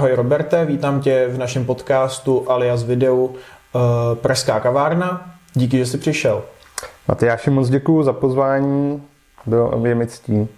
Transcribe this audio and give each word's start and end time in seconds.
Ahoj 0.00 0.12
Roberte, 0.12 0.64
vítám 0.64 1.00
tě 1.00 1.28
v 1.28 1.38
našem 1.38 1.64
podcastu 1.64 2.50
alias 2.50 2.82
videu 2.82 3.24
uh, 3.24 3.80
Pražská 4.14 4.60
kavárna. 4.60 5.34
Díky, 5.54 5.78
že 5.78 5.86
jsi 5.86 5.98
přišel. 5.98 6.42
Matyáši, 7.08 7.50
moc 7.50 7.68
děkuji 7.68 8.02
za 8.02 8.12
pozvání, 8.12 9.02
bylo 9.46 9.86
je 9.86 9.94
mi 9.94 10.06
ctí. 10.06 10.48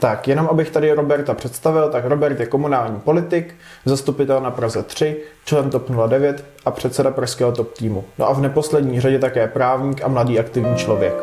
Tak, 0.00 0.28
jenom 0.28 0.48
abych 0.50 0.70
tady 0.70 0.92
Roberta 0.92 1.34
představil, 1.34 1.90
tak 1.90 2.04
Robert 2.04 2.40
je 2.40 2.46
komunální 2.46 3.00
politik, 3.00 3.54
zastupitel 3.84 4.40
na 4.40 4.50
Praze 4.50 4.82
3, 4.82 5.16
člen 5.44 5.70
TOP 5.70 5.90
09 6.08 6.44
a 6.64 6.70
předseda 6.70 7.10
pražského 7.10 7.52
top 7.52 7.72
týmu. 7.72 8.04
No 8.18 8.28
a 8.28 8.32
v 8.32 8.40
neposlední 8.40 9.00
řadě 9.00 9.18
také 9.18 9.48
právník 9.48 10.04
a 10.04 10.08
mladý 10.08 10.38
aktivní 10.38 10.76
člověk. 10.76 11.14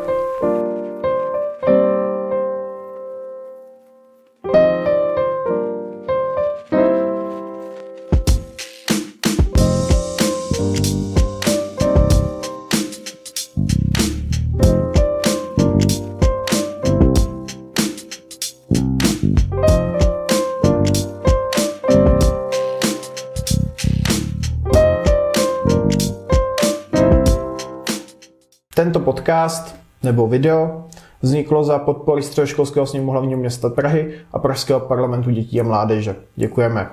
Podcast 29.42 29.76
nebo 30.02 30.26
video 30.26 30.84
vzniklo 31.22 31.64
za 31.64 31.78
podpory 31.78 32.22
Středoškolského 32.22 32.86
sněmu 32.86 33.12
hlavního 33.12 33.40
města 33.40 33.70
Prahy 33.70 34.14
a 34.32 34.38
Pražského 34.38 34.80
parlamentu 34.80 35.30
dětí 35.30 35.60
a 35.60 35.64
mládeže. 35.64 36.16
Děkujeme. 36.36 36.88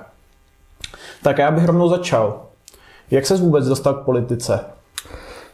Tak 1.22 1.38
já 1.38 1.50
bych 1.50 1.64
rovnou 1.64 1.88
začal. 1.88 2.42
Jak 3.10 3.26
se 3.26 3.36
vůbec 3.36 3.66
dostal 3.66 3.94
k 3.94 4.04
politice? 4.04 4.60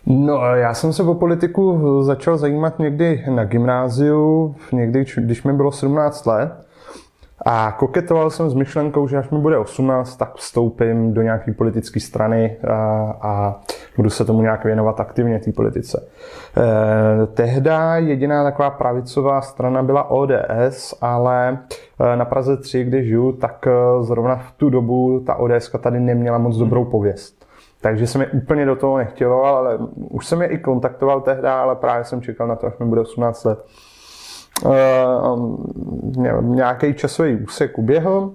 No, 0.06 0.44
já 0.54 0.74
jsem 0.74 0.92
se 0.92 1.02
o 1.02 1.14
politiku 1.14 2.02
začal 2.02 2.38
zajímat 2.38 2.78
někdy 2.78 3.24
na 3.30 3.44
gymnáziu, 3.44 4.56
někdy, 4.72 5.04
když 5.16 5.42
mi 5.42 5.52
bylo 5.52 5.72
17 5.72 6.26
let. 6.26 6.65
A 7.44 7.72
koketoval 7.78 8.30
jsem 8.30 8.50
s 8.50 8.54
myšlenkou, 8.54 9.08
že 9.08 9.18
až 9.18 9.30
mi 9.30 9.38
bude 9.38 9.58
18, 9.58 10.16
tak 10.16 10.34
vstoupím 10.34 11.14
do 11.14 11.22
nějaké 11.22 11.52
politické 11.52 12.00
strany 12.00 12.56
a, 12.68 12.74
a 13.20 13.60
budu 13.96 14.10
se 14.10 14.24
tomu 14.24 14.42
nějak 14.42 14.64
věnovat 14.64 15.00
aktivně 15.00 15.38
té 15.38 15.52
politice. 15.52 16.08
E, 16.56 17.26
tehda 17.26 17.96
jediná 17.96 18.44
taková 18.44 18.70
pravicová 18.70 19.40
strana 19.40 19.82
byla 19.82 20.10
ODS, 20.10 20.94
ale 21.00 21.58
e, 22.00 22.16
na 22.16 22.24
Praze 22.24 22.56
3, 22.56 22.84
kde 22.84 23.04
žiju, 23.04 23.32
tak 23.32 23.68
zrovna 24.00 24.36
v 24.36 24.52
tu 24.52 24.70
dobu 24.70 25.22
ta 25.26 25.34
ODS 25.34 25.70
tady 25.80 26.00
neměla 26.00 26.38
moc 26.38 26.56
dobrou 26.56 26.84
pověst. 26.84 27.46
Takže 27.80 28.06
se 28.06 28.18
mi 28.18 28.26
úplně 28.26 28.66
do 28.66 28.76
toho 28.76 28.98
nechtělo, 28.98 29.44
ale 29.44 29.78
už 29.94 30.26
jsem 30.26 30.42
je 30.42 30.48
i 30.48 30.58
kontaktoval 30.58 31.20
tehda, 31.20 31.62
ale 31.62 31.76
právě 31.76 32.04
jsem 32.04 32.22
čekal 32.22 32.46
na 32.46 32.56
to, 32.56 32.66
až 32.66 32.78
mi 32.78 32.86
bude 32.86 33.00
18 33.00 33.44
let. 33.44 33.64
Uh, 34.64 35.48
nějaký 36.40 36.94
časový 36.94 37.36
úsek 37.36 37.78
uběhl, 37.78 38.30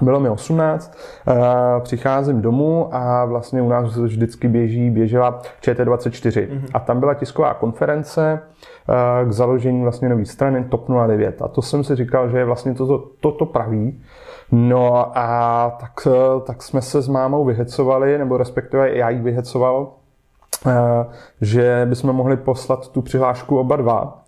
bylo 0.00 0.20
mi 0.20 0.28
18, 0.28 0.98
uh, 1.26 1.34
přicházím 1.82 2.42
domů 2.42 2.94
a 2.94 3.24
vlastně 3.24 3.62
u 3.62 3.68
nás 3.68 3.96
vždycky 3.96 4.48
běží, 4.48 4.90
běžela 4.90 5.42
ČT24 5.62 6.48
mm-hmm. 6.48 6.66
a 6.74 6.80
tam 6.80 7.00
byla 7.00 7.14
tisková 7.14 7.54
konference 7.54 8.40
uh, 9.22 9.28
k 9.28 9.32
založení 9.32 9.82
vlastně 9.82 10.08
nové 10.08 10.24
strany 10.24 10.64
TOP 10.64 10.88
09 11.06 11.42
a 11.42 11.48
to 11.48 11.62
jsem 11.62 11.84
si 11.84 11.96
říkal, 11.96 12.30
že 12.30 12.38
je 12.38 12.44
vlastně 12.44 12.74
toto, 12.74 12.98
toto 13.20 13.46
praví. 13.46 14.02
No 14.52 15.18
a 15.18 15.70
tak, 15.80 16.08
tak 16.46 16.62
jsme 16.62 16.82
se 16.82 17.02
s 17.02 17.08
mámou 17.08 17.44
vyhecovali, 17.44 18.18
nebo 18.18 18.36
respektive 18.36 18.96
já 18.96 19.10
jí 19.10 19.20
vyhecoval, 19.20 19.92
že 21.40 21.86
bychom 21.88 22.12
mohli 22.12 22.36
poslat 22.36 22.88
tu 22.88 23.02
přihlášku 23.02 23.58
oba 23.58 23.76
dva 23.76 24.23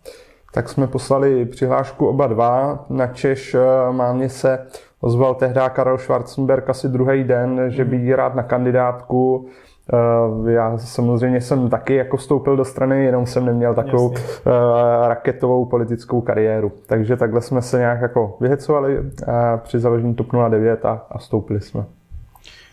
tak 0.57 0.69
jsme 0.69 0.87
poslali 0.87 1.45
přihlášku 1.45 2.07
oba 2.07 2.27
dva. 2.27 2.85
Na 2.91 3.07
Češ 3.07 3.55
eh, 3.55 3.61
mámě 3.93 4.29
se 4.29 4.67
ozval 5.01 5.35
tehdy 5.35 5.61
Karel 5.73 5.99
Schwarzenberg 5.99 6.71
asi 6.71 6.89
druhý 6.89 7.25
den, 7.25 7.65
že 7.69 7.85
by 7.85 7.97
jí 7.97 8.15
rád 8.15 8.35
na 8.35 8.43
kandidátku. 8.43 9.47
Eh, 10.47 10.53
já 10.53 10.79
samozřejmě 10.79 11.41
jsem 11.41 11.71
taky 11.71 11.95
jako 11.95 12.17
vstoupil 12.17 12.57
do 12.57 12.65
strany, 12.65 13.05
jenom 13.05 13.27
jsem 13.27 13.45
neměl 13.45 13.75
takovou 13.75 14.13
Jasně. 14.13 14.29
Eh, 14.47 15.09
raketovou 15.09 15.65
politickou 15.65 16.21
kariéru. 16.21 16.73
Takže 16.87 17.17
takhle 17.17 17.41
jsme 17.41 17.63
se 17.63 17.79
nějak 17.79 18.01
jako 18.01 18.37
vyhecovali 18.41 18.99
při 19.63 19.79
založení 19.79 20.15
TOP 20.15 20.33
09 20.49 20.85
a, 20.85 21.07
a 21.11 21.19
vstoupili 21.19 21.61
jsme. 21.61 21.85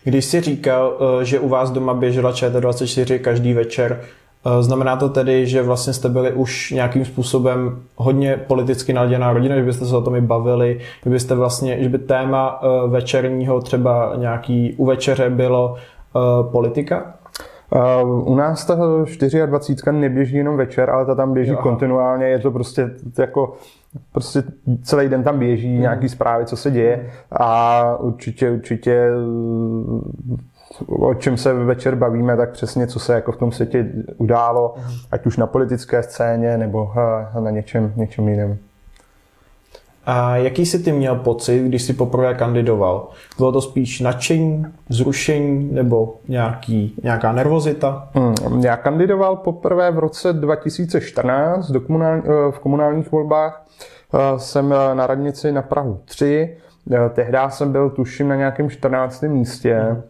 Když 0.04 0.26
jsi 0.26 0.42
říkal, 0.42 1.00
že 1.24 1.40
u 1.40 1.50
vás 1.50 1.72
doma 1.72 1.94
běžela 1.94 2.32
ČT24 2.32 3.20
každý 3.20 3.54
večer, 3.54 4.02
znamená 4.62 4.96
to 4.96 5.10
tedy, 5.10 5.48
že 5.48 5.62
vlastně 5.62 5.94
jste 5.94 6.10
byli 6.10 6.34
už 6.34 6.72
nějakým 6.72 7.06
způsobem 7.06 7.80
hodně 7.96 8.38
politicky 8.38 8.94
naladěná 8.94 9.34
rodina, 9.34 9.56
že 9.56 9.64
byste 9.64 9.86
se 9.86 9.98
o 9.98 10.02
tom 10.02 10.16
i 10.16 10.22
bavili, 10.22 10.80
že 11.04 11.10
byste 11.10 11.36
vlastně, 11.36 11.84
že 11.84 11.90
by 11.90 11.98
téma 11.98 12.62
eh, 12.62 12.88
večerního 12.88 13.62
třeba 13.62 14.14
nějaký 14.16 14.76
u 14.78 14.86
večeře 14.86 15.30
bylo 15.30 15.76
eh, 15.76 16.20
politika? 16.52 17.14
U 18.24 18.36
nás 18.36 18.66
ta 18.66 18.76
24 19.46 19.92
neběží 19.92 20.36
jenom 20.36 20.58
večer, 20.58 20.90
ale 20.90 21.06
ta 21.06 21.16
tam 21.16 21.34
běží 21.34 21.52
jo, 21.52 21.58
kontinuálně, 21.58 22.26
je 22.26 22.40
to 22.40 22.52
prostě 22.52 22.90
jako 23.18 23.54
prostě 24.12 24.44
celý 24.84 25.10
den 25.10 25.24
tam 25.24 25.40
běží 25.40 25.74
mm. 25.74 25.82
nějaký 25.82 26.10
zprávy, 26.10 26.46
co 26.46 26.58
se 26.58 26.72
děje 26.72 27.10
a 27.32 27.98
určitě, 28.00 28.52
určitě 28.52 29.10
o 31.04 31.14
čem 31.14 31.38
se 31.38 31.54
večer 31.54 31.96
bavíme, 31.96 32.38
tak 32.38 32.52
přesně, 32.52 32.88
co 32.88 33.00
se 33.00 33.14
jako 33.14 33.32
v 33.32 33.38
tom 33.38 33.52
světě 33.52 33.86
událo, 34.18 34.74
mhm. 34.78 34.94
ať 35.12 35.26
už 35.26 35.38
na 35.38 35.48
politické 35.48 36.04
scéně 36.04 36.58
nebo 36.58 36.92
eh, 37.38 37.42
na 37.42 37.50
něčem, 37.50 37.94
něčem 37.96 38.28
jiném. 38.28 38.58
A 40.06 40.38
jaký 40.38 40.66
jsi 40.66 40.80
ty 40.80 40.92
měl 40.92 41.16
pocit, 41.16 41.60
když 41.60 41.84
jsi 41.84 41.94
poprvé 41.94 42.34
kandidoval? 42.34 43.08
Bylo 43.38 43.52
to 43.52 43.62
spíš 43.62 44.00
nadšení, 44.00 44.66
zrušení 44.90 45.70
nebo 45.72 46.16
nějaký, 46.28 46.96
nějaká 47.04 47.32
nervozita? 47.32 48.10
Hmm, 48.14 48.64
já 48.64 48.78
kandidoval 48.78 49.36
poprvé 49.36 49.92
v 49.92 50.00
roce 50.00 50.34
2014 50.34 51.72
do 51.72 51.82
komunál, 51.82 52.18
eh, 52.18 52.52
v 52.52 52.60
komunálních 52.60 53.12
volbách. 53.12 53.66
Eh, 54.14 54.40
jsem 54.40 54.70
na 54.94 55.08
radnici 55.08 55.52
na 55.52 55.62
Prahu 55.62 56.00
3. 56.06 56.58
Tehdy 57.14 57.38
jsem 57.50 57.72
byl 57.72 57.90
tuším 57.90 58.28
na 58.28 58.36
nějakém 58.36 58.70
14. 58.70 59.30
místě. 59.30 59.80
Hmm 59.80 60.02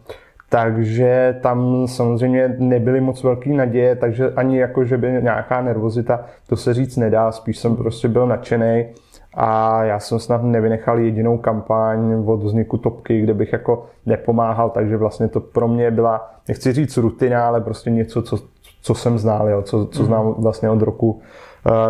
takže 0.54 1.38
tam 1.40 1.86
samozřejmě 1.88 2.56
nebyly 2.58 3.00
moc 3.00 3.22
velký 3.22 3.52
naděje, 3.52 3.96
takže 3.96 4.30
ani 4.30 4.58
jako, 4.58 4.84
že 4.84 4.98
by 4.98 5.12
nějaká 5.22 5.62
nervozita, 5.62 6.24
to 6.46 6.56
se 6.56 6.74
říct 6.74 6.96
nedá, 6.96 7.32
spíš 7.32 7.58
jsem 7.58 7.76
prostě 7.76 8.08
byl 8.08 8.26
nadšený 8.26 8.86
a 9.34 9.84
já 9.84 10.00
jsem 10.00 10.18
snad 10.18 10.42
nevynechal 10.42 10.98
jedinou 10.98 11.38
kampaň 11.38 12.22
od 12.26 12.42
vzniku 12.42 12.78
topky, 12.78 13.20
kde 13.20 13.34
bych 13.34 13.52
jako 13.52 13.86
nepomáhal, 14.06 14.70
takže 14.70 14.96
vlastně 14.96 15.28
to 15.28 15.40
pro 15.40 15.68
mě 15.68 15.90
byla, 15.90 16.30
nechci 16.48 16.72
říct 16.72 16.96
rutina, 16.96 17.46
ale 17.46 17.60
prostě 17.60 17.90
něco, 17.90 18.22
co, 18.22 18.38
co 18.82 18.94
jsem 18.94 19.18
znal, 19.18 19.48
jo, 19.48 19.62
co, 19.62 19.86
co 19.86 20.04
znám 20.04 20.34
vlastně 20.38 20.70
od 20.70 20.82
roku 20.82 21.22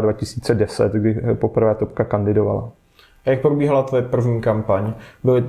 2010, 0.01 0.95
eh, 0.95 0.99
kdy 0.99 1.21
poprvé 1.35 1.75
topka 1.75 2.05
kandidovala. 2.05 2.71
A 3.27 3.31
jak 3.31 3.41
probíhala 3.41 3.83
tvoje 3.83 4.03
první 4.03 4.41
kampaň? 4.41 4.93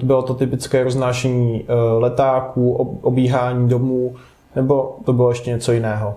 Bylo, 0.03 0.21
to 0.21 0.33
typické 0.33 0.83
roznášení 0.83 1.63
uh, 1.63 2.01
letáků, 2.01 2.73
obíhání 3.01 3.69
domů, 3.69 4.15
nebo 4.55 4.97
to 5.05 5.13
bylo 5.13 5.29
ještě 5.29 5.51
něco 5.51 5.71
jiného? 5.71 6.15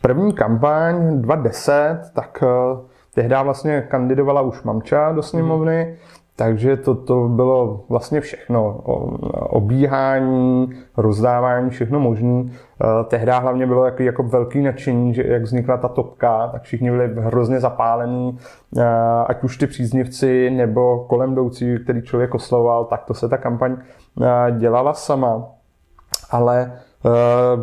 První 0.00 0.32
kampaň 0.32 1.22
2010, 1.22 2.00
tak 2.14 2.42
uh, 2.42 2.78
tehdy 3.14 3.34
vlastně 3.42 3.86
kandidovala 3.90 4.40
už 4.40 4.62
mamča 4.62 5.12
do 5.12 5.22
sněmovny. 5.22 5.84
Hmm 5.84 6.11
takže 6.42 6.76
to, 6.76 6.94
to 6.94 7.28
bylo 7.28 7.84
vlastně 7.88 8.20
všechno. 8.20 8.80
Obíhání, 9.50 10.70
rozdávání, 10.96 11.70
všechno 11.70 12.00
možné. 12.00 12.44
Eh, 12.44 13.04
tehdy 13.08 13.32
hlavně 13.32 13.66
bylo 13.66 13.84
jako, 13.84 14.02
jako 14.02 14.22
velký 14.22 14.62
nadšení, 14.62 15.14
že 15.14 15.22
jak 15.26 15.42
vznikla 15.42 15.76
ta 15.76 15.88
topka, 15.88 16.48
tak 16.48 16.62
všichni 16.62 16.90
byli 16.90 17.10
hrozně 17.16 17.60
zapálení, 17.60 18.38
eh, 18.78 18.84
ať 19.26 19.44
už 19.44 19.56
ty 19.56 19.66
příznivci 19.66 20.50
nebo 20.50 21.04
kolem 21.08 21.32
jdoucí, 21.32 21.78
který 21.84 22.02
člověk 22.02 22.34
oslovoval, 22.34 22.84
tak 22.84 23.04
to 23.04 23.14
se 23.14 23.28
ta 23.28 23.36
kampaň 23.36 23.76
eh, 24.22 24.26
dělala 24.58 24.94
sama. 24.94 25.44
Ale 26.30 26.72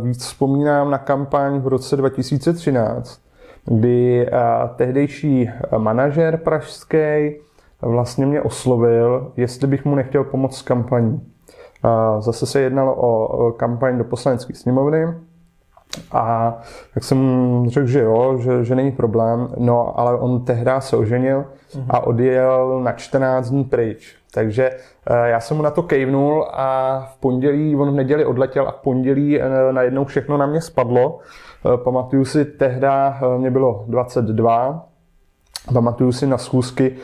víc 0.01 0.25
vzpomínám 0.25 0.91
na 0.91 0.97
kampaň 0.97 1.59
v 1.59 1.67
roce 1.67 1.97
2013, 1.97 3.21
kdy 3.65 4.29
tehdejší 4.75 5.49
manažer 5.77 6.37
pražský 6.37 7.35
vlastně 7.81 8.25
mě 8.25 8.41
oslovil, 8.41 9.31
jestli 9.37 9.67
bych 9.67 9.85
mu 9.85 9.95
nechtěl 9.95 10.23
pomoct 10.23 10.57
s 10.57 10.61
kampaní. 10.61 11.21
Zase 12.19 12.45
se 12.45 12.61
jednalo 12.61 12.95
o 12.95 13.51
kampaň 13.51 13.97
do 13.97 14.03
poslanecké 14.03 14.53
sněmovny 14.53 15.07
a 16.11 16.57
tak 16.93 17.03
jsem 17.03 17.19
řekl, 17.67 17.87
že 17.87 17.99
jo, 17.99 18.37
že, 18.37 18.63
že 18.63 18.75
není 18.75 18.91
problém, 18.91 19.47
no 19.57 19.99
ale 19.99 20.19
on 20.19 20.45
tehdy 20.45 20.71
se 20.79 20.97
oženil 20.97 21.45
a 21.89 21.99
odjel 21.99 22.79
na 22.83 22.91
14 22.91 23.49
dní 23.49 23.63
pryč. 23.63 24.15
Takže 24.33 24.71
já 25.23 25.39
jsem 25.39 25.57
mu 25.57 25.63
na 25.63 25.71
to 25.71 25.83
kejvnul 25.83 26.47
a 26.51 26.99
v 27.13 27.19
pondělí, 27.19 27.75
on 27.75 27.91
v 27.91 27.95
neděli 27.95 28.25
odletěl 28.25 28.67
a 28.67 28.71
v 28.71 28.75
pondělí 28.75 29.39
najednou 29.71 30.05
všechno 30.05 30.37
na 30.37 30.45
mě 30.45 30.61
spadlo. 30.61 31.19
Pamatuju 31.83 32.25
si, 32.25 32.45
tehda 32.45 33.19
mě 33.37 33.51
bylo 33.51 33.85
22, 33.87 34.85
Pamatuju 35.73 36.11
si 36.11 36.27
na 36.27 36.37
schůzky 36.37 36.95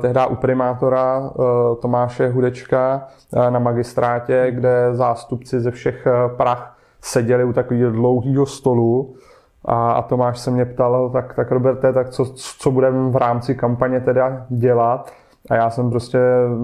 tehdy 0.00 0.20
u 0.28 0.36
primátora 0.36 1.30
Tomáše 1.80 2.28
Hudečka 2.28 3.08
na 3.50 3.58
magistrátě, 3.58 4.46
kde 4.50 4.88
zástupci 4.92 5.60
ze 5.60 5.70
všech 5.70 6.06
prach 6.36 6.76
seděli 7.00 7.44
u 7.44 7.52
takového 7.52 7.90
dlouhého 7.90 8.46
stolu 8.46 9.14
a, 9.64 9.92
a 9.92 10.02
Tomáš 10.02 10.38
se 10.38 10.50
mě 10.50 10.64
ptal, 10.64 11.10
tak, 11.10 11.34
tak 11.34 11.50
Roberte, 11.50 11.92
tak 11.92 12.10
co, 12.10 12.24
co 12.34 12.70
budeme 12.70 13.10
v 13.10 13.16
rámci 13.16 13.54
kampaně 13.54 14.00
teda 14.00 14.46
dělat? 14.48 15.12
A 15.50 15.54
já 15.54 15.70
jsem 15.70 15.90
prostě 15.90 16.18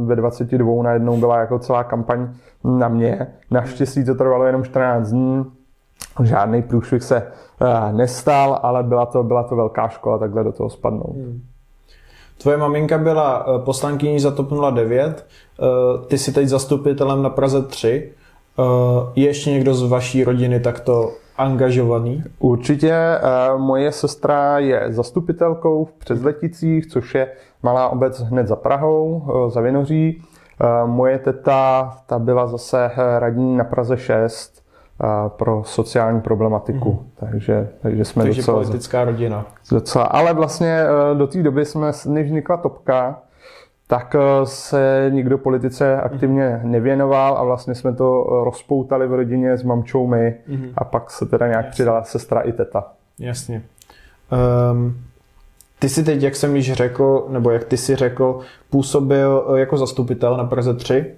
ve 0.07 0.17
22 0.17 0.83
najednou 0.83 1.17
byla 1.17 1.39
jako 1.39 1.59
celá 1.59 1.85
kampaň 1.85 2.29
na 2.65 2.89
mě. 2.89 3.27
Naštěstí 3.51 4.05
to 4.05 4.15
trvalo 4.15 4.45
jenom 4.45 4.65
14 4.65 5.09
dní, 5.09 5.45
žádný 6.23 6.63
průšvih 6.63 7.03
se 7.03 7.33
uh, 7.61 7.97
nestal, 7.97 8.61
ale 8.63 8.83
byla 8.83 9.07
to, 9.07 9.23
byla 9.23 9.43
to 9.43 9.57
velká 9.57 9.89
škola 9.89 10.19
takhle 10.19 10.45
do 10.45 10.53
toho 10.53 10.71
spadnout. 10.71 11.17
Hmm. 11.17 11.43
Tvoje 12.43 12.57
maminka 12.57 12.99
byla 12.99 13.47
eh, 13.47 13.65
poslankyní 13.65 14.21
za 14.21 14.31
TOP 14.31 14.49
09, 14.75 15.27
eh, 15.27 16.07
ty 16.07 16.19
jsi 16.19 16.33
teď 16.33 16.49
zastupitelem 16.49 17.23
na 17.23 17.31
Praze 17.31 17.63
3. 17.63 18.13
Je 19.15 19.27
ještě 19.27 19.51
někdo 19.51 19.75
z 19.75 19.83
vaší 19.83 20.25
rodiny 20.25 20.61
takto 20.61 21.13
angažovaný? 21.37 22.25
Určitě. 22.39 22.93
Eh, 22.93 23.21
moje 23.57 23.93
sestra 23.93 24.59
je 24.59 24.87
zastupitelkou 24.89 25.85
v 25.85 25.93
Přezleticích, 25.93 26.87
což 26.87 27.15
je 27.15 27.33
malá 27.63 27.89
obec 27.89 28.21
hned 28.21 28.49
za 28.49 28.57
Prahou, 28.57 29.23
eh, 29.23 29.51
za 29.51 29.61
Vinoří. 29.61 30.23
Eh, 30.61 30.87
moje 30.87 31.19
teta, 31.19 31.91
ta 32.07 32.19
byla 32.19 32.47
zase 32.47 32.91
radní 33.19 33.57
na 33.57 33.65
Praze 33.65 33.97
6 33.97 34.62
pro 35.29 35.63
sociální 35.65 36.21
problematiku. 36.21 36.93
Mm. 36.93 37.11
Takže, 37.15 37.69
takže 37.83 38.05
jsme 38.05 38.25
takže 38.25 38.43
docela... 38.43 38.59
politická 38.59 39.05
rodina. 39.05 39.47
Docela, 39.71 40.05
ale 40.05 40.35
vlastně 40.35 40.85
do 41.15 41.27
té 41.27 41.43
doby 41.43 41.65
jsme, 41.65 41.93
než 42.07 42.27
vznikla 42.27 42.57
topka, 42.57 43.23
tak 43.93 44.15
eh, 44.15 44.47
se 44.47 45.11
nikdo 45.15 45.39
politice 45.39 46.01
aktivně 46.01 46.61
nevěnoval 46.63 47.39
a 47.39 47.45
vlastně 47.45 47.75
jsme 47.75 47.95
to 47.95 48.27
eh, 48.27 48.45
rozpoutali 48.45 49.07
v 49.07 49.15
rodině 49.15 49.57
s 49.57 49.63
mamčou 49.63 50.07
my 50.07 50.35
mm-hmm. 50.49 50.73
a 50.77 50.85
pak 50.85 51.11
se 51.11 51.27
teda 51.27 51.47
nějak 51.47 51.65
Jasně. 51.65 51.73
přidala 51.73 52.05
sestra 52.05 52.41
i 52.41 52.53
teta. 52.53 52.85
Jasně. 53.19 53.63
Um, 54.73 54.97
ty 55.79 55.89
si 55.89 56.05
teď, 56.05 56.23
jak 56.23 56.37
jsem 56.37 56.57
již 56.57 56.73
řekl, 56.73 57.27
nebo 57.29 57.51
jak 57.51 57.65
ty 57.65 57.77
si 57.77 57.97
řekl, 57.97 58.41
působil 58.71 59.47
eh, 59.55 59.61
jako 59.61 59.77
zastupitel 59.77 60.37
na 60.37 60.45
Praze 60.45 60.75
3 60.75 61.15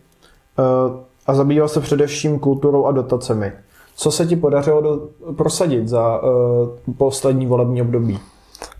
uh, 0.59 0.97
a 1.27 1.35
zabýval 1.35 1.69
se 1.69 1.81
především 1.81 2.39
kulturou 2.39 2.87
a 2.87 2.93
dotacemi. 2.93 3.53
Co 3.95 4.11
se 4.11 4.27
ti 4.27 4.37
podařilo 4.37 4.81
do, 4.81 5.09
prosadit 5.37 5.89
za 5.89 6.23
uh, 6.23 6.95
poslední 6.99 7.47
volební 7.47 7.83
období? 7.83 8.19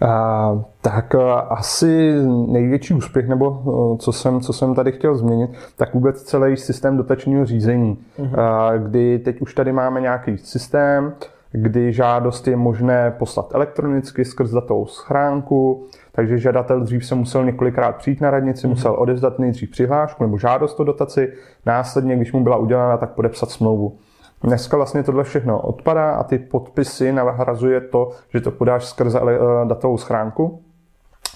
A, 0.07 0.63
tak 0.81 1.15
a, 1.15 1.35
asi 1.35 2.15
největší 2.47 2.95
úspěch, 2.95 3.29
nebo 3.29 3.63
co 3.99 4.13
jsem, 4.13 4.41
co 4.41 4.53
jsem 4.53 4.75
tady 4.75 4.93
chtěl 4.93 5.17
změnit, 5.17 5.51
tak 5.77 5.95
vůbec 5.95 6.23
celý 6.23 6.57
systém 6.57 6.97
dotačního 6.97 7.47
řízení, 7.47 7.99
uh-huh. 8.19 8.41
a, 8.41 8.77
kdy 8.77 9.19
teď 9.19 9.41
už 9.41 9.55
tady 9.55 9.73
máme 9.73 10.01
nějaký 10.01 10.39
systém, 10.39 11.15
kdy 11.53 11.93
žádost 11.93 12.49
je 12.49 12.57
možné 12.57 13.15
poslat 13.19 13.55
elektronicky 13.55 14.25
skrz 14.25 14.51
datovou 14.51 14.87
schránku, 14.87 15.87
takže 16.13 16.39
žadatel 16.39 16.81
dřív 16.81 17.07
se 17.07 17.15
musel 17.15 17.45
několikrát 17.45 17.97
přijít 17.97 18.21
na 18.21 18.31
radnici, 18.31 18.67
mm-hmm. 18.67 18.71
musel 18.71 18.95
odezdat 18.99 19.39
nejdřív 19.39 19.71
přihlášku 19.71 20.25
nebo 20.25 20.39
žádost 20.39 20.81
o 20.81 20.85
dotaci, 20.85 21.33
následně, 21.67 22.17
když 22.17 22.33
mu 22.33 22.43
byla 22.43 22.57
udělána, 22.57 22.97
tak 22.97 23.11
podepsat 23.11 23.51
smlouvu. 23.51 23.97
Dneska 24.45 24.77
vlastně 24.77 25.03
tohle 25.03 25.25
všechno 25.25 25.61
odpadá 25.61 26.11
a 26.11 26.25
ty 26.25 26.39
podpisy 26.39 27.13
nahrazuje 27.13 27.81
to, 27.81 28.11
že 28.29 28.41
to 28.41 28.51
podáš 28.51 28.85
skrze 28.85 29.21
eh, 29.21 29.39
datovou 29.69 29.99
schránku. 29.99 30.63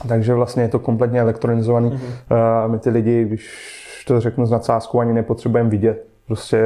Takže 0.08 0.34
vlastně 0.34 0.62
je 0.62 0.68
to 0.68 0.78
kompletně 0.78 1.20
elektronizovaný. 1.20 1.90
Mm-hmm. 1.90 2.68
My 2.68 2.78
ty 2.78 2.90
lidi, 2.90 3.24
když 3.24 4.04
to 4.06 4.20
řeknu 4.20 4.46
s 4.46 4.50
nadsázkou, 4.50 5.00
ani 5.00 5.12
nepotřebujeme 5.12 5.70
vidět. 5.70 6.06
Prostě 6.26 6.62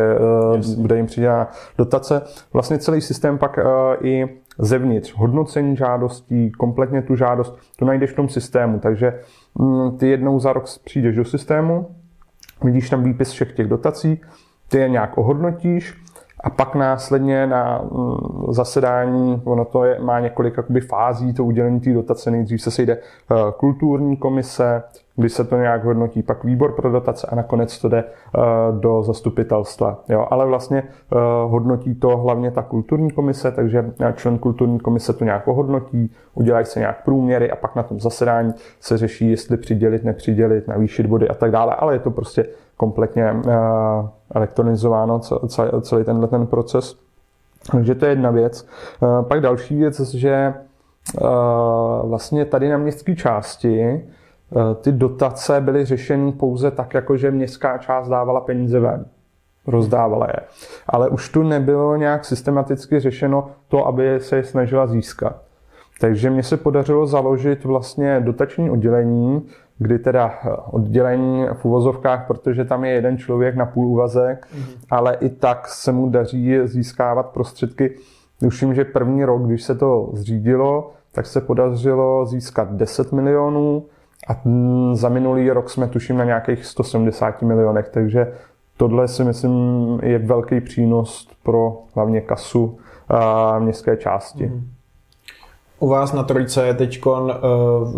yes. 0.57 0.75
bude 0.75 0.97
jim 0.97 1.07
přidělána 1.07 1.51
dotace. 1.79 2.23
Vlastně 2.53 2.79
celý 2.79 3.01
systém 3.01 3.39
pak 3.39 3.59
i 4.01 4.27
zevnitř, 4.59 5.15
hodnocení 5.17 5.77
žádostí, 5.77 6.51
kompletně 6.51 7.03
tu 7.03 7.17
žádost, 7.17 7.59
to 7.77 7.85
najdeš 7.85 8.11
v 8.11 8.17
tom 8.17 8.29
systému. 8.29 8.79
Takže 8.79 9.21
mm, 9.55 9.99
ty 9.99 10.09
jednou 10.09 10.39
za 10.39 10.53
rok 10.53 10.65
přijdeš 10.85 11.17
do 11.17 11.25
systému, 11.25 11.87
vidíš 12.65 12.91
tam 12.91 13.05
výpis 13.05 13.31
všech 13.31 13.53
těch 13.53 13.67
dotací, 13.67 14.21
ty 14.69 14.79
je 14.79 14.89
nějak 14.89 15.19
ohodnotíš, 15.19 16.02
a 16.43 16.51
pak 16.51 16.75
následně 16.75 17.47
na 17.47 17.83
mm, 17.93 18.53
zasedání, 18.53 19.43
ono 19.45 19.65
to 19.65 19.85
je, 19.85 19.99
má 20.01 20.21
několik 20.21 20.57
jakoby, 20.57 20.81
fází, 20.81 21.35
to 21.35 21.45
udělení 21.45 21.81
té 21.81 21.93
dotace. 21.93 22.31
Nejdřív 22.31 22.63
se 22.63 22.71
sejde 22.71 22.93
eh, 22.93 23.35
kulturní 23.57 24.17
komise, 24.17 24.83
kdy 25.17 25.29
se 25.29 25.45
to 25.45 25.57
nějak 25.57 25.85
hodnotí, 25.85 26.23
pak 26.23 26.45
výbor 26.45 26.73
pro 26.73 26.91
dotace 26.91 27.27
a 27.27 27.35
nakonec 27.35 27.79
to 27.79 27.89
jde 27.89 28.05
eh, 28.05 28.41
do 28.81 29.03
zastupitelstva. 29.03 30.01
Jo, 30.09 30.27
ale 30.31 30.47
vlastně 30.47 30.83
eh, 30.83 31.17
hodnotí 31.47 31.95
to 31.95 32.17
hlavně 32.17 32.51
ta 32.51 32.63
kulturní 32.63 33.11
komise, 33.11 33.53
takže 33.53 33.93
člen 34.15 34.39
kulturní 34.39 34.81
komise 34.81 35.13
to 35.13 35.25
nějak 35.25 35.49
ohodnotí, 35.49 36.15
udělají 36.35 36.67
se 36.67 36.81
nějak 36.81 37.05
průměry 37.05 37.51
a 37.51 37.57
pak 37.57 37.77
na 37.77 37.83
tom 37.83 38.01
zasedání 38.01 38.55
se 38.81 38.99
řeší, 38.99 39.31
jestli 39.31 39.57
přidělit, 39.57 40.05
nepřidělit, 40.05 40.69
navýšit 40.69 41.07
body 41.07 41.29
a 41.29 41.35
tak 41.35 41.51
dále, 41.51 41.75
ale 41.75 41.95
je 41.95 41.99
to 41.99 42.11
prostě 42.11 42.47
kompletně 42.83 43.35
elektronizováno 44.35 45.21
celý 45.81 46.05
tenhle 46.05 46.29
ten 46.29 46.47
proces. 46.47 46.97
Takže 47.73 47.95
to 47.95 48.05
je 48.05 48.13
jedna 48.13 48.31
věc. 48.31 48.67
Pak 49.29 49.41
další 49.41 49.77
věc, 49.77 50.01
že 50.01 50.55
vlastně 52.03 52.45
tady 52.45 52.69
na 52.69 52.79
městské 52.79 53.17
části 53.17 54.05
ty 54.81 54.93
dotace 54.93 55.61
byly 55.61 55.85
řešeny 55.85 56.33
pouze 56.33 56.71
tak, 56.71 56.95
jako 56.95 57.17
že 57.17 57.31
městská 57.31 57.79
část 57.79 58.09
dávala 58.09 58.41
peníze 58.41 58.81
ven. 58.81 59.05
Rozdávala 59.67 60.27
je. 60.27 60.41
Ale 60.89 61.09
už 61.09 61.29
tu 61.29 61.43
nebylo 61.43 61.97
nějak 61.97 62.25
systematicky 62.25 63.01
řešeno 63.01 63.49
to, 63.69 63.87
aby 63.87 64.21
se 64.21 64.37
je 64.37 64.45
snažila 64.45 64.87
získat. 64.87 65.37
Takže 66.01 66.31
mně 66.31 66.43
se 66.43 66.57
podařilo 66.57 67.07
založit 67.07 67.65
vlastně 67.65 68.21
dotační 68.21 68.71
oddělení, 68.71 69.47
kdy 69.79 69.99
teda 69.99 70.35
oddělení 70.71 71.47
v 71.55 71.65
uvozovkách, 71.65 72.27
protože 72.27 72.65
tam 72.65 72.85
je 72.85 72.93
jeden 72.93 73.19
člověk 73.19 73.57
na 73.57 73.67
půl 73.67 73.87
úvazek, 73.87 74.47
mm-hmm. 74.47 74.77
ale 74.91 75.15
i 75.15 75.29
tak 75.29 75.69
se 75.69 75.93
mu 75.93 76.11
daří 76.11 76.59
získávat 76.65 77.27
prostředky. 77.27 77.97
Tuším, 78.41 78.75
že 78.75 78.85
první 78.85 79.25
rok, 79.25 79.43
když 79.43 79.63
se 79.63 79.75
to 79.75 80.11
zřídilo, 80.13 80.91
tak 81.13 81.27
se 81.27 81.41
podařilo 81.41 82.27
získat 82.27 82.73
10 82.73 83.13
milionů 83.13 83.85
a 84.29 84.41
za 84.93 85.09
minulý 85.09 85.51
rok 85.51 85.71
jsme 85.71 85.89
tuším 85.89 86.17
na 86.17 86.25
nějakých 86.25 86.65
170 86.65 87.43
milionech, 87.43 87.89
takže 87.89 88.33
tohle 88.77 89.09
si 89.09 89.25
myslím 89.25 89.99
je 90.03 90.19
velký 90.19 90.61
přínos 90.61 91.29
pro 91.43 91.79
hlavně 91.95 92.21
kasu 92.21 92.79
a 93.09 93.59
městské 93.59 93.97
části. 93.97 94.47
Mm-hmm. 94.47 94.82
U 95.83 95.89
vás 95.89 96.13
na 96.13 96.23
Trojce 96.23 96.67
je 96.67 96.75
teď 96.75 97.07
uh, 97.07 97.31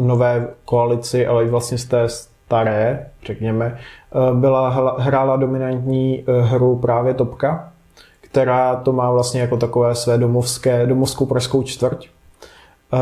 nové 0.07 0.49
koalici, 0.65 1.27
ale 1.27 1.45
i 1.45 1.49
vlastně 1.49 1.79
z 1.79 1.85
té 1.85 2.09
staré, 2.09 3.07
řekněme, 3.27 3.79
uh, 4.15 4.37
byla 4.37 4.69
hrála 4.99 5.37
dominantní 5.37 6.25
uh, 6.29 6.35
hru 6.35 6.77
právě 6.77 7.15
Topka, 7.15 7.73
která 8.21 8.77
to 8.77 8.93
má 8.93 9.11
vlastně 9.11 9.41
jako 9.41 9.57
takové 9.57 9.95
své 9.95 10.19
domovské, 10.19 10.87
domovskou 10.87 11.27
pražskou 11.27 11.63
čtvrť. 11.63 12.09
Uh, 12.93 13.01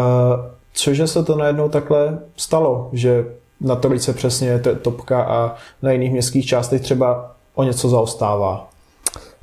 cože 0.72 1.06
se 1.06 1.24
to 1.24 1.36
najednou 1.36 1.68
takhle 1.68 2.18
stalo, 2.36 2.88
že 2.92 3.26
na 3.60 3.76
Trojce 3.76 4.12
přesně 4.12 4.48
je 4.48 4.58
Topka 4.58 5.22
a 5.22 5.54
na 5.82 5.92
jiných 5.92 6.12
městských 6.12 6.46
částech 6.46 6.80
třeba 6.80 7.30
o 7.54 7.62
něco 7.62 7.88
zaostává? 7.88 8.71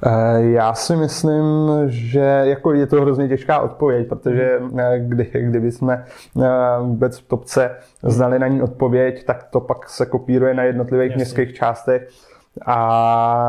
Eh, 0.03 0.41
já 0.41 0.73
si 0.73 0.95
myslím, 0.95 1.71
že 1.87 2.19
jako 2.43 2.73
je 2.73 2.87
to 2.87 3.01
hrozně 3.01 3.27
těžká 3.27 3.59
odpověď, 3.59 4.07
protože 4.07 4.59
eh, 4.77 4.99
kdy, 4.99 5.31
kdyby 5.39 5.71
jsme 5.71 6.05
eh, 6.41 6.47
vůbec 6.81 7.19
v 7.19 7.27
topce 7.27 7.75
znali 8.03 8.39
na 8.39 8.47
ní 8.47 8.61
odpověď, 8.61 9.25
tak 9.25 9.43
to 9.43 9.59
pak 9.59 9.89
se 9.89 10.05
kopíruje 10.05 10.53
na 10.53 10.63
jednotlivých 10.63 11.11
Jasně. 11.11 11.15
městských 11.15 11.53
částech 11.53 12.09
a, 12.65 12.75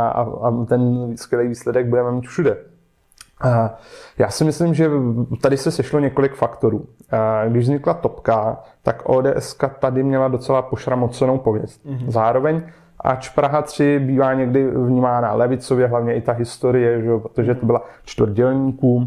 a, 0.08 0.22
a 0.22 0.64
ten 0.64 1.12
skvělý 1.16 1.48
výsledek 1.48 1.86
budeme 1.86 2.12
mít 2.12 2.26
všude. 2.26 2.56
Já 4.18 4.30
si 4.30 4.44
myslím, 4.44 4.74
že 4.74 4.90
tady 5.42 5.56
se 5.56 5.70
sešlo 5.70 5.98
několik 6.00 6.34
faktorů. 6.34 6.86
Když 7.48 7.64
vznikla 7.64 7.94
topka, 7.94 8.62
tak 8.82 9.02
ODS 9.08 9.56
tady 9.78 10.02
měla 10.02 10.28
docela 10.28 10.62
pošramocenou 10.62 11.38
pověst. 11.38 11.86
Mm-hmm. 11.86 12.10
Zároveň 12.10 12.62
ač 13.00 13.28
Praha 13.28 13.62
3 13.62 13.98
bývá 13.98 14.34
někdy 14.34 14.70
vnímána 14.70 15.34
levicově, 15.34 15.86
hlavně 15.86 16.14
i 16.14 16.20
ta 16.20 16.32
historie, 16.32 17.02
že, 17.02 17.10
protože 17.22 17.54
to 17.54 17.66
byla 17.66 17.82
čtvrtdělníků, 18.04 19.06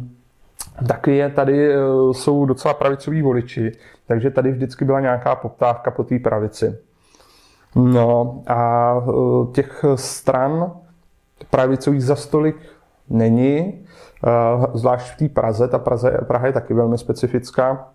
taky 0.88 1.16
je 1.16 1.30
tady, 1.30 1.74
e, 1.74 1.78
jsou 2.12 2.46
docela 2.46 2.74
pravicoví 2.74 3.22
voliči, 3.22 3.72
takže 4.08 4.30
tady 4.30 4.52
vždycky 4.52 4.86
byla 4.86 5.00
nějaká 5.00 5.36
poptávka 5.36 5.92
po 5.92 6.04
té 6.04 6.20
pravici. 6.20 6.78
No 7.76 8.42
a 8.48 8.94
těch 9.54 9.86
stran 9.96 10.72
pravicových 11.50 12.04
za 12.04 12.16
stolik 12.16 12.56
není, 13.10 13.86
zvlášť 14.74 15.14
v 15.14 15.18
té 15.18 15.30
Praze. 15.30 15.68
Ta 15.68 15.80
Praze, 15.80 16.18
Praha 16.28 16.48
je 16.48 16.54
taky 16.54 16.74
velmi 16.74 16.98
specifická. 16.98 17.88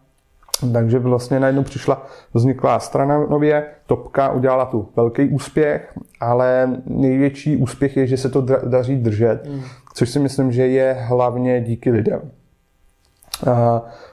Takže 0.72 0.98
vlastně 0.98 1.40
najednou 1.40 1.62
přišla, 1.62 2.06
vznikla 2.34 2.78
strana 2.78 3.26
nově, 3.30 3.66
Topka 3.86 4.32
udělala 4.32 4.64
tu 4.64 4.88
velký 4.96 5.28
úspěch, 5.28 5.92
ale 6.20 6.76
největší 6.86 7.56
úspěch 7.56 7.96
je, 7.96 8.06
že 8.06 8.16
se 8.16 8.28
to 8.28 8.40
daří 8.64 8.96
držet, 8.96 9.46
mm. 9.46 9.60
což 9.94 10.10
si 10.10 10.18
myslím, 10.18 10.52
že 10.52 10.66
je 10.66 10.96
hlavně 11.00 11.60
díky 11.60 11.90
lidem. 11.90 12.20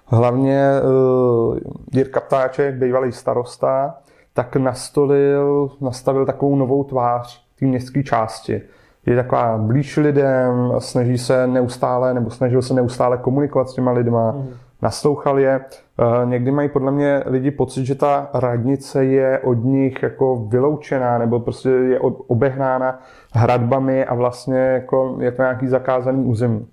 Hlavně 0.05 0.69
uh, 0.83 1.57
Jirka 1.93 2.19
Ptáček, 2.19 2.75
bývalý 2.75 3.11
starosta, 3.11 3.95
tak 4.33 4.55
nastolil, 4.55 5.71
nastavil 5.81 6.25
takovou 6.25 6.55
novou 6.55 6.83
tvář 6.83 7.45
té 7.59 7.65
městské 7.65 8.03
části. 8.03 8.61
Je 9.05 9.15
taková 9.15 9.57
blíž 9.57 9.97
lidem, 9.97 10.71
snaží 10.79 11.17
se 11.17 11.47
neustále, 11.47 12.13
nebo 12.13 12.29
snažil 12.29 12.61
se 12.61 12.73
neustále 12.73 13.17
komunikovat 13.17 13.69
s 13.69 13.73
těma 13.73 13.91
lidma, 13.91 14.31
mm 14.31 14.53
naslouchal 14.85 15.39
je. 15.39 15.59
Eh, 15.59 16.25
někdy 16.25 16.51
mají 16.51 16.69
podle 16.69 16.91
mě 16.91 17.23
lidi 17.25 17.51
pocit, 17.51 17.85
že 17.85 17.95
ta 17.95 18.29
radnice 18.33 19.05
je 19.05 19.39
od 19.39 19.53
nich 19.53 20.03
jako 20.03 20.35
vyloučená 20.35 21.17
nebo 21.17 21.39
prostě 21.39 21.69
je 21.69 21.99
obehnána 22.27 22.99
hradbami 23.33 24.05
a 24.05 24.13
vlastně 24.13 24.57
jako 24.57 25.17
je 25.19 25.31
to 25.31 25.41
nějaký 25.41 25.67
zakázaný 25.67 26.23
území. 26.25 26.67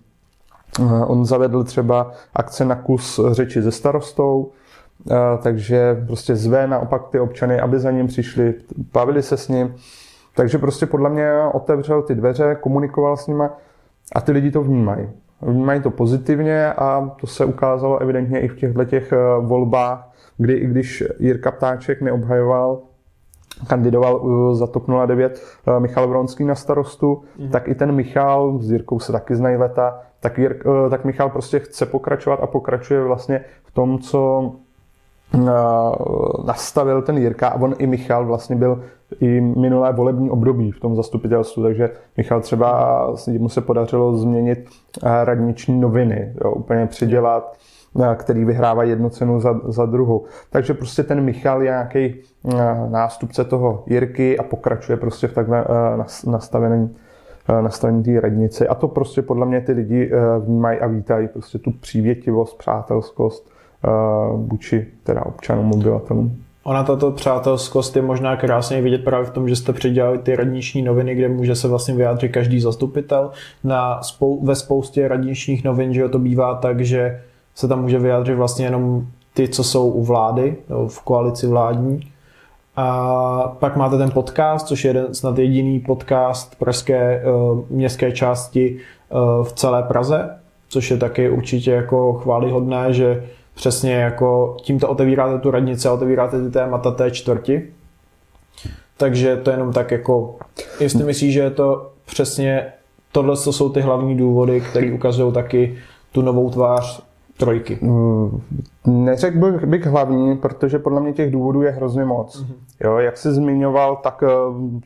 Eh, 0.81 1.05
on 1.07 1.25
zavedl 1.25 1.65
třeba 1.65 2.13
akce 2.35 2.65
na 2.65 2.77
kus 2.77 3.21
řeči 3.31 3.63
se 3.63 3.71
starostou, 3.71 4.51
eh, 5.11 5.15
takže 5.43 6.05
prostě 6.07 6.37
zve 6.37 6.67
naopak 6.67 7.09
ty 7.09 7.21
občany, 7.21 7.61
aby 7.61 7.79
za 7.79 7.91
ním 7.91 8.07
přišli, 8.07 8.55
bavili 8.93 9.23
se 9.23 9.37
s 9.37 9.49
ním. 9.49 9.75
Takže 10.35 10.59
prostě 10.59 10.87
podle 10.87 11.11
mě 11.11 11.33
otevřel 11.53 12.03
ty 12.03 12.15
dveře, 12.15 12.57
komunikoval 12.61 13.17
s 13.17 13.27
nima 13.27 13.51
a 14.15 14.21
ty 14.21 14.33
lidi 14.33 14.51
to 14.51 14.63
vnímají 14.63 15.09
vnímají 15.43 15.81
to 15.81 15.91
pozitivně 15.91 16.73
a 16.73 17.11
to 17.21 17.27
se 17.27 17.45
ukázalo 17.45 17.99
evidentně 17.99 18.41
i 18.41 18.49
v 18.49 18.57
těchto 18.57 18.85
těch 18.85 19.13
eh, 19.13 19.17
volbách, 19.41 20.13
kdy 20.39 20.53
i 20.53 20.67
když 20.67 21.05
Jirka 21.19 21.51
Ptáček 21.51 22.03
neobhajoval 22.03 22.81
kandidoval 23.69 24.23
eh, 24.25 24.55
za 24.55 24.67
TOP 24.67 24.87
09 25.07 25.43
eh, 25.67 25.81
Michal 25.81 26.09
Vronský 26.09 26.45
na 26.45 26.55
starostu, 26.55 27.23
mm. 27.39 27.51
tak 27.51 27.69
i 27.69 27.75
ten 27.75 27.93
Michal, 27.93 28.59
s 28.59 28.73
Jirkou 28.73 28.99
se 28.99 29.13
taky 29.13 29.35
znají 29.35 29.57
leta, 29.57 30.01
tak, 30.21 30.39
Jirk, 30.39 30.65
tak 30.91 31.05
Michal 31.05 31.31
prostě 31.31 31.59
chce 31.59 31.87
pokračovat 31.87 32.41
a 32.43 32.47
pokračuje 32.47 33.05
vlastně 33.05 33.45
v 33.65 33.71
tom, 33.75 33.99
co 33.99 34.53
nastavil 36.45 37.03
ten 37.03 37.19
Jirka 37.19 37.49
a 37.49 37.61
on 37.61 37.75
i 37.79 37.87
Michal 37.87 38.27
vlastně 38.27 38.57
byl 38.57 38.83
i 39.21 39.41
minulé 39.41 39.93
volební 39.93 40.31
období 40.31 40.71
v 40.71 40.81
tom 40.81 40.97
zastupitelstvu, 40.97 41.63
takže 41.63 41.91
Michal 42.17 42.41
třeba 42.41 43.07
mu 43.39 43.49
se 43.49 43.61
podařilo 43.61 44.17
změnit 44.17 44.69
radniční 45.25 45.81
noviny, 45.81 46.33
jo, 46.45 46.53
úplně 46.53 46.87
přidělat, 46.87 47.57
který 48.15 48.45
vyhrává 48.45 48.83
jednu 48.83 49.11
cenu 49.11 49.41
za, 49.41 49.61
za 49.65 49.87
druhou. 49.87 50.25
Takže 50.51 50.75
prostě 50.75 51.03
ten 51.03 51.21
Michal 51.21 51.63
je 51.63 51.71
nějaký 51.71 52.15
nástupce 52.89 53.45
toho 53.45 53.83
Jirky 53.87 54.39
a 54.39 54.43
pokračuje 54.43 54.97
prostě 54.97 55.29
v 55.29 55.35
takhle 55.35 55.65
nastavení 56.27 56.97
nastavení 57.61 58.03
té 58.03 58.21
radnice. 58.21 58.67
A 58.67 58.75
to 58.75 58.89
prostě 58.89 59.23
podle 59.23 59.47
mě 59.47 59.61
ty 59.61 59.73
lidi 59.73 60.11
vnímají 60.41 60.81
a 60.81 60.87
vítají 60.87 61.29
prostě 61.29 61.59
tu 61.59 61.71
přívětivost, 61.71 62.59
přátelskost 62.59 63.52
vůči 64.37 64.87
teda 65.03 65.27
občanům, 65.27 65.73
obyvatelům. 65.73 66.37
Ona 66.65 66.85
tato 66.85 67.11
přátelskost 67.11 67.97
je 67.97 68.03
možná 68.03 68.37
krásně 68.37 68.83
vidět 68.83 69.05
právě 69.05 69.27
v 69.27 69.31
tom, 69.31 69.49
že 69.49 69.57
jste 69.57 69.73
přidělali 69.73 70.19
ty 70.19 70.37
radniční 70.37 70.83
noviny, 70.83 71.15
kde 71.15 71.29
může 71.29 71.55
se 71.55 71.69
vlastně 71.69 71.95
vyjádřit 71.95 72.29
každý 72.29 72.61
zastupitel. 72.61 73.31
Na 73.65 74.01
spou- 74.01 74.47
ve 74.47 74.55
spoustě 74.55 75.09
radničních 75.09 75.65
novin, 75.65 75.95
že 75.95 76.09
to 76.09 76.19
bývá 76.19 76.55
tak, 76.55 76.81
že 76.81 77.21
se 77.55 77.69
tam 77.69 77.83
může 77.83 77.99
vyjádřit 77.99 78.35
vlastně 78.35 78.67
jenom 78.67 79.07
ty, 79.35 79.49
co 79.49 79.65
jsou 79.65 79.91
u 79.91 80.05
vlády, 80.05 80.57
v 80.89 81.01
koalici 81.05 81.47
vládní. 81.47 82.01
A 82.77 83.57
pak 83.59 83.77
máte 83.77 83.99
ten 83.99 84.11
podcast, 84.11 84.67
což 84.67 84.85
je 84.85 84.89
jeden, 84.89 85.15
snad 85.15 85.39
jediný 85.39 85.81
podcast 85.81 86.59
pražské 86.59 87.25
uh, 87.25 87.61
městské 87.71 88.13
části 88.13 88.77
uh, 88.77 89.45
v 89.45 89.53
celé 89.53 89.83
Praze, 89.83 90.31
což 90.69 90.91
je 90.91 90.97
taky 90.97 91.31
určitě 91.31 91.71
jako 91.71 92.13
chválihodné, 92.13 92.93
že 92.93 93.25
přesně 93.55 93.95
jako 93.95 94.57
tímto 94.63 94.89
otevíráte 94.89 95.39
tu 95.39 95.51
radnici 95.51 95.89
a 95.89 95.93
otevíráte 95.93 96.43
ty 96.43 96.51
témata 96.51 96.91
té 96.91 97.11
čtvrti. 97.11 97.69
Takže 98.97 99.37
to 99.37 99.51
je 99.51 99.55
jenom 99.55 99.73
tak 99.73 99.91
jako, 99.91 100.37
jestli 100.81 101.05
myslíš, 101.05 101.35
že 101.35 101.41
je 101.41 101.51
to 101.51 101.91
přesně, 102.05 102.73
tohle 103.13 103.37
jsou 103.37 103.69
ty 103.69 103.81
hlavní 103.81 104.17
důvody, 104.17 104.61
které 104.61 104.93
ukazují 104.93 105.33
taky 105.33 105.79
tu 106.13 106.23
novou 106.23 106.51
tvář 106.51 107.03
trojky. 107.37 107.79
Mm, 107.81 108.43
neřekl 108.87 109.39
bych, 109.39 109.65
bych 109.65 109.87
hlavní, 109.87 110.37
protože 110.37 110.79
podle 110.79 111.01
mě 111.01 111.13
těch 111.13 111.31
důvodů 111.31 111.63
je 111.63 111.71
hrozně 111.71 112.05
moc. 112.05 112.43
Mm-hmm. 112.43 112.55
Jo, 112.85 112.99
jak 112.99 113.17
jsi 113.17 113.33
zmiňoval, 113.33 113.97
tak 113.97 114.23
uh, 114.23 114.29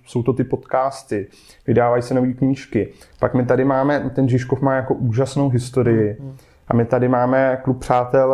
jsou 0.06 0.22
to 0.22 0.32
ty 0.32 0.44
podcasty, 0.44 1.26
vydávají 1.66 2.02
se 2.02 2.14
nové 2.14 2.32
knížky. 2.32 2.88
Pak 3.20 3.34
my 3.34 3.46
tady 3.46 3.64
máme, 3.64 4.10
ten 4.14 4.28
Žižkov 4.28 4.60
má 4.60 4.74
jako 4.74 4.94
úžasnou 4.94 5.48
historii. 5.48 6.16
Mm-hmm 6.20 6.45
a 6.68 6.74
my 6.74 6.84
tady 6.84 7.08
máme 7.08 7.60
klub 7.64 7.78
přátel 7.78 8.28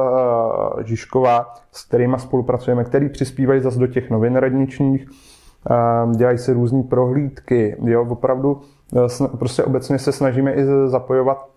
uh, 0.76 0.82
Žižkova, 0.82 1.54
s 1.72 1.84
kterými 1.84 2.16
spolupracujeme, 2.18 2.84
který 2.84 3.08
přispívají 3.08 3.60
zase 3.60 3.78
do 3.78 3.86
těch 3.86 4.10
novin 4.10 4.36
radničních, 4.36 5.10
uh, 5.10 6.12
dělají 6.16 6.38
se 6.38 6.52
různé 6.52 6.82
prohlídky, 6.82 7.76
jo, 7.84 8.06
opravdu 8.08 8.60
uh, 8.92 9.26
prostě 9.38 9.64
obecně 9.64 9.98
se 9.98 10.12
snažíme 10.12 10.52
i 10.52 10.64
zapojovat 10.86 11.52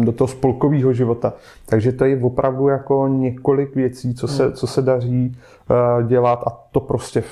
do 0.00 0.12
toho 0.12 0.28
spolkového 0.28 0.92
života. 0.92 1.32
Takže 1.66 1.92
to 1.92 2.04
je 2.04 2.22
opravdu 2.22 2.68
jako 2.68 3.08
několik 3.08 3.74
věcí, 3.74 4.14
co 4.14 4.28
se, 4.28 4.52
co 4.52 4.66
se 4.66 4.82
daří 4.82 5.36
dělat 6.06 6.42
a 6.46 6.50
to 6.72 6.80
prostě 6.80 7.22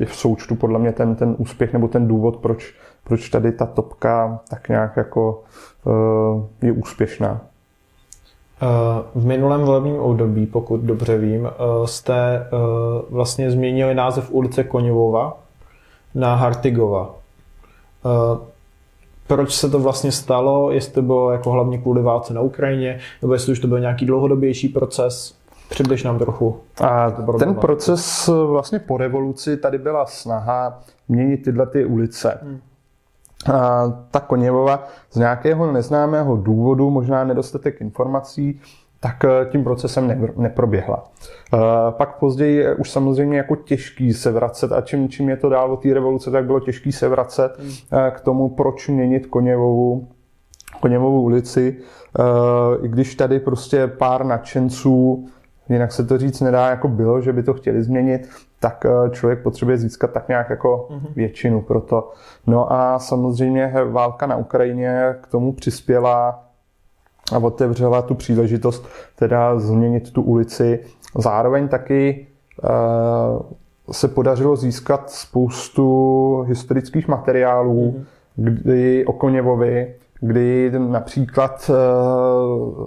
je 0.00 0.06
v 0.06 0.14
součtu 0.14 0.54
podle 0.54 0.78
mě 0.78 0.92
ten, 0.92 1.14
ten 1.14 1.34
úspěch 1.38 1.72
nebo 1.72 1.88
ten 1.88 2.08
důvod, 2.08 2.36
proč, 2.36 2.74
proč 3.04 3.28
tady 3.28 3.52
ta 3.52 3.66
topka 3.66 4.40
tak 4.50 4.68
nějak 4.68 4.96
jako 4.96 5.42
je 6.62 6.72
úspěšná. 6.72 7.40
Eh, 8.62 9.02
v 9.14 9.26
minulém 9.26 9.60
volebním 9.60 10.00
období, 10.00 10.46
pokud 10.46 10.80
dobře 10.80 11.18
vím, 11.18 11.46
eh, 11.46 11.86
jste 11.86 12.14
eh, 12.36 12.48
vlastně 13.10 13.50
změnili 13.50 13.94
název 13.94 14.30
ulice 14.30 14.64
Koněvova 14.64 15.36
na 16.14 16.34
Hartigova. 16.34 17.14
Proč 19.26 19.54
se 19.54 19.70
to 19.70 19.78
vlastně 19.78 20.12
stalo? 20.12 20.70
Jestli 20.70 20.92
to 20.92 21.02
bylo 21.02 21.30
jako 21.30 21.50
hlavně 21.50 21.78
kvůli 21.78 22.02
válce 22.02 22.34
na 22.34 22.40
Ukrajině, 22.40 22.98
nebo 23.22 23.34
jestli 23.34 23.52
už 23.52 23.60
to 23.60 23.66
byl 23.66 23.80
nějaký 23.80 24.06
dlouhodobější 24.06 24.68
proces? 24.68 25.34
Přibliž 25.68 26.02
nám 26.02 26.18
trochu. 26.18 26.60
A 26.84 27.10
ten 27.38 27.54
proces 27.54 28.30
vlastně 28.46 28.78
po 28.78 28.96
revoluci 28.96 29.56
tady 29.56 29.78
byla 29.78 30.06
snaha 30.06 30.80
měnit 31.08 31.36
tyhle 31.36 31.66
ty 31.66 31.84
ulice. 31.84 32.38
Hmm 32.42 32.60
ta 34.10 34.20
Koněvova 34.20 34.84
z 35.10 35.16
nějakého 35.16 35.72
neznámého 35.72 36.36
důvodu, 36.36 36.90
možná 36.90 37.24
nedostatek 37.24 37.80
informací, 37.80 38.60
tak 39.04 39.24
eh, 39.24 39.48
tím 39.50 39.64
procesem 39.64 40.32
neproběhla. 40.36 41.04
Eh, 41.54 41.58
pak 41.90 42.18
později 42.18 42.74
už 42.74 42.90
samozřejmě 42.90 43.38
jako 43.38 43.56
těžký 43.56 44.12
se 44.12 44.32
vracet 44.32 44.72
a 44.72 44.80
čím, 44.80 45.08
čím 45.08 45.28
je 45.28 45.36
to 45.36 45.48
dál 45.48 45.72
od 45.72 45.82
té 45.82 45.94
revoluce, 45.94 46.30
tak 46.30 46.44
bylo 46.44 46.60
těžký 46.60 46.92
se 46.92 47.08
vracet 47.08 47.52
hmm. 47.58 47.70
eh, 47.92 48.10
k 48.10 48.20
tomu, 48.20 48.48
proč 48.48 48.88
měnit 48.88 49.26
Koněvovu, 49.26 50.08
Koněvovu 50.80 51.22
ulici, 51.22 51.76
i 52.82 52.88
když 52.88 53.14
tady 53.14 53.40
prostě 53.40 53.86
pár 53.86 54.24
nadšenců 54.24 55.26
jinak 55.68 55.92
se 55.92 56.04
to 56.04 56.18
říct 56.18 56.40
nedá, 56.40 56.70
jako 56.70 56.88
bylo, 56.88 57.20
že 57.20 57.32
by 57.32 57.42
to 57.42 57.54
chtěli 57.54 57.82
změnit, 57.82 58.28
tak 58.60 58.86
eh, 58.86 59.10
člověk 59.10 59.42
potřebuje 59.42 59.78
získat 59.78 60.12
tak 60.12 60.28
nějak 60.28 60.50
jako 60.50 60.88
mm-hmm. 60.90 61.14
většinu 61.16 61.62
pro 61.62 61.80
to. 61.80 62.12
No 62.46 62.72
a 62.72 62.98
samozřejmě 62.98 63.72
válka 63.90 64.26
na 64.26 64.36
Ukrajině 64.36 65.16
k 65.20 65.26
tomu 65.26 65.52
přispěla 65.52 66.44
a 67.32 67.38
otevřela 67.38 68.02
tu 68.02 68.14
příležitost 68.14 68.86
teda 69.16 69.58
změnit 69.58 70.12
tu 70.12 70.22
ulici. 70.22 70.80
Zároveň 71.18 71.68
taky 71.68 72.26
uh, 72.64 73.42
se 73.90 74.08
podařilo 74.08 74.56
získat 74.56 75.10
spoustu 75.10 76.44
historických 76.48 77.08
materiálů, 77.08 77.94
mm-hmm. 77.94 78.04
kdy 78.36 79.06
o 79.06 79.12
Koněvovi, 79.12 79.94
kdy 80.20 80.72
například 80.78 81.70
uh, 81.70 82.86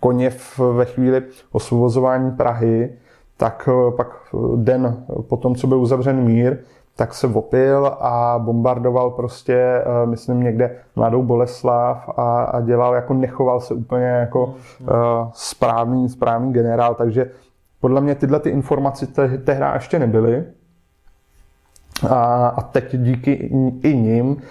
Koněv 0.00 0.58
ve 0.58 0.84
chvíli 0.84 1.22
osvobozování 1.52 2.30
Prahy, 2.30 2.92
tak 3.36 3.68
eh, 3.72 3.96
pak 3.96 4.08
den 4.56 5.04
po 5.28 5.36
tom, 5.36 5.54
co 5.54 5.66
byl 5.66 5.78
uzavřen 5.78 6.24
mír, 6.24 6.58
tak 6.96 7.14
se 7.14 7.26
opil 7.26 7.86
a 7.86 8.38
bombardoval 8.38 9.10
prostě, 9.10 9.54
eh, 9.54 10.06
myslím, 10.06 10.42
někde 10.42 10.76
mladou 10.96 11.22
Boleslav 11.22 12.08
a, 12.08 12.42
a 12.42 12.60
dělal, 12.60 12.94
jako 12.94 13.14
nechoval 13.14 13.60
se 13.60 13.74
úplně 13.74 14.04
jako 14.04 14.44
uh, 14.44 14.88
správný, 15.32 16.08
správný 16.08 16.52
generál, 16.52 16.94
takže 16.94 17.30
podle 17.80 18.00
mě 18.00 18.14
tyhle 18.14 18.40
ty 18.40 18.50
informace 18.50 19.06
te, 19.06 19.38
tehdy 19.38 19.64
ještě 19.74 19.98
nebyly. 19.98 20.44
A, 22.10 22.46
a 22.46 22.62
teď 22.62 22.96
díky 22.96 23.32
i 23.82 23.96
nim 23.96 24.42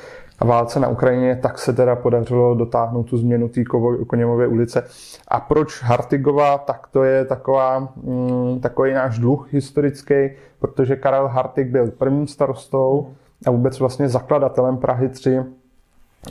válce 0.45 0.79
na 0.79 0.88
Ukrajině, 0.88 1.36
tak 1.36 1.60
se 1.60 1.74
teda 1.74 1.95
podařilo 1.95 2.55
dotáhnout 2.55 3.03
tu 3.03 3.17
změnu 3.17 3.50
té 3.50 3.63
Koněmové 4.07 4.48
ulice. 4.48 4.83
A 5.27 5.39
proč 5.39 5.83
Hartigova, 5.83 6.57
tak 6.57 6.88
to 6.88 7.03
je 7.03 7.25
taková, 7.25 7.79
mm, 8.03 8.60
takový 8.60 8.93
náš 8.93 9.19
dluh 9.19 9.53
historický, 9.53 10.29
protože 10.60 10.95
Karel 10.95 11.27
Hartig 11.27 11.67
byl 11.67 11.91
prvním 11.91 12.27
starostou 12.27 13.13
a 13.48 13.51
vůbec 13.51 13.79
vlastně 13.79 14.10
zakladatelem 14.10 14.77
Prahy 14.77 15.10
3. 15.10 15.39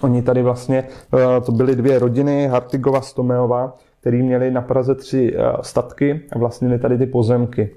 Oni 0.02 0.22
tady 0.22 0.42
vlastně, 0.42 0.84
eh, 1.14 1.40
to 1.40 1.52
byly 1.52 1.76
dvě 1.76 1.98
rodiny, 1.98 2.48
Hartigova, 2.48 3.00
Stomeova, 3.00 3.76
který 4.00 4.22
měli 4.22 4.50
na 4.50 4.60
Praze 4.60 4.94
tři 4.94 5.36
eh, 5.36 5.52
statky 5.60 6.20
a 6.32 6.38
vlastnili 6.38 6.78
tady 6.78 6.98
ty 6.98 7.06
pozemky. 7.06 7.70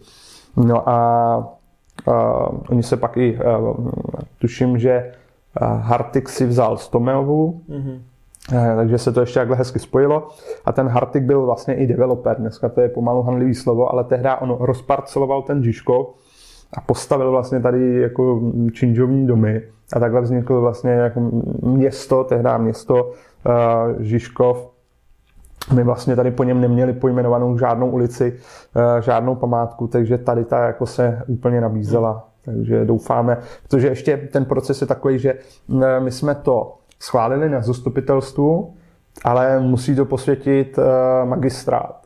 No 0.58 0.90
a, 0.90 0.94
a 2.12 2.13
oni 2.70 2.84
se 2.84 2.98
pak 2.98 3.18
i, 3.18 3.40
uh, 3.60 3.90
tuším, 4.40 4.80
že 4.80 5.12
Hartik 5.62 6.29
si 6.29 6.45
vzal 6.45 6.77
Stomeovu, 6.77 7.62
mm-hmm. 7.69 8.00
takže 8.75 8.98
se 8.98 9.12
to 9.12 9.19
ještě 9.19 9.39
takhle 9.39 9.57
hezky 9.57 9.79
spojilo. 9.79 10.27
A 10.65 10.72
ten 10.72 10.88
Hartik 10.88 11.24
byl 11.24 11.45
vlastně 11.45 11.75
i 11.75 11.88
developer, 11.88 12.38
dneska 12.38 12.69
to 12.69 12.81
je 12.81 12.89
pomalu 12.89 13.24
handlivý 13.24 13.55
slovo, 13.55 13.91
ale 13.91 14.03
tehdy 14.03 14.29
on 14.39 14.57
rozparceloval 14.60 15.41
ten 15.41 15.63
Žižkov 15.63 16.07
a 16.77 16.81
postavil 16.81 17.31
vlastně 17.31 17.60
tady 17.60 18.01
jako 18.01 18.41
činžovní 18.74 19.27
domy. 19.27 19.62
A 19.93 20.00
takhle 20.00 20.22
vzniklo 20.22 20.62
vlastně 20.62 20.91
jako 20.91 21.19
město, 21.62 22.24
tehdy 22.24 22.50
město 22.57 23.05
uh, 23.05 23.12
Žižkov, 24.00 24.69
my 25.74 25.83
vlastně 25.83 26.15
tady 26.15 26.31
po 26.31 26.43
něm 26.43 26.62
neměli 26.62 26.93
pojmenovanou 26.93 27.57
žádnou 27.57 27.89
ulici, 27.89 28.39
uh, 28.75 29.01
žádnou 29.01 29.36
památku, 29.36 29.88
takže 29.88 30.17
tady 30.17 30.45
ta 30.45 30.65
jako 30.65 30.86
se 30.86 31.22
úplně 31.27 31.62
nabízela. 31.62 32.27
Takže 32.46 32.86
doufáme, 32.86 33.38
protože 33.64 33.88
ještě 33.88 34.18
ten 34.18 34.46
proces 34.46 34.82
je 34.82 34.88
takový, 34.88 35.20
že 35.20 35.36
my 36.00 36.12
jsme 36.12 36.36
to 36.36 36.76
schválili 37.00 37.50
na 37.50 37.62
zastupitelstvu, 37.62 38.74
ale 39.24 39.60
musí 39.60 39.96
to 39.96 40.06
posvětit 40.06 40.80
eh, 40.80 41.26
magistrát. 41.26 42.04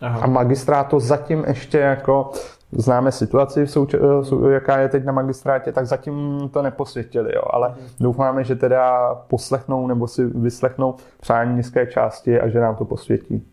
Aha. 0.00 0.20
A 0.20 0.26
magistrát 0.26 0.88
to 0.88 1.00
zatím 1.00 1.44
ještě 1.46 1.78
jako 1.78 2.30
známe 2.72 3.12
situaci, 3.12 3.64
souč- 3.64 4.48
eh, 4.48 4.52
jaká 4.52 4.78
je 4.78 4.88
teď 4.88 5.04
na 5.04 5.12
magistrátě, 5.12 5.72
tak 5.72 5.86
zatím 5.86 6.48
to 6.52 6.62
neposvětili, 6.62 7.34
jo. 7.34 7.42
ale 7.50 7.68
mhm. 7.68 7.78
doufáme, 8.00 8.44
že 8.44 8.54
teda 8.54 9.14
poslechnou 9.14 9.86
nebo 9.86 10.08
si 10.08 10.26
vyslechnou 10.26 10.94
přání 11.20 11.52
městské 11.52 11.86
části 11.86 12.40
a 12.40 12.48
že 12.48 12.60
nám 12.60 12.76
to 12.76 12.84
posvětí. 12.84 13.46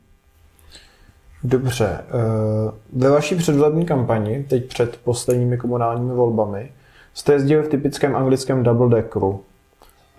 Dobře. 1.47 1.99
Eh, 1.99 2.71
ve 2.93 3.09
vaší 3.09 3.35
předvolební 3.35 3.85
kampani, 3.85 4.45
teď 4.49 4.67
před 4.67 4.99
posledními 5.03 5.57
komunálními 5.57 6.13
volbami, 6.13 6.71
jste 7.13 7.33
jezdili 7.33 7.63
v 7.63 7.67
typickém 7.67 8.15
anglickém 8.15 8.63
double 8.63 8.89
deckeru. 8.89 9.39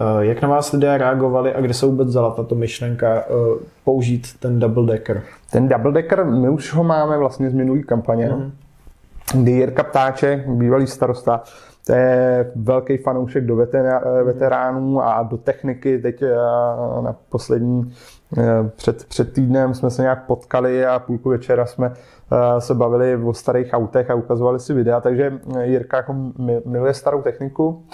Eh, 0.01 0.25
jak 0.25 0.43
na 0.43 0.49
vás 0.49 0.73
lidé 0.73 0.99
reagovali 0.99 1.55
a 1.55 1.61
kde 1.61 1.75
se 1.75 1.87
vůbec 1.87 2.09
vzala 2.09 2.31
tato 2.31 2.55
myšlenka 2.55 3.17
eh, 3.17 3.25
použít 3.85 4.27
ten 4.41 4.59
double 4.59 4.87
decker? 4.87 5.23
Ten 5.51 5.69
double 5.69 5.93
decker, 5.93 6.25
my 6.25 6.49
už 6.49 6.73
ho 6.73 6.85
máme 6.85 7.19
vlastně 7.19 7.51
z 7.51 7.55
minulý 7.55 7.83
kampaně, 7.83 8.29
mm-hmm. 8.29 8.51
kdy 9.35 9.51
Jirka 9.51 9.83
Ptáček, 9.83 10.49
bývalý 10.49 10.87
starosta, 10.87 11.43
to 11.87 11.93
je 11.93 12.53
velký 12.57 12.97
fanoušek 12.97 13.47
do 13.47 13.57
veteránů 14.25 15.03
a 15.03 15.23
do 15.23 15.37
techniky. 15.37 15.99
Teď 15.99 16.23
na 17.01 17.17
poslední 17.29 17.93
před, 18.77 19.05
před 19.05 19.33
týdnem 19.33 19.75
jsme 19.75 19.91
se 19.91 20.03
nějak 20.03 20.27
potkali 20.27 20.87
a 20.87 20.99
půlku 20.99 21.29
večera 21.29 21.67
jsme 21.67 21.93
eh, 21.93 22.61
se 22.61 22.75
bavili 22.75 23.17
o 23.17 23.35
starých 23.35 23.73
autech 23.73 24.11
a 24.11 24.15
ukazovali 24.15 24.61
si 24.61 24.75
videa, 24.75 25.01
takže 25.01 25.33
eh, 25.57 25.67
Jirka 25.67 25.97
jako 25.97 26.15
miluje 26.67 26.95
starou 26.95 27.23
techniku. 27.23 27.85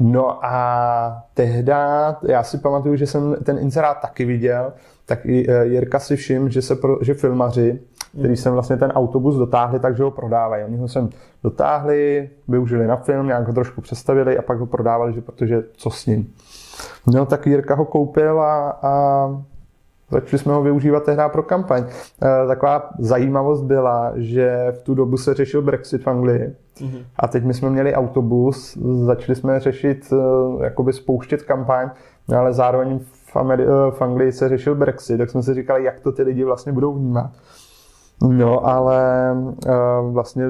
No 0.00 0.44
a 0.44 1.24
tehda, 1.34 2.16
já 2.28 2.42
si 2.42 2.58
pamatuju, 2.58 2.96
že 2.96 3.06
jsem 3.06 3.36
ten 3.44 3.58
inzerát 3.58 4.00
taky 4.00 4.24
viděl, 4.24 4.72
tak 5.06 5.24
Jirka 5.62 5.98
si 5.98 6.16
všim, 6.16 6.48
že, 6.48 6.62
se 6.62 6.76
pro, 6.76 6.98
že 7.02 7.14
filmaři, 7.14 7.80
který 8.18 8.36
jsem 8.36 8.52
vlastně 8.52 8.76
ten 8.76 8.90
autobus 8.90 9.36
dotáhli, 9.36 9.80
takže 9.80 10.02
ho 10.02 10.10
prodávají. 10.10 10.64
Oni 10.64 10.76
ho 10.76 10.88
sem 10.88 11.08
dotáhli, 11.44 12.30
využili 12.48 12.86
na 12.86 12.96
film, 12.96 13.26
nějak 13.26 13.46
ho 13.46 13.52
trošku 13.52 13.80
představili 13.80 14.38
a 14.38 14.42
pak 14.42 14.58
ho 14.58 14.66
prodávali, 14.66 15.12
že 15.12 15.20
protože 15.20 15.62
co 15.72 15.90
s 15.90 16.06
ním. 16.06 16.34
No 17.06 17.26
tak 17.26 17.46
Jirka 17.46 17.74
ho 17.74 17.84
koupil 17.84 18.40
a, 18.40 18.78
a 18.82 19.42
Začali 20.12 20.38
jsme 20.38 20.52
ho 20.52 20.62
využívat 20.62 21.04
tehdy 21.04 21.22
pro 21.32 21.42
kampaň. 21.42 21.84
Eh, 22.22 22.46
taková 22.46 22.90
zajímavost 22.98 23.62
byla, 23.62 24.12
že 24.16 24.66
v 24.72 24.82
tu 24.82 24.94
dobu 24.94 25.16
se 25.16 25.34
řešil 25.34 25.62
Brexit 25.62 26.02
v 26.02 26.06
Anglii 26.06 26.54
mm-hmm. 26.80 27.04
a 27.16 27.28
teď 27.28 27.44
my 27.44 27.54
jsme 27.54 27.70
měli 27.70 27.94
autobus, 27.94 28.78
začali 29.04 29.36
jsme 29.36 29.60
řešit, 29.60 30.12
eh, 30.12 30.64
jakoby 30.64 30.92
spouštět 30.92 31.42
kampaň, 31.42 31.90
no 32.28 32.38
ale 32.38 32.52
zároveň 32.52 32.98
v, 32.98 33.36
Ameri- 33.36 33.88
eh, 33.88 33.90
v 33.90 34.02
Anglii 34.02 34.32
se 34.32 34.48
řešil 34.48 34.74
Brexit, 34.74 35.18
tak 35.18 35.30
jsme 35.30 35.42
si 35.42 35.54
říkali, 35.54 35.84
jak 35.84 36.00
to 36.00 36.12
ty 36.12 36.22
lidi 36.22 36.44
vlastně 36.44 36.72
budou 36.72 36.92
vnímat. 36.92 37.30
No, 38.28 38.66
ale 38.66 39.32
uh, 39.66 40.12
vlastně 40.12 40.44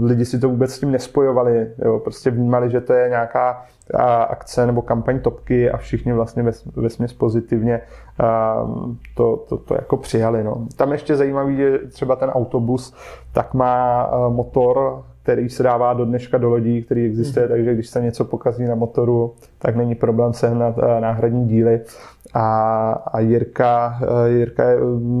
lidi 0.00 0.24
si 0.24 0.38
to 0.38 0.48
vůbec 0.48 0.74
s 0.74 0.80
tím 0.80 0.90
nespojovali. 0.90 1.70
Jo? 1.84 1.98
Prostě 1.98 2.30
vnímali, 2.30 2.70
že 2.70 2.80
to 2.80 2.92
je 2.92 3.08
nějaká 3.08 3.62
uh, 3.94 4.00
akce 4.28 4.66
nebo 4.66 4.82
kampaň 4.82 5.20
topky 5.20 5.70
a 5.70 5.76
všichni 5.76 6.12
vlastně 6.12 6.42
ve, 6.76 6.90
směs 6.90 7.12
pozitivně 7.12 7.80
uh, 8.20 8.94
to, 9.14 9.36
to, 9.48 9.56
to 9.56 9.74
jako 9.74 9.96
přijali. 9.96 10.44
No. 10.44 10.66
Tam 10.76 10.92
ještě 10.92 11.16
zajímavý 11.16 11.58
je 11.58 11.78
třeba 11.78 12.16
ten 12.16 12.30
autobus, 12.30 12.94
tak 13.32 13.54
má 13.54 14.06
uh, 14.12 14.34
motor, 14.34 15.02
který 15.22 15.48
se 15.48 15.62
dává 15.62 15.92
do 15.92 16.04
dneška 16.04 16.38
do 16.38 16.48
lodí, 16.48 16.82
který 16.82 17.06
existuje, 17.06 17.46
mm-hmm. 17.46 17.50
takže 17.50 17.74
když 17.74 17.88
se 17.88 18.00
něco 18.00 18.24
pokazí 18.24 18.64
na 18.64 18.74
motoru, 18.74 19.34
tak 19.58 19.76
není 19.76 19.94
problém 19.94 20.32
sehnat 20.32 20.78
uh, 20.78 20.84
náhradní 21.00 21.48
díly. 21.48 21.80
A, 22.34 22.92
a 22.92 23.20
Jirka, 23.20 23.98
eh, 24.02 24.30
Jirka, 24.30 24.64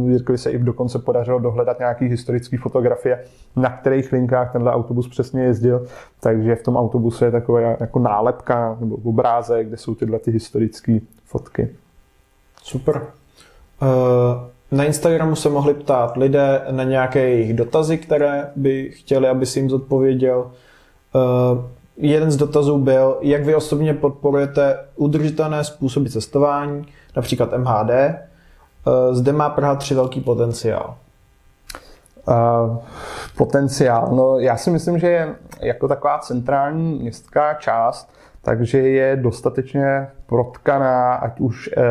Jirkovi 0.06 0.38
se 0.38 0.50
i 0.50 0.58
dokonce 0.58 0.98
podařilo 0.98 1.38
dohledat 1.38 1.78
nějaký 1.78 2.06
historické 2.06 2.58
fotografie, 2.58 3.24
na 3.56 3.70
kterých 3.70 4.12
linkách 4.12 4.52
tenhle 4.52 4.72
autobus 4.72 5.08
přesně 5.08 5.42
jezdil. 5.42 5.86
Takže 6.20 6.54
v 6.54 6.62
tom 6.62 6.76
autobuse 6.76 7.24
je 7.24 7.30
taková 7.30 7.60
jako 7.60 7.98
nálepka 7.98 8.76
nebo 8.80 8.96
obrázek, 8.96 9.68
kde 9.68 9.76
jsou 9.76 9.94
tyhle 9.94 10.18
ty 10.18 10.30
historické 10.30 10.98
fotky. 11.24 11.68
Super. 12.62 13.02
Uh... 13.82 14.58
Na 14.72 14.84
Instagramu 14.84 15.36
se 15.36 15.48
mohli 15.48 15.74
ptát 15.74 16.16
lidé 16.16 16.62
na 16.70 16.84
nějaké 16.84 17.28
jejich 17.28 17.54
dotazy, 17.54 17.98
které 17.98 18.50
by 18.56 18.90
chtěli, 18.90 19.28
aby 19.28 19.46
si 19.46 19.58
jim 19.58 19.70
zodpověděl. 19.70 20.50
Jeden 22.00 22.30
z 22.30 22.36
dotazů 22.36 22.78
byl, 22.78 23.18
jak 23.20 23.44
vy 23.44 23.54
osobně 23.54 23.94
podporujete 23.94 24.78
udržitelné 24.96 25.64
způsoby 25.64 26.08
cestování, 26.08 26.86
například 27.16 27.52
MHD. 27.58 27.90
Eh, 27.90 29.14
zde 29.14 29.32
má 29.32 29.50
Praha 29.50 29.74
3 29.74 29.94
velký 29.94 30.20
potenciál. 30.20 30.94
Uh, 32.28 32.78
potenciál. 33.36 34.08
No, 34.16 34.38
já 34.38 34.56
si 34.56 34.70
myslím, 34.70 34.98
že 34.98 35.06
je 35.06 35.34
jako 35.60 35.88
taková 35.88 36.18
centrální 36.18 36.98
městská 36.98 37.54
část, 37.54 38.10
takže 38.42 38.78
je 38.78 39.16
dostatečně 39.16 40.08
protkaná, 40.26 41.14
ať 41.14 41.40
už 41.40 41.70
uh, 41.76 41.82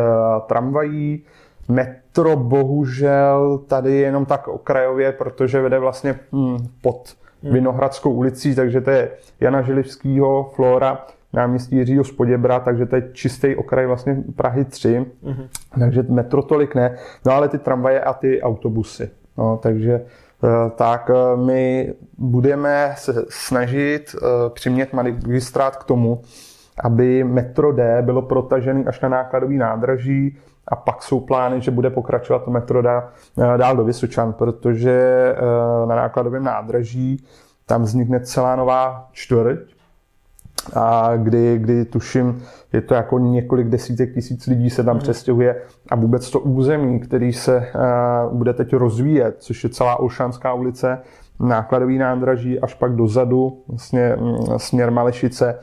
tramvají, 0.46 1.24
metro 1.68 2.36
bohužel 2.36 3.58
tady 3.58 3.92
je 3.92 4.00
jenom 4.00 4.26
tak 4.26 4.48
okrajově, 4.48 5.12
protože 5.12 5.60
vede 5.60 5.78
vlastně 5.78 6.18
hm, 6.32 6.56
pod 6.82 7.08
hmm. 7.08 7.27
Vinohradskou 7.42 8.12
ulicí, 8.12 8.54
takže 8.54 8.80
to 8.80 8.90
je 8.90 9.10
Jana 9.40 9.62
Želivskýho, 9.62 10.50
Flora, 10.54 11.06
náměstí 11.32 11.76
Jiřího 11.76 12.04
Spoděbra, 12.04 12.60
takže 12.60 12.86
to 12.86 12.96
je 12.96 13.08
čistý 13.12 13.56
okraj 13.56 13.86
vlastně 13.86 14.16
Prahy 14.36 14.64
3, 14.64 15.06
mm-hmm. 15.24 15.48
takže 15.78 16.02
metro 16.08 16.42
tolik 16.42 16.74
ne, 16.74 16.98
no 17.26 17.32
ale 17.32 17.48
ty 17.48 17.58
tramvaje 17.58 18.00
a 18.00 18.12
ty 18.12 18.42
autobusy, 18.42 19.10
no, 19.38 19.56
takže 19.62 19.92
eh, 19.94 20.70
tak 20.76 21.10
eh, 21.10 21.36
my 21.36 21.94
budeme 22.18 22.94
se 22.96 23.24
snažit 23.28 24.16
eh, 24.16 24.50
přimět 24.50 24.92
magistrát 24.92 25.76
k 25.76 25.84
tomu, 25.84 26.22
aby 26.84 27.24
metro 27.24 27.72
D 27.72 28.02
bylo 28.02 28.22
protažený 28.22 28.86
až 28.86 29.00
na 29.00 29.08
nákladový 29.08 29.58
nádraží 29.58 30.38
a 30.68 30.76
pak 30.76 31.02
jsou 31.02 31.20
plány, 31.20 31.60
že 31.60 31.70
bude 31.70 31.90
pokračovat 31.90 32.44
to 32.44 32.50
metro 32.50 32.82
dál 33.56 33.76
do 33.76 33.84
Vysočan, 33.84 34.32
protože 34.32 35.34
na 35.86 35.96
nákladovém 35.96 36.44
nádraží 36.44 37.24
tam 37.66 37.82
vznikne 37.82 38.20
celá 38.20 38.56
nová 38.56 39.08
čtvrť, 39.12 39.78
a 40.74 41.16
kdy, 41.16 41.58
kdy 41.58 41.84
tuším, 41.84 42.42
je 42.72 42.80
to 42.80 42.94
jako 42.94 43.18
několik 43.18 43.68
desítek 43.68 44.14
tisíc 44.14 44.46
lidí 44.46 44.70
se 44.70 44.84
tam 44.84 44.96
mm. 44.96 45.00
přestěhuje 45.00 45.62
a 45.90 45.96
vůbec 45.96 46.30
to 46.30 46.40
území, 46.40 47.00
který 47.00 47.32
se 47.32 47.56
uh, 47.56 48.36
bude 48.36 48.52
teď 48.52 48.72
rozvíjet, 48.72 49.36
což 49.38 49.64
je 49.64 49.70
celá 49.70 49.96
Olšanská 49.96 50.52
ulice, 50.52 50.98
nákladový 51.40 51.98
nádraží 51.98 52.60
až 52.60 52.74
pak 52.74 52.96
dozadu, 52.96 53.62
vlastně 53.68 54.16
mm, 54.20 54.58
směr 54.58 54.90
Malešice, 54.90 55.58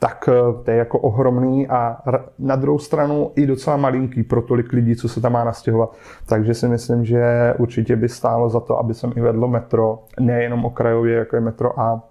tak 0.00 0.28
eh, 0.28 0.62
to 0.64 0.70
je 0.70 0.76
jako 0.76 0.98
ohromný 0.98 1.68
a 1.68 1.96
na 2.38 2.56
druhou 2.56 2.78
stranu 2.78 3.32
i 3.36 3.46
docela 3.46 3.76
malinký 3.76 4.22
pro 4.22 4.42
tolik 4.42 4.72
lidí, 4.72 4.96
co 4.96 5.08
se 5.08 5.20
tam 5.20 5.32
má 5.32 5.44
nastěhovat. 5.44 5.96
Takže 6.26 6.54
si 6.54 6.68
myslím, 6.68 7.04
že 7.04 7.54
určitě 7.58 7.96
by 7.96 8.08
stálo 8.08 8.48
za 8.50 8.60
to, 8.60 8.78
aby 8.78 8.94
sem 8.94 9.12
i 9.16 9.20
vedlo 9.20 9.48
metro, 9.48 9.98
nejenom 10.20 10.64
okrajově, 10.64 11.16
jako 11.16 11.36
je 11.36 11.40
metro 11.40 11.80
A, 11.80 12.02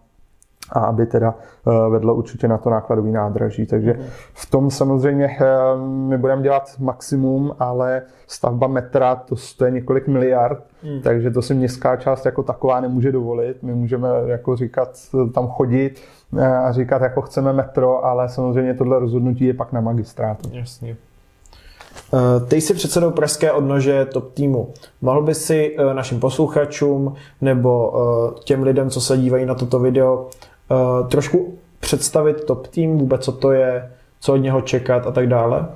a 0.72 0.80
aby 0.80 1.06
teda 1.06 1.36
eh, 1.68 1.90
vedlo 1.90 2.16
určitě 2.16 2.48
na 2.48 2.58
to 2.58 2.70
nákladový 2.70 3.12
nádraží. 3.12 3.66
Takže 3.66 4.00
v 4.34 4.50
tom 4.50 4.72
samozřejmě 4.72 5.38
eh, 5.42 5.46
my 5.86 6.18
budeme 6.18 6.42
dělat 6.42 6.72
maximum, 6.80 7.52
ale 7.60 8.02
stavba 8.28 8.68
metra 8.68 9.16
to 9.16 9.36
stojí 9.36 9.74
několik 9.74 10.08
miliard, 10.08 10.64
hmm. 10.84 11.02
takže 11.02 11.32
to 11.32 11.42
si 11.42 11.54
městská 11.54 11.96
část 11.96 12.26
jako 12.26 12.44
taková 12.44 12.80
nemůže 12.80 13.12
dovolit. 13.12 13.64
My 13.64 13.76
můžeme 13.76 14.10
jako 14.26 14.56
říkat, 14.56 14.90
tam 15.34 15.48
chodit 15.48 16.02
eh, 16.38 16.48
a 16.48 16.72
říkat, 16.72 17.02
jako 17.02 17.22
chceme 17.22 17.54
metro, 17.54 18.06
ale 18.06 18.30
samozřejmě 18.30 18.74
tohle 18.74 19.00
rozhodnutí 19.00 19.46
je 19.46 19.54
pak 19.54 19.72
na 19.74 19.82
magistrátu. 19.82 20.50
Jasně. 20.54 20.96
Ty 22.48 22.62
jsi 22.62 22.74
předsedou 22.74 23.12
pražské 23.12 23.52
odnože 23.52 24.06
top 24.06 24.34
týmu. 24.34 24.74
Mohl 25.02 25.22
by 25.22 25.36
si 25.36 25.76
našim 25.94 26.20
posluchačům 26.20 27.14
nebo 27.42 27.94
těm 28.44 28.64
lidem, 28.64 28.90
co 28.90 29.02
se 29.02 29.18
dívají 29.18 29.46
na 29.46 29.56
toto 29.56 29.80
video, 29.80 30.28
uh, 30.72 31.08
trošku 31.08 31.58
představit 31.80 32.44
top 32.44 32.68
tým, 32.68 32.98
vůbec 32.98 33.26
co 33.26 33.32
to 33.32 33.52
je, 33.52 33.92
co 34.20 34.34
od 34.34 34.38
něho 34.38 34.62
čekat 34.62 35.08
a 35.08 35.12
tak 35.12 35.28
dále? 35.28 35.68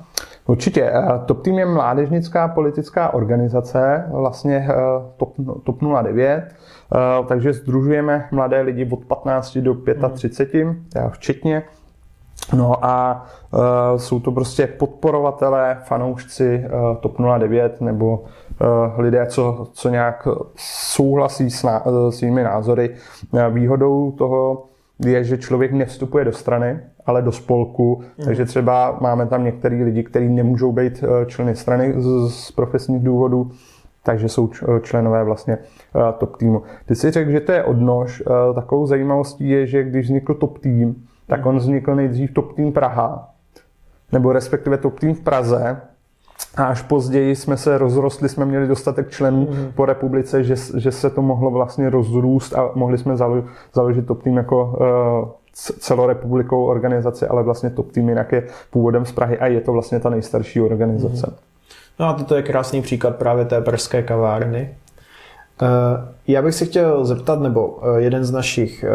Určitě. 0.47 0.84
Eh, 0.84 1.19
top 1.25 1.41
Team 1.41 1.60
je 1.60 1.65
mládežnická 1.65 2.47
politická 2.47 3.13
organizace, 3.13 4.06
vlastně 4.12 4.67
eh, 4.69 4.75
TOP, 5.17 5.34
TOP 5.63 5.77
09, 6.01 6.56
takže 7.27 7.53
združujeme 7.53 8.27
mladé 8.32 8.62
lidi 8.62 8.89
od 8.91 9.06
15 9.06 9.58
do 9.58 9.75
35, 10.13 10.63
hmm. 10.63 11.10
včetně. 11.10 11.63
No 12.53 12.86
a 12.86 13.25
jsou 13.97 14.19
to 14.19 14.32
prostě 14.32 14.67
podporovatelé, 14.67 15.77
fanoušci 15.84 16.65
TOP 16.99 17.17
09 17.38 17.82
nebo 17.82 18.23
lidé, 18.97 19.25
co, 19.25 19.67
co 19.73 19.89
nějak 19.89 20.27
souhlasí 20.56 21.51
s 21.51 21.63
ná, 21.63 21.84
svými 22.10 22.43
názory. 22.43 22.95
Výhodou 23.49 24.12
toho 24.12 24.63
je, 25.05 25.23
že 25.23 25.37
člověk 25.37 25.71
nevstupuje 25.71 26.25
do 26.25 26.31
strany, 26.31 26.79
ale 27.05 27.21
do 27.21 27.31
spolku, 27.31 28.01
mm. 28.17 28.25
takže 28.25 28.45
třeba 28.45 28.97
máme 29.01 29.25
tam 29.27 29.43
některý 29.43 29.83
lidi, 29.83 30.03
kteří 30.03 30.29
nemůžou 30.29 30.71
být 30.71 31.03
eh, 31.03 31.25
členy 31.25 31.55
strany 31.55 31.93
z, 31.97 32.29
z 32.29 32.51
profesních 32.51 33.03
důvodů, 33.03 33.51
takže 34.03 34.29
jsou 34.29 34.49
eh, 34.63 34.79
členové 34.81 35.23
vlastně 35.23 35.57
eh, 35.57 36.13
top 36.17 36.37
týmu. 36.37 36.61
Ty 36.85 36.95
si 36.95 37.11
řekl, 37.11 37.31
že 37.31 37.39
to 37.39 37.51
je 37.51 37.63
odnož. 37.63 38.23
Takovou 38.55 38.87
zajímavostí 38.87 39.49
je, 39.49 39.67
že 39.67 39.83
když 39.83 40.05
vznikl 40.05 40.33
top 40.33 40.57
tým, 40.57 40.95
tak 41.27 41.45
on 41.45 41.57
vznikl 41.57 41.95
nejdřív 41.95 42.33
top 42.33 42.53
tým 42.53 42.73
Praha, 42.73 43.29
nebo 44.11 44.33
respektive 44.33 44.77
top 44.77 44.99
tým 44.99 45.15
v 45.15 45.21
Praze, 45.21 45.81
a 46.57 46.63
až 46.65 46.81
později 46.81 47.35
jsme 47.35 47.57
se 47.57 47.77
rozrostli, 47.77 48.29
jsme 48.29 48.45
měli 48.45 48.67
dostatek 48.67 49.09
členů 49.09 49.47
mm. 49.51 49.71
po 49.75 49.85
republice, 49.85 50.43
že, 50.43 50.55
že 50.77 50.91
se 50.91 51.09
to 51.09 51.21
mohlo 51.21 51.51
vlastně 51.51 51.89
rozrůst 51.89 52.55
a 52.57 52.71
mohli 52.75 52.97
jsme 52.97 53.17
zalo, 53.17 53.43
založit 53.73 54.07
Top 54.07 54.23
Team 54.23 54.37
jako 54.37 54.65
uh, 54.65 55.29
celorepublikovou 55.79 56.65
organizaci, 56.65 57.27
ale 57.27 57.43
vlastně 57.43 57.69
Top 57.69 57.91
Team 57.91 58.09
jinak 58.09 58.31
je 58.31 58.43
původem 58.71 59.05
z 59.05 59.11
Prahy 59.11 59.37
a 59.39 59.47
je 59.47 59.61
to 59.61 59.71
vlastně 59.71 59.99
ta 59.99 60.09
nejstarší 60.09 60.61
organizace. 60.61 61.27
Mm. 61.29 61.35
No 61.99 62.05
a 62.05 62.13
toto 62.13 62.35
je 62.35 62.41
krásný 62.41 62.81
příklad 62.81 63.15
právě 63.15 63.45
té 63.45 63.61
pražské 63.61 64.03
kavárny. 64.03 64.75
Uh, 65.61 65.67
já 66.27 66.41
bych 66.41 66.55
se 66.55 66.65
chtěl 66.65 67.05
zeptat, 67.05 67.39
nebo 67.39 67.67
uh, 67.67 67.95
jeden 67.97 68.25
z 68.25 68.31
našich 68.31 68.85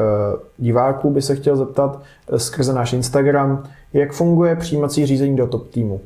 diváků 0.58 1.10
by 1.10 1.22
se 1.22 1.36
chtěl 1.36 1.56
zeptat 1.56 2.00
skrze 2.36 2.72
náš 2.72 2.92
Instagram, 2.92 3.64
jak 3.92 4.12
funguje 4.12 4.56
přijímací 4.56 5.06
řízení 5.06 5.36
do 5.36 5.46
top 5.46 5.68
týmu? 5.68 6.00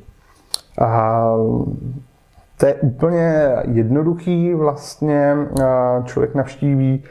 A 0.80 1.22
to 2.56 2.66
je 2.66 2.74
úplně 2.74 3.56
jednoduchý, 3.62 4.54
vlastně 4.54 5.36
člověk 6.04 6.34
navštíví 6.34 7.04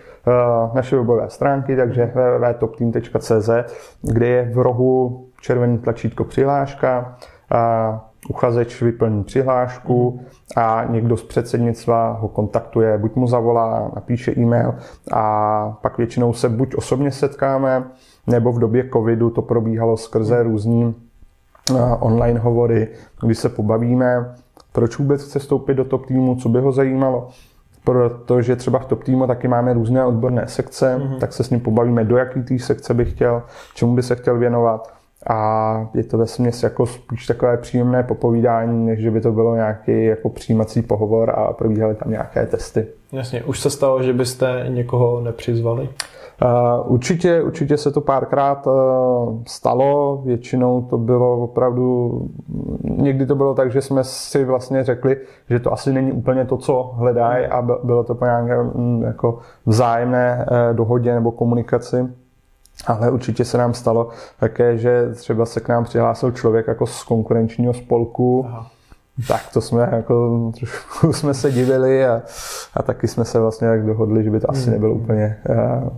naše 0.74 0.96
webové 0.96 1.30
stránky, 1.30 1.76
takže 1.76 2.06
www.topteam.cz, 2.06 3.50
kde 4.02 4.28
je 4.28 4.52
v 4.54 4.58
rohu 4.58 5.26
červený 5.42 5.78
tlačítko 5.78 6.24
přihláška, 6.24 7.18
uchazeč 8.30 8.82
vyplní 8.82 9.24
přihlášku 9.24 10.22
a 10.58 10.86
někdo 10.90 11.18
z 11.18 11.24
předsednictva 11.24 12.12
ho 12.12 12.28
kontaktuje, 12.28 12.98
buď 12.98 13.16
mu 13.16 13.28
zavolá, 13.28 13.92
napíše 13.96 14.32
e-mail 14.38 14.76
a 15.12 15.78
pak 15.82 15.98
většinou 15.98 16.34
se 16.34 16.50
buď 16.50 16.76
osobně 16.76 17.12
setkáme, 17.12 17.84
nebo 18.28 18.52
v 18.52 18.60
době 18.60 18.90
covidu 18.94 19.30
to 19.30 19.42
probíhalo 19.42 19.98
skrze 19.98 20.44
různý 20.44 20.96
online 22.00 22.40
hovory, 22.40 22.88
kdy 23.22 23.36
se 23.36 23.50
pobavíme, 23.50 24.36
proč 24.72 24.98
vůbec 24.98 25.24
chce 25.24 25.40
vstoupit 25.40 25.74
do 25.74 25.86
top 25.86 26.06
týmu, 26.06 26.36
co 26.36 26.50
by 26.50 26.62
ho 26.62 26.72
zajímalo, 26.72 27.30
protože 27.84 28.56
třeba 28.56 28.80
v 28.80 28.86
top 28.86 29.04
týmu 29.04 29.28
taky 29.28 29.48
máme 29.48 29.74
různé 29.74 30.06
odborné 30.06 30.48
sekce, 30.48 30.98
mm-hmm. 30.98 31.20
tak 31.20 31.34
se 31.34 31.44
s 31.44 31.50
ním 31.50 31.60
pobavíme, 31.60 32.04
do 32.04 32.18
jaký 32.18 32.44
té 32.44 32.60
sekce 32.60 32.94
by 32.94 33.06
chtěl, 33.06 33.44
čemu 33.74 33.96
by 33.96 34.04
se 34.04 34.16
chtěl 34.16 34.38
věnovat 34.38 34.94
a 35.30 35.90
je 35.94 36.04
to 36.04 36.18
ve 36.18 36.28
směs 36.28 36.64
jako 36.64 36.86
spíš 36.86 37.28
takové 37.28 37.58
příjemné 37.58 38.04
popovídání, 38.04 38.86
než 38.86 39.00
že 39.00 39.12
by 39.12 39.22
to 39.22 39.32
bylo 39.32 39.56
nějaký 39.56 40.06
jako 40.06 40.30
přijímací 40.30 40.82
pohovor 40.82 41.30
a 41.30 41.54
probíhaly 41.54 41.96
tam 41.96 42.12
nějaké 42.12 42.46
testy. 42.46 42.88
Jasně, 43.12 43.44
už 43.44 43.60
se 43.60 43.70
stalo, 43.70 44.04
že 44.04 44.14
byste 44.14 44.66
někoho 44.70 45.22
nepřizvali? 45.22 45.90
Určitě, 46.86 47.42
určitě 47.42 47.78
se 47.78 47.92
to 47.92 48.02
párkrát 48.02 48.68
e, 48.68 48.72
stalo, 49.48 50.22
většinou 50.26 50.82
to 50.82 50.98
bylo 50.98 51.40
opravdu, 51.40 52.22
někdy 52.84 53.26
to 53.26 53.36
bylo 53.36 53.56
tak, 53.56 53.72
že 53.72 53.82
jsme 53.82 54.04
si 54.04 54.46
vlastně 54.46 54.84
řekli, 54.84 55.18
že 55.50 55.60
to 55.60 55.74
asi 55.74 55.94
není 55.94 56.12
úplně 56.12 56.46
to, 56.46 56.58
co 56.58 56.92
hledají 56.96 57.46
a 57.46 57.62
bylo 57.62 58.04
to 58.04 58.16
po 58.16 58.26
nějaké 58.26 58.64
mm, 58.64 59.04
jako 59.04 59.40
vzájemné 59.66 60.46
e, 60.52 60.74
dohodě 60.74 61.14
nebo 61.14 61.32
komunikaci. 61.32 62.08
Ale 62.88 63.12
určitě 63.12 63.46
se 63.46 63.58
nám 63.58 63.74
stalo 63.74 64.10
také, 64.40 64.78
že 64.78 65.10
třeba 65.14 65.46
se 65.46 65.60
k 65.60 65.70
nám 65.70 65.84
přihlásil 65.84 66.32
člověk 66.32 66.68
jako 66.68 66.88
z 66.88 67.04
konkurenčního 67.04 67.74
spolku, 67.74 68.46
Aha. 68.48 68.68
Tak 69.28 69.42
to 69.54 69.62
jsme 69.62 69.90
jako 69.92 70.52
trošku 70.60 71.14
jsme 71.14 71.34
se 71.34 71.52
divili 71.52 72.06
a, 72.06 72.22
a 72.74 72.84
taky 72.84 73.08
jsme 73.08 73.26
se 73.26 73.40
vlastně 73.40 73.68
tak 73.68 73.86
dohodli, 73.86 74.24
že 74.24 74.30
by 74.30 74.40
to 74.40 74.50
asi 74.50 74.64
hmm. 74.64 74.72
nebylo 74.72 74.94
úplně 74.94 75.38
uh, 75.50 75.90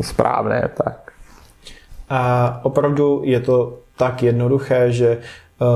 správné. 0.00 0.70
Tak. 0.74 1.12
A 2.08 2.60
opravdu 2.62 3.20
je 3.24 3.40
to 3.40 3.78
tak 3.96 4.22
jednoduché, 4.22 4.92
že 4.92 5.18
uh, 5.60 5.68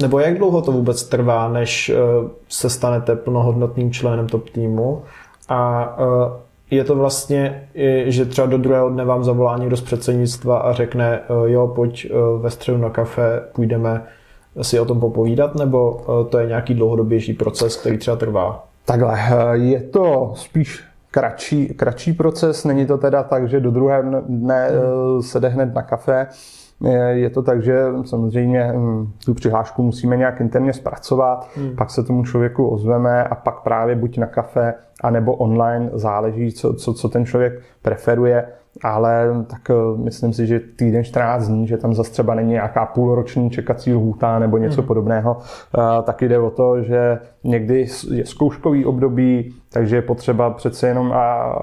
nebo 0.00 0.18
jak 0.18 0.38
dlouho 0.38 0.62
to 0.62 0.72
vůbec 0.72 1.02
trvá, 1.02 1.48
než 1.48 1.90
uh, 1.90 2.28
se 2.48 2.70
stanete 2.70 3.16
plnohodnotným 3.16 3.92
členem 3.92 4.26
top 4.26 4.50
týmu 4.50 5.02
a 5.48 5.94
uh, 5.98 6.32
je 6.70 6.84
to 6.84 6.94
vlastně, 6.94 7.68
že 8.06 8.24
třeba 8.24 8.46
do 8.46 8.58
druhého 8.58 8.90
dne 8.90 9.04
vám 9.04 9.24
zavolá 9.24 9.58
někdo 9.58 9.76
z 9.76 9.80
předsednictva 9.80 10.58
a 10.58 10.72
řekne, 10.72 11.20
jo, 11.44 11.72
pojď 11.76 12.12
ve 12.40 12.50
středu 12.50 12.78
na 12.78 12.90
kafe, 12.90 13.42
půjdeme 13.52 14.02
si 14.62 14.80
o 14.80 14.84
tom 14.84 15.00
popovídat, 15.00 15.54
nebo 15.54 16.00
to 16.30 16.38
je 16.38 16.46
nějaký 16.46 16.74
dlouhodobější 16.74 17.32
proces, 17.32 17.76
který 17.76 17.98
třeba 17.98 18.16
trvá? 18.16 18.64
Takhle, 18.84 19.18
je 19.52 19.80
to 19.80 20.32
spíš 20.36 20.84
kratší, 21.16 21.66
kratší 21.66 22.12
proces, 22.12 22.64
není 22.64 22.86
to 22.86 22.98
teda 22.98 23.22
tak, 23.22 23.48
že 23.48 23.60
do 23.60 23.70
druhého 23.70 24.02
dne 24.28 24.68
hmm. 24.68 25.22
se 25.22 25.40
jde 25.40 25.48
hned 25.48 25.74
na 25.74 25.82
kafe, 25.82 26.26
je 27.10 27.30
to 27.30 27.42
tak, 27.42 27.62
že 27.62 27.84
samozřejmě 28.04 28.72
hm, 28.76 29.12
tu 29.24 29.34
přihlášku 29.34 29.82
musíme 29.82 30.16
nějak 30.16 30.40
interně 30.40 30.72
zpracovat, 30.72 31.48
hmm. 31.56 31.76
pak 31.76 31.90
se 31.90 32.02
tomu 32.02 32.24
člověku 32.24 32.68
ozveme 32.68 33.24
a 33.24 33.34
pak 33.34 33.60
právě 33.60 33.96
buď 33.96 34.18
na 34.18 34.26
kafe, 34.26 34.74
anebo 35.00 35.34
online, 35.34 35.90
záleží, 35.92 36.52
co, 36.52 36.74
co, 36.74 36.94
co 36.94 37.08
ten 37.08 37.26
člověk 37.26 37.62
preferuje, 37.82 38.48
ale 38.82 39.44
tak 39.46 39.70
eh, 39.70 39.74
myslím 39.96 40.32
si, 40.32 40.46
že 40.46 40.60
týden 40.60 41.04
14 41.04 41.48
dní, 41.48 41.66
že 41.66 41.76
tam 41.76 41.94
zase 41.94 42.10
třeba 42.10 42.34
není 42.34 42.50
nějaká 42.50 42.86
půlroční 42.86 43.50
čekací 43.50 43.94
lhůta 43.94 44.38
nebo 44.38 44.58
něco 44.58 44.80
hmm. 44.80 44.86
podobného, 44.86 45.38
eh, 45.78 46.02
tak 46.02 46.22
jde 46.22 46.38
o 46.38 46.50
to, 46.50 46.82
že 46.82 47.18
někdy 47.44 47.86
je 48.10 48.26
zkouškový 48.26 48.84
období, 48.84 49.54
takže 49.72 49.96
je 49.96 50.02
potřeba 50.02 50.50
přece 50.50 50.88
jenom 50.88 51.12
a 51.12 51.54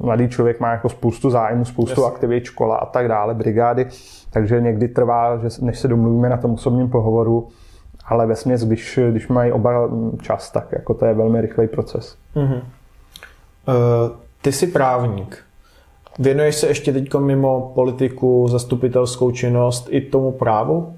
mladý 0.00 0.28
člověk 0.28 0.60
má 0.60 0.70
jako 0.70 0.88
spoustu 0.88 1.30
zájmu, 1.30 1.64
spoustu 1.64 2.00
yes. 2.00 2.10
aktivit, 2.12 2.44
škola 2.44 2.76
a 2.76 2.86
tak 2.86 3.08
dále, 3.08 3.34
brigády, 3.34 3.86
takže 4.30 4.60
někdy 4.60 4.88
trvá, 4.88 5.36
že 5.36 5.48
než 5.60 5.78
se 5.78 5.88
domluvíme 5.88 6.28
na 6.28 6.36
tom 6.36 6.50
osobním 6.50 6.88
pohovoru, 6.88 7.48
ale 8.06 8.26
ve 8.26 8.36
směs, 8.36 8.64
když, 8.64 8.98
když 9.10 9.28
mají 9.28 9.52
oba 9.52 9.88
čas, 10.22 10.50
tak 10.50 10.72
jako 10.72 10.94
to 10.94 11.06
je 11.06 11.14
velmi 11.14 11.40
rychlej 11.40 11.68
proces. 11.68 12.16
Mm-hmm. 12.36 12.60
Uh, 13.68 14.16
ty 14.42 14.52
jsi 14.52 14.66
právník. 14.66 15.47
Věnuješ 16.18 16.54
se 16.54 16.66
ještě 16.66 16.92
teď 16.92 17.14
mimo 17.14 17.72
politiku, 17.74 18.48
zastupitelskou 18.48 19.30
činnost 19.30 19.88
i 19.90 20.00
tomu 20.00 20.32
právu? 20.32 20.94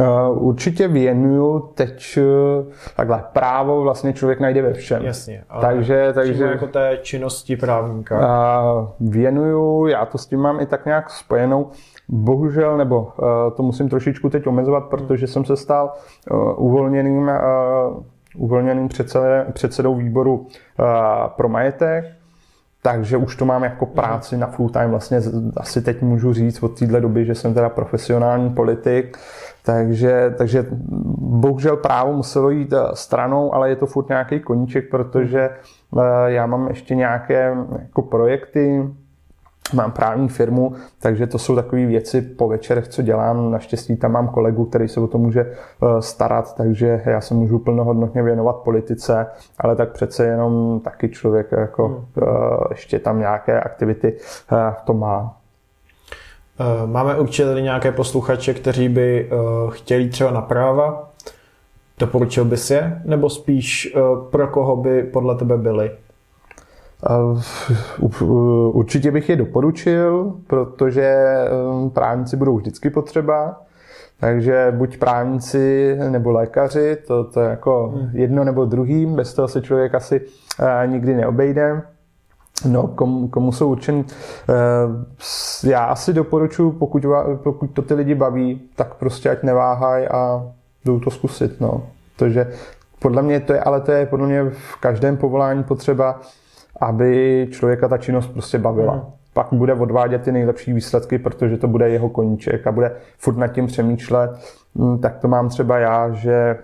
Uh, 0.00 0.46
určitě 0.46 0.88
věnuju 0.88 1.58
teď 1.74 2.18
uh, 2.18 2.72
takhle 2.96 3.24
právo 3.32 3.82
vlastně 3.82 4.12
člověk 4.12 4.40
najde 4.40 4.62
ve 4.62 4.72
všem. 4.72 5.04
Jasně. 5.04 5.44
Ale 5.48 5.62
takže, 5.62 6.12
takže 6.14 6.44
jako 6.44 6.66
té 6.66 6.98
činnosti 7.02 7.56
právníka. 7.56 8.18
Uh, 8.18 9.10
věnuju, 9.10 9.86
já 9.86 10.06
to 10.06 10.18
s 10.18 10.26
tím 10.26 10.40
mám 10.40 10.60
i 10.60 10.66
tak 10.66 10.86
nějak 10.86 11.10
spojenou. 11.10 11.66
Bohužel, 12.08 12.76
nebo 12.76 13.12
to 13.56 13.62
musím 13.62 13.88
trošičku 13.88 14.30
teď 14.30 14.46
omezovat, 14.46 14.84
protože 14.84 15.26
jsem 15.26 15.44
se 15.44 15.56
stal 15.56 15.92
uvolněným, 16.56 17.30
uvolněným 18.36 18.88
předsedou, 19.52 19.94
výboru 19.94 20.46
pro 21.36 21.48
majetek 21.48 22.04
takže 22.82 23.16
už 23.16 23.36
to 23.36 23.44
mám 23.44 23.64
jako 23.64 23.86
práci 23.86 24.36
na 24.36 24.46
full 24.46 24.68
time. 24.68 24.90
Vlastně 24.90 25.20
asi 25.56 25.82
teď 25.82 26.02
můžu 26.02 26.32
říct 26.32 26.62
od 26.62 26.78
téhle 26.78 27.00
doby, 27.00 27.24
že 27.24 27.34
jsem 27.34 27.54
teda 27.54 27.68
profesionální 27.68 28.50
politik, 28.50 29.18
takže, 29.64 30.34
takže 30.38 30.66
bohužel 31.18 31.76
právo 31.76 32.12
muselo 32.12 32.50
jít 32.50 32.72
eh, 32.72 32.78
stranou, 32.94 33.54
ale 33.54 33.68
je 33.68 33.76
to 33.76 33.86
furt 33.86 34.08
nějaký 34.08 34.40
koníček, 34.40 34.90
protože 34.90 35.40
eh, 35.40 36.02
já 36.26 36.46
mám 36.46 36.68
ještě 36.68 36.94
nějaké 36.94 37.56
jako 37.78 38.02
projekty, 38.02 38.88
mám 39.72 39.92
právní 39.92 40.28
firmu, 40.28 40.72
takže 41.00 41.26
to 41.26 41.38
jsou 41.38 41.56
takové 41.56 41.86
věci 41.86 42.22
po 42.22 42.48
večerech, 42.48 42.88
co 42.88 43.02
dělám. 43.02 43.50
Naštěstí 43.50 43.96
tam 43.96 44.12
mám 44.12 44.28
kolegu, 44.28 44.64
který 44.64 44.88
se 44.88 45.00
o 45.00 45.06
to 45.06 45.18
může 45.18 45.40
eh, 45.40 46.02
starat, 46.02 46.56
takže 46.56 47.02
já 47.04 47.20
se 47.20 47.34
můžu 47.34 47.58
plnohodnotně 47.58 48.22
věnovat 48.22 48.56
politice, 48.56 49.26
ale 49.58 49.76
tak 49.76 49.92
přece 49.92 50.26
jenom 50.26 50.80
taky 50.80 51.08
člověk 51.08 51.52
jako 51.52 51.88
hmm. 51.88 52.06
ještě 52.70 52.98
tam 52.98 53.18
nějaké 53.18 53.60
aktivity 53.60 54.16
v 54.50 54.82
tom 54.84 54.98
má. 55.00 55.34
Máme 56.86 57.18
určitě 57.18 57.44
tady 57.44 57.62
nějaké 57.62 57.92
posluchače, 57.92 58.54
kteří 58.54 58.88
by 58.88 59.30
chtěli 59.68 60.08
třeba 60.08 60.30
na 60.30 60.40
práva. 60.40 61.10
Doporučil 61.98 62.44
bys 62.44 62.70
je? 62.70 63.02
Nebo 63.04 63.30
spíš 63.30 63.96
pro 64.30 64.48
koho 64.48 64.76
by 64.76 65.02
podle 65.02 65.34
tebe 65.34 65.56
byli? 65.56 65.90
Určitě 68.72 69.10
bych 69.10 69.28
je 69.28 69.36
doporučil, 69.36 70.32
protože 70.46 71.16
um, 71.70 71.90
právníci 71.90 72.36
budou 72.36 72.56
vždycky 72.56 72.90
potřeba. 72.90 73.60
Takže 74.20 74.74
buď 74.76 74.98
právníci 74.98 75.96
nebo 76.08 76.30
lékaři, 76.30 76.96
to, 77.06 77.24
to 77.24 77.40
je 77.40 77.50
jako 77.50 77.88
hmm. 77.88 78.10
jedno 78.12 78.44
nebo 78.44 78.64
druhý, 78.64 79.06
bez 79.06 79.34
toho 79.34 79.48
se 79.48 79.62
člověk 79.62 79.94
asi 79.94 80.20
uh, 80.20 80.90
nikdy 80.90 81.14
neobejde. 81.14 81.82
No, 82.64 82.86
komu, 82.86 83.28
komu 83.28 83.52
jsou 83.52 83.70
určen? 83.70 83.94
Uh, 83.94 84.04
já 85.64 85.84
asi 85.84 86.12
doporučuji, 86.12 86.72
pokud, 86.72 87.06
pokud 87.42 87.66
to 87.66 87.82
ty 87.82 87.94
lidi 87.94 88.14
baví, 88.14 88.60
tak 88.76 88.94
prostě 88.94 89.30
ať 89.30 89.42
neváhají 89.42 90.08
a 90.08 90.46
jdou 90.84 91.00
to 91.00 91.10
zkusit. 91.10 91.60
No. 91.60 91.82
Protože 92.16 92.52
podle 92.98 93.22
mě 93.22 93.40
to 93.40 93.52
je, 93.52 93.60
ale 93.60 93.80
to 93.80 93.92
je 93.92 94.06
podle 94.06 94.26
mě 94.26 94.44
v 94.50 94.76
každém 94.80 95.16
povolání 95.16 95.64
potřeba 95.64 96.20
aby 96.80 97.48
člověka 97.50 97.88
ta 97.88 97.98
činnost 97.98 98.26
prostě 98.26 98.58
bavila. 98.58 98.94
Mm. 98.94 99.02
Pak 99.32 99.46
bude 99.52 99.74
odvádět 99.74 100.22
ty 100.22 100.32
nejlepší 100.32 100.72
výsledky, 100.72 101.18
protože 101.18 101.56
to 101.56 101.68
bude 101.68 101.88
jeho 101.88 102.08
koníček 102.08 102.66
a 102.66 102.72
bude 102.72 102.92
furt 103.18 103.36
nad 103.36 103.48
tím 103.48 103.66
přemýšlet. 103.66 104.30
Mm, 104.74 104.98
tak 104.98 105.18
to 105.18 105.28
mám 105.28 105.48
třeba 105.48 105.78
já, 105.78 106.10
že 106.10 106.58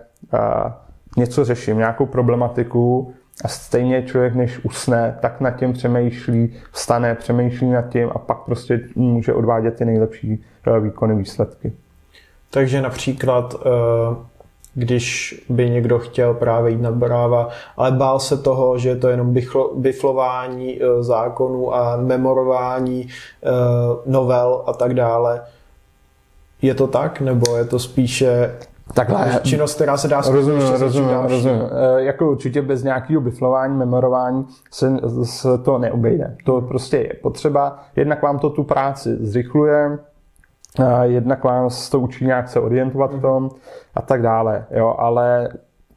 něco 1.16 1.44
řeším, 1.44 1.79
nějakou 1.79 2.07
problematiku 2.07 3.14
a 3.44 3.48
stejně 3.48 4.03
člověk, 4.03 4.35
než 4.35 4.64
usne, 4.64 5.18
tak 5.20 5.40
nad 5.40 5.50
tím 5.50 5.72
přemýšlí, 5.72 6.55
vstane, 6.72 7.14
přemýšlí 7.14 7.70
nad 7.70 7.88
tím 7.88 8.11
a 8.14 8.18
pak 8.18 8.38
prostě 8.38 8.81
může 8.94 9.35
odvádět 9.35 9.74
ty 9.74 9.85
nejlepší 9.85 10.44
výkony, 10.81 11.14
výsledky. 11.14 11.72
Takže 12.50 12.83
například 12.83 13.55
když 14.74 15.34
by 15.48 15.70
někdo 15.70 15.98
chtěl 15.98 16.34
právě 16.34 16.72
jít 16.72 16.80
na 16.80 16.90
bráva, 16.90 17.48
ale 17.76 17.92
bál 17.92 18.18
se 18.18 18.37
toho, 18.37 18.78
že 18.78 18.88
je 18.88 18.96
to 18.96 19.08
jenom 19.08 19.34
biflování 19.74 20.82
e, 20.82 21.02
zákonů 21.02 21.74
a 21.74 21.96
memorování 21.96 23.00
e, 23.02 23.08
novel 24.06 24.62
a 24.66 24.72
tak 24.72 24.94
dále. 24.94 25.42
Je 26.62 26.74
to 26.74 26.87
tak, 26.87 27.20
nebo 27.20 27.56
je 27.56 27.64
to 27.64 27.78
spíše 27.78 28.54
Takhle, 28.94 29.40
činnost, 29.42 29.74
která 29.74 29.96
se 29.96 30.08
dá 30.08 30.20
rozumím, 30.20 30.68
rozumím, 30.68 31.16
rozumím. 31.28 31.62
E, 31.62 32.04
jako 32.04 32.30
určitě 32.30 32.62
bez 32.62 32.82
nějakého 32.82 33.20
biflování, 33.20 33.76
memorování 33.76 34.46
se, 34.70 34.92
se 35.24 35.58
to 35.58 35.78
neobejde. 35.78 36.37
To 36.44 36.60
prostě 36.60 36.96
je 36.96 37.14
potřeba. 37.22 37.84
Jednak 37.96 38.22
vám 38.22 38.38
to 38.38 38.50
tu 38.50 38.64
práci 38.64 39.16
zrychluje, 39.20 39.98
jednak 41.02 41.44
vás 41.44 41.90
to 41.90 42.00
učí 42.00 42.24
nějak 42.24 42.48
se 42.48 42.60
orientovat 42.60 43.14
v 43.14 43.20
tom 43.20 43.50
a 43.94 44.02
tak 44.02 44.22
dále. 44.22 44.66
Jo, 44.70 44.94
ale 44.98 45.48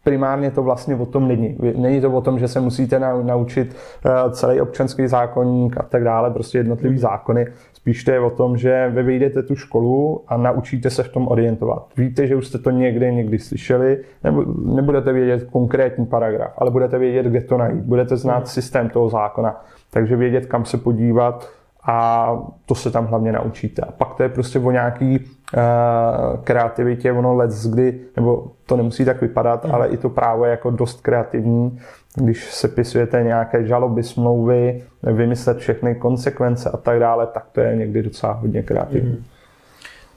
primárně 0.08 0.52
to 0.52 0.64
vlastně 0.64 0.96
o 0.96 1.06
tom 1.06 1.28
není. 1.28 1.58
Není 1.78 2.02
to 2.02 2.12
o 2.12 2.22
tom, 2.22 2.40
že 2.40 2.48
se 2.48 2.60
musíte 2.60 3.00
naučit 3.00 3.76
eh, 4.06 4.32
celý 4.32 4.62
občanský 4.62 5.08
zákonník 5.08 5.78
a 5.78 5.84
tak 5.84 6.04
dále, 6.04 6.32
prostě 6.32 6.58
jednotlivý 6.58 6.98
zákony. 6.98 7.48
Spíš 7.74 8.04
to 8.04 8.12
je 8.12 8.20
o 8.20 8.30
tom, 8.30 8.58
že 8.58 8.92
vy 8.94 9.04
vyjdete 9.04 9.44
tu 9.44 9.56
školu 9.56 10.24
a 10.28 10.38
naučíte 10.38 10.90
se 10.90 11.04
v 11.04 11.10
tom 11.10 11.28
orientovat. 11.28 11.88
Víte, 11.98 12.28
že 12.28 12.36
už 12.36 12.48
jste 12.48 12.58
to 12.58 12.72
někdy, 12.72 13.14
někdy 13.14 13.40
slyšeli, 13.40 14.04
nebo 14.24 14.46
nebudete 14.66 15.14
vědět 15.14 15.48
konkrétní 15.52 16.06
paragraf, 16.06 16.52
ale 16.58 16.72
budete 16.72 16.98
vědět, 16.98 17.26
kde 17.26 17.42
to 17.42 17.58
najít. 17.58 17.84
Budete 17.84 18.18
znát 18.18 18.48
systém 18.48 18.90
toho 18.90 19.10
zákona, 19.10 19.62
takže 19.92 20.16
vědět, 20.16 20.46
kam 20.46 20.66
se 20.66 20.78
podívat, 20.78 21.50
a 21.88 22.30
to 22.66 22.76
se 22.76 22.92
tam 22.92 23.06
hlavně 23.06 23.32
naučíte. 23.32 23.82
A 23.82 23.92
pak 23.92 24.14
to 24.14 24.24
je 24.24 24.30
prostě 24.30 24.60
o 24.60 24.72
nějaký 24.72 25.20
uh, 25.20 26.44
kreativitě, 26.44 27.12
ono 27.12 27.34
let 27.34 27.52
kdy, 27.70 28.00
nebo 28.16 28.48
to 28.66 28.78
nemusí 28.78 29.06
tak 29.06 29.22
vypadat, 29.22 29.66
mm. 29.66 29.76
ale 29.76 29.88
i 29.88 29.98
to 29.98 30.10
právo 30.10 30.46
je 30.46 30.52
jako 30.52 30.72
dost 30.72 31.02
kreativní, 31.02 31.80
když 32.16 32.52
se 32.52 32.68
pisujete 32.68 33.24
nějaké 33.24 33.68
žaloby, 33.68 34.04
smlouvy, 34.04 34.84
vymyslet 35.04 35.58
všechny 35.58 35.96
konsekvence 35.96 36.70
a 36.70 36.78
tak 36.78 37.00
dále, 37.00 37.28
tak 37.28 37.46
to 37.52 37.62
je 37.62 37.76
někdy 37.76 38.04
docela 38.04 38.34
hodně 38.34 38.64
kreativní. 38.64 39.12
Mm. 39.12 39.24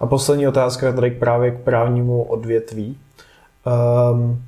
A 0.00 0.06
poslední 0.06 0.48
otázka 0.48 0.92
tady 0.92 1.10
právě 1.10 1.50
k 1.50 1.60
právnímu 1.60 2.22
odvětví. 2.22 2.98
Um, 4.12 4.42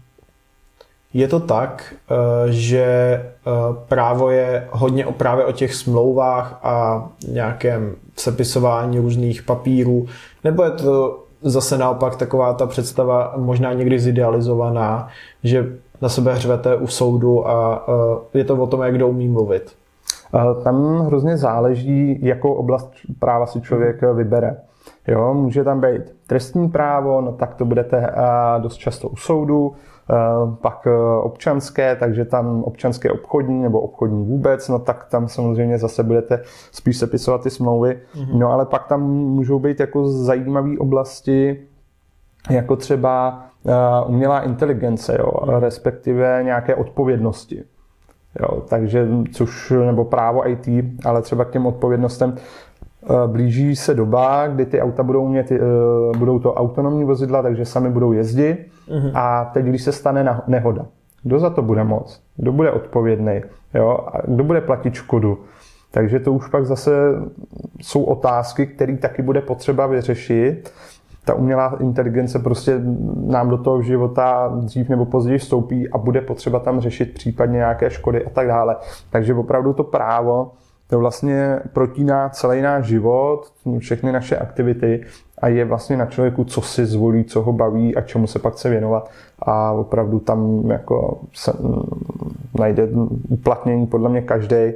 je 1.15 1.29
to 1.29 1.41
tak, 1.41 1.95
eh, 2.11 2.53
že 2.53 2.85
eh, 2.85 3.51
právo 3.89 4.31
je 4.31 4.69
hodně 4.71 5.07
o 5.07 5.13
právě 5.13 5.45
o 5.45 5.53
těch 5.53 5.75
smlouvách 5.75 6.61
a 6.63 7.07
nějakém 7.29 7.95
sepisování 8.17 8.99
různých 8.99 9.43
papírů, 9.43 10.07
nebo 10.45 10.63
je 10.63 10.71
to 10.71 11.19
zase 11.43 11.79
naopak 11.79 12.17
taková 12.17 12.53
ta 12.53 12.67
představa 12.67 13.33
možná 13.37 13.73
někdy 13.73 13.99
zidealizovaná, 13.99 15.09
že 15.45 15.67
na 16.03 16.09
sebe 16.09 16.35
hřvete 16.35 16.77
u 16.77 16.87
soudu 16.87 17.49
a 17.49 17.87
eh, 18.35 18.39
je 18.39 18.45
to 18.45 18.57
o 18.57 18.67
tom, 18.67 18.83
jak 18.83 18.95
kdo 18.95 19.09
umí 19.09 19.29
mluvit? 19.29 19.73
Tam 20.65 21.07
hrozně 21.07 21.37
záleží, 21.37 22.19
jakou 22.23 22.53
oblast 22.53 22.93
práva 23.19 23.47
si 23.47 23.61
člověk 23.61 24.03
vybere. 24.15 24.57
Jo, 25.09 25.35
může 25.35 25.65
tam 25.65 25.81
být 25.81 26.03
trestní 26.27 26.69
právo, 26.69 27.21
no 27.21 27.33
tak 27.33 27.55
to 27.55 27.65
budete 27.65 28.15
dost 28.59 28.77
často 28.77 29.09
u 29.09 29.17
soudu, 29.17 29.75
pak 30.61 30.87
eh, 30.87 31.21
občanské, 31.23 31.97
takže 31.97 32.25
tam 32.25 32.63
občanské 32.63 33.11
obchodní 33.11 33.63
nebo 33.63 33.81
obchodní 33.81 34.25
vůbec, 34.25 34.69
no 34.69 34.79
tak 34.79 35.05
tam 35.11 35.29
samozřejmě 35.29 35.79
zase 35.79 36.03
budete 36.03 36.43
spíš 36.73 36.97
sepisovat 36.97 37.43
ty 37.43 37.51
smlouvy. 37.51 38.01
Mm-hmm. 38.15 38.39
No 38.39 38.53
ale 38.53 38.67
pak 38.67 38.87
tam 38.87 39.03
můžou 39.11 39.59
být 39.59 39.81
jako 39.81 40.09
zajímavé 40.09 40.79
oblasti, 40.79 41.67
jako 42.51 42.77
třeba 42.77 43.45
uh, 43.63 43.73
umělá 44.15 44.41
inteligence, 44.41 45.17
jo, 45.19 45.31
mm. 45.45 45.55
respektive 45.55 46.41
nějaké 46.43 46.75
odpovědnosti. 46.75 47.65
Jo, 48.41 48.63
takže, 48.69 49.09
což, 49.33 49.73
nebo 49.87 50.05
právo 50.05 50.49
IT, 50.49 50.69
ale 51.05 51.23
třeba 51.23 51.45
k 51.45 51.51
těm 51.51 51.67
odpovědnostem, 51.67 52.35
blíží 53.27 53.77
se 53.77 53.95
doba, 53.95 54.47
kdy 54.47 54.67
ty 54.67 54.81
auta 54.81 55.03
budou 55.03 55.29
mít, 55.29 55.53
budou 56.19 56.39
to 56.39 56.55
autonomní 56.55 57.05
vozidla, 57.05 57.43
takže 57.43 57.65
sami 57.65 57.91
budou 57.91 58.13
jezdit 58.13 58.73
Mm-hmm. 58.89 59.11
A 59.15 59.45
teď, 59.45 59.67
když 59.67 59.83
se 59.83 59.93
stane 59.93 60.41
nehoda, 60.47 60.87
kdo 61.23 61.39
za 61.39 61.51
to 61.51 61.63
bude 61.63 61.85
moc? 61.85 62.23
Kdo 62.37 62.53
bude 62.53 62.71
odpovědný? 62.71 63.41
Jo? 63.75 63.99
A 64.13 64.27
kdo 64.27 64.45
bude 64.45 64.61
platit 64.61 64.95
škodu? 64.95 65.39
Takže 65.91 66.21
to 66.21 66.33
už 66.33 66.49
pak 66.49 66.67
zase 66.67 66.93
jsou 67.81 68.03
otázky, 68.03 68.67
které 68.67 68.97
taky 68.97 69.23
bude 69.23 69.41
potřeba 69.41 69.87
vyřešit. 69.87 70.73
Ta 71.25 71.35
umělá 71.35 71.77
inteligence 71.81 72.39
prostě 72.39 72.81
nám 73.27 73.49
do 73.49 73.59
toho 73.59 73.83
života 73.83 74.53
dřív 74.57 74.89
nebo 74.89 75.05
později 75.05 75.39
vstoupí 75.39 75.89
a 75.89 75.99
bude 75.99 76.21
potřeba 76.21 76.59
tam 76.59 76.81
řešit 76.81 77.15
případně 77.15 77.57
nějaké 77.57 77.91
škody 77.91 78.25
a 78.25 78.31
tak 78.31 78.47
dále. 78.47 78.77
Takže 79.11 79.35
opravdu 79.35 79.73
to 79.73 79.85
právo 79.85 80.51
to 80.93 80.99
vlastně 80.99 81.61
protíná 81.73 82.29
celý 82.29 82.63
náš 82.63 82.85
život, 82.85 83.53
všechny 83.79 84.13
naše 84.13 84.37
aktivity 84.37 85.05
a 85.39 85.49
je 85.49 85.65
vlastně 85.65 85.97
na 85.97 86.07
člověku, 86.07 86.45
co 86.45 86.61
si 86.61 86.87
zvolí, 86.87 87.25
co 87.25 87.43
ho 87.43 87.53
baví 87.53 87.97
a 87.97 88.01
čemu 88.01 88.27
se 88.27 88.39
pak 88.39 88.55
chce 88.55 88.71
věnovat 88.71 89.11
a 89.39 89.71
opravdu 89.71 90.21
tam 90.21 90.71
jako 90.71 91.21
se 91.35 91.53
najde 92.59 92.89
uplatnění 93.29 93.87
podle 93.87 94.09
mě 94.09 94.23
každý. 94.23 94.73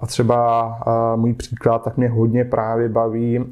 A 0.00 0.06
třeba 0.06 0.78
můj 1.16 1.34
příklad, 1.34 1.84
tak 1.84 1.96
mě 1.96 2.08
hodně 2.08 2.44
právě 2.44 2.88
baví 2.88 3.44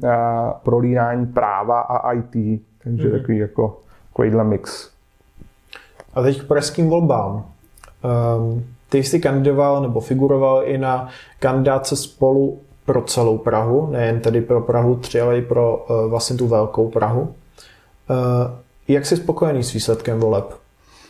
prolínání 0.63 1.25
práva 1.25 1.79
a 1.79 2.11
IT, 2.11 2.61
takže 2.83 3.09
mm-hmm. 3.09 3.19
takový 3.19 3.37
jako 3.37 3.79
takovýhle 4.09 4.43
mix. 4.43 4.89
A 6.13 6.21
teď 6.21 6.41
k 6.41 6.47
pražským 6.47 6.89
volbám. 6.89 7.45
Um, 8.37 8.63
ty 8.89 9.03
jsi 9.03 9.19
kandidoval 9.19 9.81
nebo 9.81 9.99
figuroval 9.99 10.61
i 10.65 10.77
na 10.77 11.09
kandidáce 11.39 11.95
spolu 11.95 12.59
pro 12.85 13.01
celou 13.01 13.37
Prahu, 13.37 13.87
nejen 13.91 14.19
tedy 14.19 14.41
pro 14.41 14.61
Prahu 14.61 14.95
3, 14.95 15.21
ale 15.21 15.37
i 15.37 15.41
pro 15.41 15.85
uh, 15.89 16.09
vlastně 16.09 16.37
tu 16.37 16.47
velkou 16.47 16.89
Prahu. 16.89 17.21
Uh, 17.21 17.27
jak 18.87 19.05
jsi 19.05 19.17
spokojený 19.17 19.63
s 19.63 19.73
výsledkem 19.73 20.19
voleb? 20.19 20.53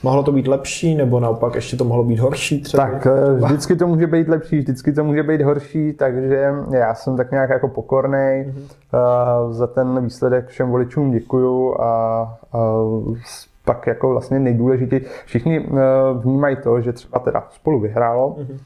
Mohlo 0.04 0.24
to 0.24 0.32
být 0.32 0.48
lepší, 0.48 0.96
nebo 0.96 1.20
naopak 1.20 1.56
ještě 1.56 1.78
to 1.78 1.84
mohlo 1.84 2.04
být 2.04 2.20
horší 2.20 2.62
třeba? 2.62 2.84
Tak 2.84 3.08
eh, 3.08 3.46
vždycky 3.46 3.76
to 3.76 3.88
může 3.88 4.08
být 4.08 4.28
lepší, 4.28 4.60
vždycky 4.60 4.94
to 4.94 5.04
může 5.04 5.24
být 5.24 5.42
horší, 5.42 5.94
takže 5.94 6.50
já 6.72 6.96
jsem 6.96 7.18
tak 7.18 7.32
nějak 7.32 7.50
jako 7.50 7.68
pokorný. 7.68 8.18
Mm-hmm. 8.18 9.52
Za 9.52 9.68
ten 9.68 10.04
výsledek 10.04 10.48
všem 10.48 10.70
voličům 10.70 11.12
děkuju 11.12 11.82
a, 11.82 12.22
a 12.54 12.60
pak 13.68 13.88
jako 13.88 14.10
vlastně 14.10 14.40
nejdůležitější, 14.40 15.06
všichni 15.26 15.60
uh, 15.60 15.78
vnímají 16.22 16.56
to, 16.64 16.82
že 16.82 16.94
třeba 16.94 17.20
teda 17.20 17.48
spolu 17.52 17.80
vyhrálo, 17.80 18.36
mm-hmm 18.40 18.58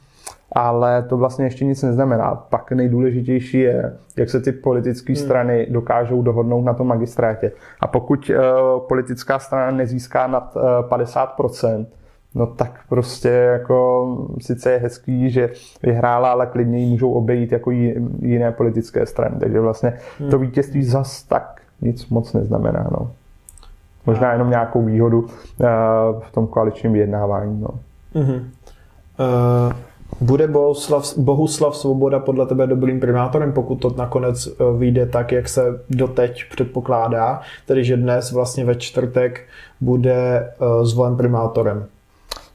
ale 0.54 1.02
to 1.02 1.16
vlastně 1.16 1.44
ještě 1.44 1.64
nic 1.64 1.82
neznamená. 1.82 2.34
Pak 2.34 2.72
nejdůležitější 2.72 3.58
je, 3.58 3.96
jak 4.16 4.30
se 4.30 4.40
ty 4.40 4.52
politické 4.52 5.12
hmm. 5.12 5.22
strany 5.22 5.66
dokážou 5.70 6.22
dohodnout 6.22 6.64
na 6.64 6.74
tom 6.74 6.86
magistrátě. 6.86 7.52
A 7.80 7.86
pokud 7.86 8.30
uh, 8.30 8.80
politická 8.80 9.38
strana 9.38 9.70
nezíská 9.76 10.26
nad 10.26 10.56
uh, 10.56 10.62
eh, 10.62 11.04
50%, 11.04 11.86
no 12.34 12.46
tak 12.46 12.80
prostě 12.88 13.28
jako 13.28 14.06
sice 14.40 14.72
je 14.72 14.78
hezký, 14.78 15.30
že 15.30 15.50
vyhrála, 15.82 16.30
ale 16.32 16.46
klidně 16.46 16.78
ji 16.78 16.86
můžou 16.86 17.12
obejít 17.12 17.52
jako 17.52 17.70
jiné 18.20 18.52
politické 18.52 19.06
strany. 19.06 19.36
Takže 19.40 19.60
vlastně 19.60 19.98
to 20.30 20.38
vítězství 20.38 20.84
zas 20.84 21.22
tak 21.22 21.60
nic 21.80 22.08
moc 22.08 22.32
neznamená. 22.32 22.88
No. 22.92 23.10
Možná 24.06 24.32
jenom 24.32 24.50
nějakou 24.50 24.84
výhodu 24.84 25.20
uh, 25.20 25.28
v 26.20 26.32
tom 26.32 26.46
koaličním 26.46 26.92
vyjednávání. 26.92 27.60
No. 27.60 27.68
Mm-hmm. 28.14 28.40
Uh... 29.18 29.72
Bude 30.20 30.48
Bohuslav, 30.48 31.18
Bohuslav 31.18 31.76
Svoboda 31.76 32.18
podle 32.18 32.46
tebe 32.46 32.66
dobrým 32.66 33.00
primátorem, 33.00 33.52
pokud 33.52 33.74
to 33.74 33.94
nakonec 33.98 34.46
eh, 34.46 34.78
vyjde 34.78 35.06
tak, 35.06 35.32
jak 35.32 35.48
se 35.48 35.80
doteď 35.90 36.44
předpokládá, 36.50 37.40
tedy 37.66 37.84
že 37.84 37.96
dnes 37.96 38.32
vlastně 38.32 38.64
ve 38.64 38.74
čtvrtek 38.74 39.40
bude 39.80 40.12
eh, 40.14 40.84
zvolen 40.84 41.16
primátorem? 41.16 41.86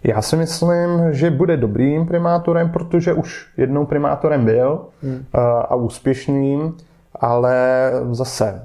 Já 0.04 0.22
si 0.22 0.36
myslím, 0.36 1.04
že 1.12 1.32
bude 1.32 1.58
dobrým 1.58 2.08
primátorem, 2.08 2.70
protože 2.70 3.14
už 3.14 3.48
jednou 3.58 3.86
primátorem 3.86 4.46
byl 4.46 4.80
hmm. 5.04 5.26
Eh, 5.36 5.40
a 5.42 5.76
úspěšným, 5.76 6.74
ale 7.22 7.92
zase 8.12 8.62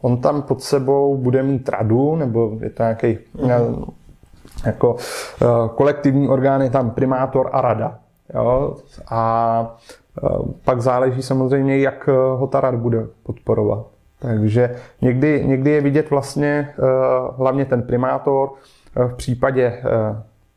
on 0.00 0.20
tam 0.20 0.42
pod 0.42 0.62
sebou 0.62 1.16
bude 1.16 1.42
mít 1.42 1.68
radu, 1.68 2.16
nebo 2.16 2.58
je 2.60 2.70
to 2.70 2.82
nějaký 2.82 3.18
hmm 3.42 3.84
jako 4.66 4.96
eh, 5.42 5.46
kolektivní 5.74 6.28
orgán 6.28 6.62
je 6.62 6.70
tam 6.70 6.90
primátor 6.90 7.50
a 7.52 7.60
rada. 7.60 7.98
Jo? 8.34 8.76
A 9.10 9.76
eh, 10.24 10.28
pak 10.64 10.80
záleží 10.82 11.22
samozřejmě, 11.22 11.78
jak 11.78 12.08
eh, 12.08 12.12
ho 12.12 12.46
ta 12.46 12.60
rada 12.60 12.76
bude 12.76 13.06
podporovat. 13.22 13.86
Takže 14.18 14.76
někdy, 15.00 15.44
někdy 15.46 15.70
je 15.70 15.80
vidět 15.80 16.10
vlastně 16.10 16.74
hlavně 17.36 17.64
ten 17.64 17.82
primátor, 17.82 18.50
v 18.94 19.14
případě 19.14 19.82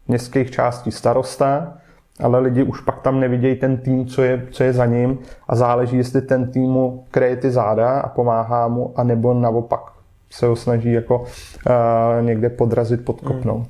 městských 0.07 0.51
částí 0.51 0.91
starosta, 0.91 1.73
ale 2.19 2.39
lidi 2.39 2.63
už 2.63 2.81
pak 2.81 3.01
tam 3.01 3.19
nevidějí 3.19 3.55
ten 3.55 3.77
tým, 3.77 4.05
co 4.05 4.21
je, 4.21 4.47
co 4.51 4.63
je 4.63 4.73
za 4.73 4.85
ním 4.85 5.19
a 5.47 5.55
záleží, 5.55 5.97
jestli 5.97 6.21
ten 6.21 6.51
tým 6.51 6.63
mu 6.63 7.05
kryje 7.11 7.35
ty 7.35 7.51
záda 7.51 7.99
a 7.99 8.09
pomáhá 8.09 8.67
mu, 8.67 8.93
anebo 8.95 9.33
naopak 9.33 9.81
se 10.29 10.45
ho 10.45 10.55
snaží 10.55 10.91
jako 10.91 11.19
uh, 11.19 12.25
někde 12.25 12.49
podrazit, 12.49 13.05
podkopnout. 13.05 13.67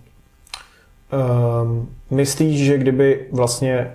Hmm. 1.12 1.22
Um, 1.62 1.90
myslíš, 2.12 2.66
že 2.66 2.78
kdyby 2.78 3.28
vlastně 3.32 3.92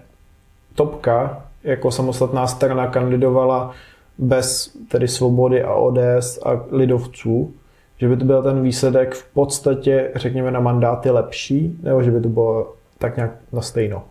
Topka 0.75 1.43
jako 1.65 1.91
samostatná 1.91 2.47
strana 2.47 2.87
kandidovala 2.87 3.71
bez 4.19 4.77
tedy 4.89 5.09
svobody 5.09 5.63
a 5.63 5.75
ODS 5.75 6.39
a 6.45 6.61
lidovců, 6.71 7.53
že 7.97 8.09
by 8.09 8.17
to 8.17 8.25
byl 8.25 8.43
ten 8.43 8.63
výsledek 8.63 9.15
v 9.15 9.25
podstatě, 9.35 10.11
řekněme, 10.15 10.51
na 10.51 10.61
mandáty 10.61 11.11
lepší, 11.11 11.79
nebo 11.83 12.03
že 12.03 12.11
by 12.11 12.21
to 12.21 12.29
bylo 12.29 12.75
tak 12.99 13.17
nějak 13.17 13.31
na 13.53 13.61
stejno? 13.61 14.05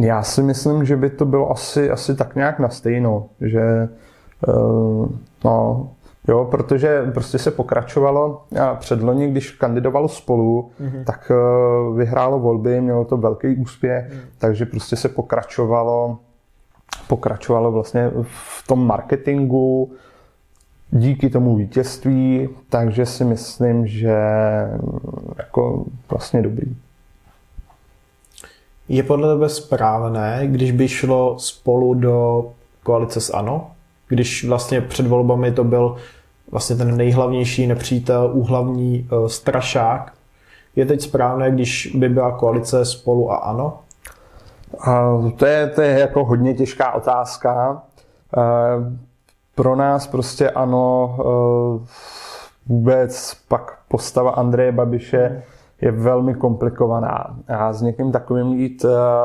Já 0.00 0.22
si 0.22 0.42
myslím, 0.42 0.84
že 0.84 0.96
by 0.96 1.10
to 1.10 1.24
bylo 1.24 1.50
asi, 1.50 1.90
asi 1.90 2.16
tak 2.16 2.34
nějak 2.34 2.58
na 2.58 2.68
stejno, 2.68 3.26
že 3.40 3.88
uh, 4.48 5.08
no, 5.44 5.88
Jo, 6.28 6.44
protože 6.50 7.02
prostě 7.14 7.38
se 7.38 7.50
pokračovalo 7.50 8.42
a 8.60 8.74
předloni, 8.74 9.30
když 9.30 9.50
kandidovalo 9.50 10.08
spolu, 10.08 10.70
mm-hmm. 10.80 11.04
tak 11.04 11.30
uh, 11.30 11.96
vyhrálo 11.96 12.38
volby, 12.38 12.80
mělo 12.80 13.04
to 13.04 13.16
velký 13.16 13.56
úspěch, 13.56 14.12
mm. 14.12 14.20
takže 14.38 14.66
prostě 14.66 14.96
se 14.96 15.08
pokračovalo 15.08 16.18
pokračovalo 17.08 17.72
vlastně 17.72 18.10
v 18.22 18.66
tom 18.66 18.86
marketingu 18.86 19.92
díky 20.90 21.30
tomu 21.30 21.56
vítězství, 21.56 22.48
takže 22.68 23.06
si 23.06 23.24
myslím, 23.24 23.86
že 23.86 24.16
jako 25.38 25.84
vlastně 26.10 26.42
dobrý. 26.42 26.76
Je 28.88 29.02
podle 29.02 29.34
tebe 29.34 29.48
správné, 29.48 30.40
když 30.44 30.72
by 30.72 30.88
šlo 30.88 31.38
spolu 31.38 31.94
do 31.94 32.46
koalice 32.82 33.20
s 33.20 33.34
ANO? 33.34 33.70
když 34.12 34.44
vlastně 34.44 34.80
před 34.80 35.06
volbami 35.06 35.52
to 35.52 35.64
byl 35.64 35.96
vlastně 36.50 36.76
ten 36.76 36.96
nejhlavnější 36.96 37.66
nepřítel, 37.66 38.30
úhlavní 38.32 39.08
uh, 39.12 39.26
strašák. 39.26 40.12
Je 40.76 40.86
teď 40.86 41.00
správné, 41.00 41.50
když 41.50 41.92
by 41.94 42.08
byla 42.08 42.38
koalice 42.38 42.84
spolu 42.84 43.32
a 43.32 43.36
ano? 43.36 43.78
To, 45.36 45.46
je, 45.46 45.66
to 45.66 45.82
je 45.82 45.98
jako 45.98 46.24
hodně 46.24 46.54
těžká 46.54 46.92
otázka. 46.92 47.82
Uh, 48.36 48.42
pro 49.54 49.76
nás 49.76 50.06
prostě 50.06 50.50
ano, 50.50 51.16
uh, 51.18 51.86
vůbec 52.66 53.36
pak 53.48 53.78
postava 53.88 54.30
Andreje 54.30 54.72
Babiše 54.72 55.42
je 55.82 55.90
velmi 55.90 56.34
komplikovaná. 56.34 57.36
A 57.48 57.72
s 57.72 57.82
někým 57.82 58.12
takovým 58.12 58.46
jít 58.46 58.84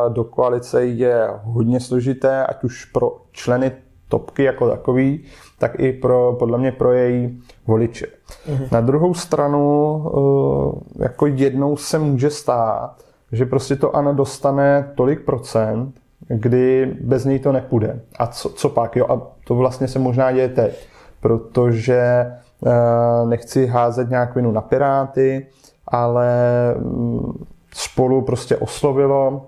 do 0.10 0.24
koalice 0.24 0.86
je 0.86 1.30
hodně 1.44 1.80
složité, 1.80 2.46
ať 2.46 2.64
už 2.64 2.86
pro 2.86 3.18
členy 3.32 3.72
topky 4.10 4.44
jako 4.44 4.70
takový, 4.70 5.24
tak 5.60 5.80
i 5.80 5.94
pro, 5.94 6.36
podle 6.40 6.58
mě 6.58 6.72
pro 6.72 6.94
její 6.94 7.42
voliče. 7.68 8.06
Mm-hmm. 8.06 8.68
Na 8.72 8.82
druhou 8.82 9.14
stranu, 9.14 10.04
eh, 11.00 11.04
jako 11.04 11.28
jednou 11.28 11.78
se 11.78 12.00
může 12.00 12.30
stát, 12.30 12.96
že 13.32 13.46
prostě 13.46 13.76
to 13.76 13.96
ANO 13.96 14.14
dostane 14.14 14.92
tolik 14.96 15.26
procent, 15.26 15.96
kdy 16.28 16.96
bez 17.02 17.26
něj 17.26 17.40
to 17.40 17.52
nepůjde. 17.52 18.00
A 18.20 18.28
co, 18.28 18.50
co 18.50 18.70
pak? 18.70 18.96
Jo? 18.96 19.06
A 19.10 19.22
to 19.48 19.56
vlastně 19.56 19.88
se 19.88 20.00
možná 20.00 20.32
děje 20.32 20.50
teď, 20.50 20.88
protože 21.22 21.98
eh, 21.98 23.26
nechci 23.26 23.66
házet 23.66 24.10
nějak 24.10 24.36
vinu 24.36 24.52
na 24.52 24.62
Piráty, 24.62 25.48
ale 25.88 26.28
mm, 26.76 27.46
spolu 27.74 28.22
prostě 28.22 28.58
oslovilo, 28.58 29.48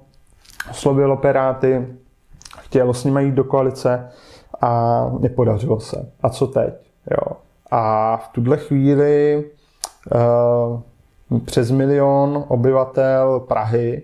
oslovilo 0.71 1.17
Piráty, 1.17 1.87
chtělo 2.59 2.93
s 2.93 3.03
nimi 3.03 3.23
jít 3.23 3.35
do 3.35 3.43
koalice, 3.43 4.09
a 4.61 5.05
nepodařilo 5.19 5.79
se. 5.79 6.11
A 6.23 6.29
co 6.29 6.47
teď? 6.47 6.73
Jo. 7.11 7.37
A 7.71 8.17
v 8.17 8.27
tuhle 8.27 8.57
chvíli 8.57 9.45
uh, 10.15 11.39
přes 11.45 11.71
milion 11.71 12.45
obyvatel 12.47 13.39
Prahy 13.39 14.01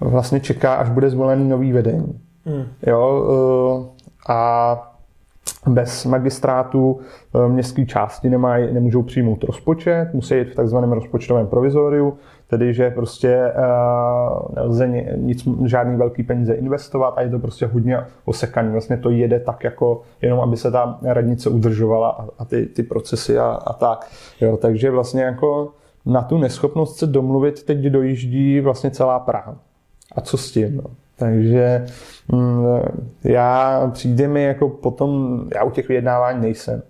vlastně 0.00 0.40
čeká, 0.40 0.74
až 0.74 0.88
bude 0.88 1.10
zvolený 1.10 1.48
nový 1.48 1.72
vedení. 1.72 2.20
Hmm. 2.44 2.64
Jo, 2.86 3.24
uh, 3.28 3.86
a 4.28 4.89
bez 5.68 6.04
magistrátu 6.04 7.00
eh, 7.34 7.48
městské 7.48 7.86
části 7.86 8.30
nemají, 8.30 8.74
nemůžou 8.74 9.02
přijmout 9.02 9.44
rozpočet, 9.44 10.10
musí 10.12 10.34
jít 10.34 10.52
v 10.52 10.54
takzvaném 10.54 10.92
rozpočtovém 10.92 11.46
provizoriu, 11.46 12.18
tedy 12.50 12.74
že 12.74 12.90
prostě 12.90 13.52
uh, 13.56 14.54
nelze 14.54 14.88
nic, 15.16 15.48
žádný 15.64 15.96
velký 15.96 16.22
peníze 16.22 16.54
investovat 16.54 17.14
a 17.16 17.22
je 17.22 17.28
to 17.30 17.38
prostě 17.38 17.66
hodně 17.66 17.98
osekaný. 18.24 18.72
Vlastně 18.72 18.96
to 18.96 19.10
jede 19.10 19.40
tak 19.40 19.64
jako 19.64 20.02
jenom, 20.22 20.40
aby 20.40 20.56
se 20.56 20.70
ta 20.70 20.98
radnice 21.02 21.50
udržovala 21.50 22.08
a, 22.08 22.26
a 22.38 22.44
ty, 22.44 22.66
ty 22.66 22.82
procesy 22.82 23.38
a, 23.38 23.46
a 23.46 23.72
tak. 23.72 24.10
Jo, 24.40 24.56
takže 24.56 24.90
vlastně 24.90 25.22
jako 25.22 25.72
na 26.06 26.22
tu 26.22 26.38
neschopnost 26.38 26.98
se 26.98 27.06
domluvit 27.06 27.62
teď 27.62 27.78
dojíždí 27.78 28.60
vlastně 28.60 28.90
celá 28.90 29.18
Praha. 29.18 29.56
A 30.16 30.20
co 30.20 30.36
s 30.36 30.52
tím? 30.52 30.76
No? 30.76 30.84
Takže 31.20 31.86
mm, 32.28 32.64
já 33.24 33.80
přijde 33.92 34.28
mi 34.28 34.42
jako 34.42 34.68
potom, 34.68 35.40
já 35.54 35.64
u 35.64 35.70
těch 35.70 35.88
vyjednávání 35.88 36.40
nejsem. 36.40 36.82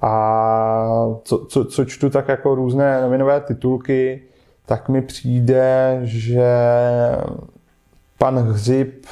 A 0.00 0.86
co, 1.22 1.38
co, 1.38 1.64
co 1.64 1.84
čtu 1.84 2.10
tak 2.10 2.28
jako 2.28 2.54
různé 2.54 3.02
novinové 3.02 3.40
titulky, 3.40 4.22
tak 4.66 4.88
mi 4.88 5.02
přijde, 5.02 6.00
že 6.02 6.52
pan 8.18 8.38
Hřib, 8.38 9.06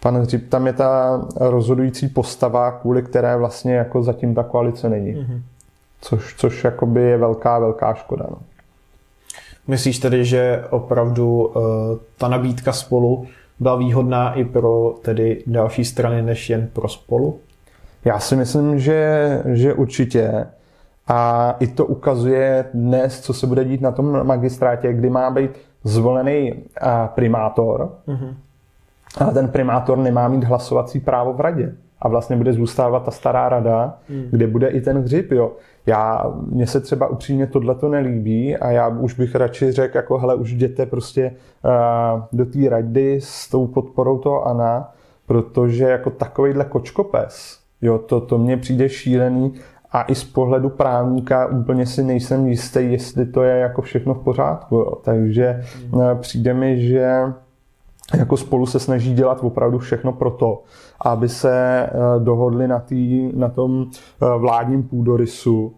pan 0.00 0.20
Hřib, 0.20 0.48
tam 0.48 0.66
je 0.66 0.72
ta 0.72 1.22
rozhodující 1.36 2.08
postava, 2.08 2.70
kvůli 2.70 3.02
které 3.02 3.36
vlastně 3.36 3.74
jako 3.74 4.02
zatím 4.02 4.34
ta 4.34 4.42
koalice 4.42 4.88
není. 4.88 5.14
Mm-hmm. 5.14 5.42
Což, 6.00 6.34
což 6.34 6.64
jakoby 6.64 7.02
je 7.02 7.18
velká, 7.18 7.58
velká 7.58 7.94
škoda. 7.94 8.26
No. 8.30 8.36
Myslíš 9.66 9.98
tedy, 9.98 10.24
že 10.24 10.64
opravdu 10.70 11.44
uh, 11.44 11.62
ta 12.18 12.28
nabídka 12.28 12.72
spolu 12.72 13.26
byla 13.60 13.76
výhodná 13.76 14.32
i 14.32 14.44
pro 14.44 14.94
tedy 15.02 15.44
další 15.46 15.84
strany, 15.84 16.22
než 16.22 16.50
jen 16.50 16.68
pro 16.72 16.88
spolu? 16.88 17.40
Já 18.04 18.18
si 18.18 18.36
myslím, 18.36 18.78
že, 18.78 19.42
že 19.46 19.74
určitě. 19.74 20.46
A 21.08 21.50
i 21.60 21.66
to 21.66 21.86
ukazuje 21.86 22.64
dnes, 22.74 23.20
co 23.20 23.34
se 23.34 23.46
bude 23.46 23.64
dít 23.64 23.80
na 23.80 23.92
tom 23.92 24.26
magistrátě, 24.26 24.92
kdy 24.92 25.10
má 25.10 25.30
být 25.30 25.50
zvolený 25.84 26.54
primátor. 27.06 27.92
Mm-hmm. 28.08 28.34
A 29.18 29.24
ten 29.24 29.48
primátor 29.48 29.98
nemá 29.98 30.28
mít 30.28 30.44
hlasovací 30.44 31.00
právo 31.00 31.32
v 31.32 31.40
radě. 31.40 31.72
A 32.02 32.08
vlastně 32.08 32.36
bude 32.36 32.52
zůstávat 32.52 33.04
ta 33.04 33.10
stará 33.10 33.48
rada, 33.48 33.98
mm. 34.08 34.28
kde 34.30 34.46
bude 34.46 34.68
i 34.68 34.80
ten 34.80 35.02
hřib. 35.02 35.32
Jo. 35.32 35.52
Já, 35.86 36.32
mně 36.50 36.66
se 36.66 36.80
třeba 36.80 37.06
upřímně 37.06 37.46
tohle 37.46 37.74
to 37.74 37.88
nelíbí 37.88 38.56
a 38.56 38.70
já 38.70 38.88
už 38.88 39.14
bych 39.14 39.34
radši 39.34 39.72
řekl, 39.72 39.96
jako 39.96 40.18
hele, 40.18 40.34
už 40.34 40.50
jděte 40.50 40.86
prostě 40.86 41.34
uh, 41.64 42.22
do 42.32 42.46
té 42.46 42.68
rady 42.68 43.20
s 43.22 43.48
tou 43.48 43.66
podporou 43.66 44.18
toho 44.18 44.46
Ana, 44.46 44.92
protože 45.26 45.84
jako 45.84 46.10
takovejhle 46.10 46.64
kočkopes, 46.64 47.58
jo, 47.82 47.98
to, 47.98 48.20
to 48.20 48.38
mně 48.38 48.56
přijde 48.56 48.88
šílený 48.88 49.54
a 49.92 50.02
i 50.02 50.14
z 50.14 50.24
pohledu 50.24 50.68
právníka 50.68 51.46
úplně 51.46 51.86
si 51.86 52.02
nejsem 52.02 52.46
jistý, 52.46 52.92
jestli 52.92 53.26
to 53.26 53.42
je 53.42 53.58
jako 53.58 53.82
všechno 53.82 54.14
v 54.14 54.24
pořádku. 54.24 54.76
Jo. 54.76 54.92
Takže 55.04 55.62
mm. 55.92 56.00
přijde 56.20 56.54
mi, 56.54 56.88
že 56.88 57.18
jako 58.18 58.36
spolu 58.36 58.66
se 58.66 58.78
snaží 58.78 59.14
dělat 59.14 59.38
opravdu 59.42 59.78
všechno 59.78 60.12
pro 60.12 60.30
to, 60.30 60.62
aby 61.02 61.28
se 61.28 61.82
eh, 61.82 61.90
dohodli 62.18 62.68
na, 62.68 62.78
tý, 62.78 63.30
na 63.36 63.48
tom 63.48 63.86
eh, 63.90 64.38
vládním 64.38 64.82
půdorysu, 64.82 65.74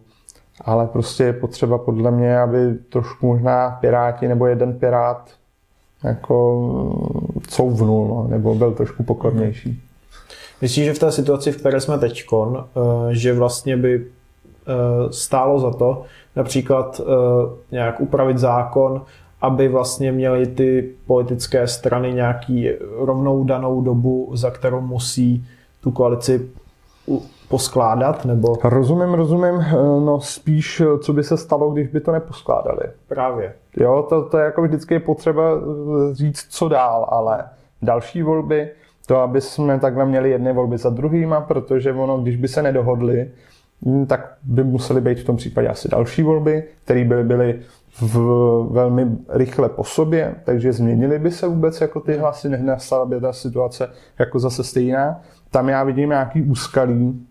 ale 0.61 0.87
prostě 0.87 1.23
je 1.23 1.33
potřeba 1.33 1.77
podle 1.77 2.11
mě, 2.11 2.39
aby 2.39 2.73
trošku 2.89 3.27
možná 3.27 3.69
Piráti 3.69 4.27
nebo 4.27 4.47
jeden 4.47 4.73
Pirát 4.79 5.29
jako 6.03 6.61
mm, 7.33 7.41
couvnul, 7.47 8.07
no, 8.07 8.27
nebo 8.29 8.55
byl 8.55 8.71
trošku 8.71 9.03
pokornější. 9.03 9.81
Myslíš, 10.61 10.85
že 10.85 10.93
v 10.93 10.99
té 10.99 11.11
situaci, 11.11 11.51
v 11.51 11.57
které 11.57 11.81
jsme 11.81 11.97
teď, 11.97 12.25
eh, 12.33 12.59
že 13.11 13.33
vlastně 13.33 13.77
by 13.77 14.07
stálo 15.11 15.59
za 15.59 15.71
to 15.71 16.03
například 16.35 17.01
nějak 17.71 18.01
upravit 18.01 18.37
zákon, 18.37 19.01
aby 19.45 19.67
vlastně 19.67 20.11
měly 20.11 20.45
ty 20.45 20.89
politické 21.07 21.67
strany 21.67 22.13
nějaký 22.13 22.69
rovnou 22.97 23.43
danou 23.43 23.81
dobu, 23.81 24.31
za 24.33 24.51
kterou 24.51 24.81
musí 24.81 25.45
tu 25.83 25.91
koalici 25.91 26.49
poskládat, 27.49 28.25
nebo... 28.25 28.57
Rozumím, 28.63 29.13
rozumím, 29.13 29.65
no 30.05 30.21
spíš, 30.21 30.81
co 31.01 31.13
by 31.13 31.23
se 31.23 31.37
stalo, 31.37 31.69
když 31.69 31.87
by 31.87 31.99
to 31.99 32.11
neposkládali. 32.11 32.83
Právě. 33.07 33.53
Jo, 33.77 34.05
to, 34.09 34.29
to 34.29 34.37
je 34.37 34.45
jako 34.45 34.61
vždycky 34.61 34.99
potřeba 34.99 35.43
říct, 36.11 36.47
co 36.49 36.69
dál, 36.69 37.05
ale 37.09 37.43
další 37.81 38.21
volby, 38.21 38.69
to, 39.07 39.17
aby 39.17 39.41
jsme 39.41 39.79
takhle 39.79 40.05
měli 40.05 40.29
jedny 40.29 40.53
volby 40.53 40.77
za 40.77 40.89
druhýma, 40.89 41.41
protože 41.41 41.93
ono, 41.93 42.17
když 42.17 42.35
by 42.35 42.47
se 42.47 42.61
nedohodli, 42.63 43.31
tak 44.07 44.37
by 44.43 44.63
museli 44.63 45.01
být 45.01 45.19
v 45.19 45.23
tom 45.23 45.37
případě 45.37 45.67
asi 45.67 45.89
další 45.89 46.23
volby, 46.23 46.63
které 46.83 47.03
by 47.03 47.23
byly 47.23 47.59
v, 48.01 48.17
velmi 48.71 49.07
rychle 49.29 49.69
po 49.69 49.83
sobě, 49.83 50.35
takže 50.43 50.73
změnily 50.73 51.19
by 51.19 51.31
se 51.31 51.47
vůbec 51.47 51.81
jako 51.81 51.99
ty 51.99 52.17
hlasy, 52.17 52.49
nastala 52.49 53.05
by 53.05 53.21
ta 53.21 53.33
situace 53.33 53.89
jako 54.19 54.39
zase 54.39 54.63
stejná. 54.63 55.21
Tam 55.51 55.69
já 55.69 55.83
vidím 55.83 56.09
nějaký 56.09 56.41
úskalí 56.41 57.27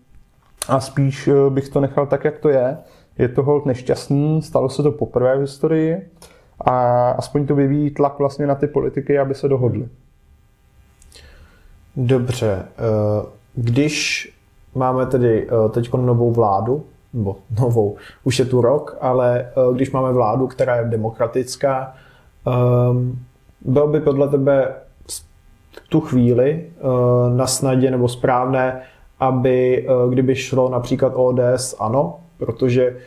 a 0.67 0.79
spíš 0.79 1.27
eh, 1.27 1.49
bych 1.49 1.69
to 1.69 1.81
nechal 1.81 2.07
tak, 2.07 2.23
jak 2.23 2.39
to 2.39 2.49
je. 2.49 2.77
Je 3.17 3.29
to 3.29 3.43
hold 3.43 3.65
nešťastný, 3.65 4.41
stalo 4.41 4.69
se 4.69 4.83
to 4.83 4.91
poprvé 4.91 5.37
v 5.37 5.41
historii 5.41 6.09
a 6.61 7.09
aspoň 7.11 7.47
to 7.47 7.55
vyvíjí 7.55 7.91
tlak 7.91 8.19
vlastně 8.19 8.47
na 8.47 8.55
ty 8.55 8.67
politiky, 8.67 9.19
aby 9.19 9.35
se 9.35 9.47
dohodli. 9.47 9.87
Dobře, 11.95 12.65
eh, 12.65 13.25
když 13.55 14.34
máme 14.75 15.05
tedy 15.05 15.47
eh, 15.47 15.69
teď 15.69 15.93
novou 15.93 16.31
vládu, 16.31 16.83
nebo 17.13 17.35
novou, 17.59 17.95
už 18.23 18.39
je 18.39 18.45
tu 18.45 18.61
rok, 18.61 18.97
ale 19.01 19.39
eh, 19.39 19.73
když 19.73 19.91
máme 19.91 20.13
vládu, 20.13 20.47
která 20.47 20.75
je 20.75 20.85
demokratická, 20.85 21.93
um, 22.89 23.19
byl 23.61 23.87
by 23.87 23.99
podle 23.99 24.29
tebe 24.29 24.73
tu 25.89 26.01
chvíli 26.01 26.65
uh, 26.81 27.37
na 27.37 27.47
snadě 27.47 27.91
nebo 27.91 28.07
správné, 28.07 28.81
aby 29.19 29.87
kdyby 30.09 30.35
šlo 30.35 30.69
například 30.69 31.13
ODS 31.15 31.75
ano, 31.79 32.19
protože 32.37 32.97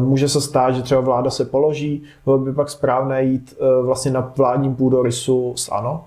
může 0.00 0.28
se 0.28 0.40
stát, 0.40 0.70
že 0.70 0.82
třeba 0.82 1.00
vláda 1.00 1.30
se 1.30 1.44
položí, 1.44 2.02
bylo 2.24 2.38
by 2.38 2.52
pak 2.52 2.68
správné 2.68 3.24
jít 3.24 3.54
vlastně 3.82 4.10
na 4.10 4.32
vládním 4.36 4.74
půdorysu 4.74 5.52
s 5.56 5.72
ano? 5.72 6.04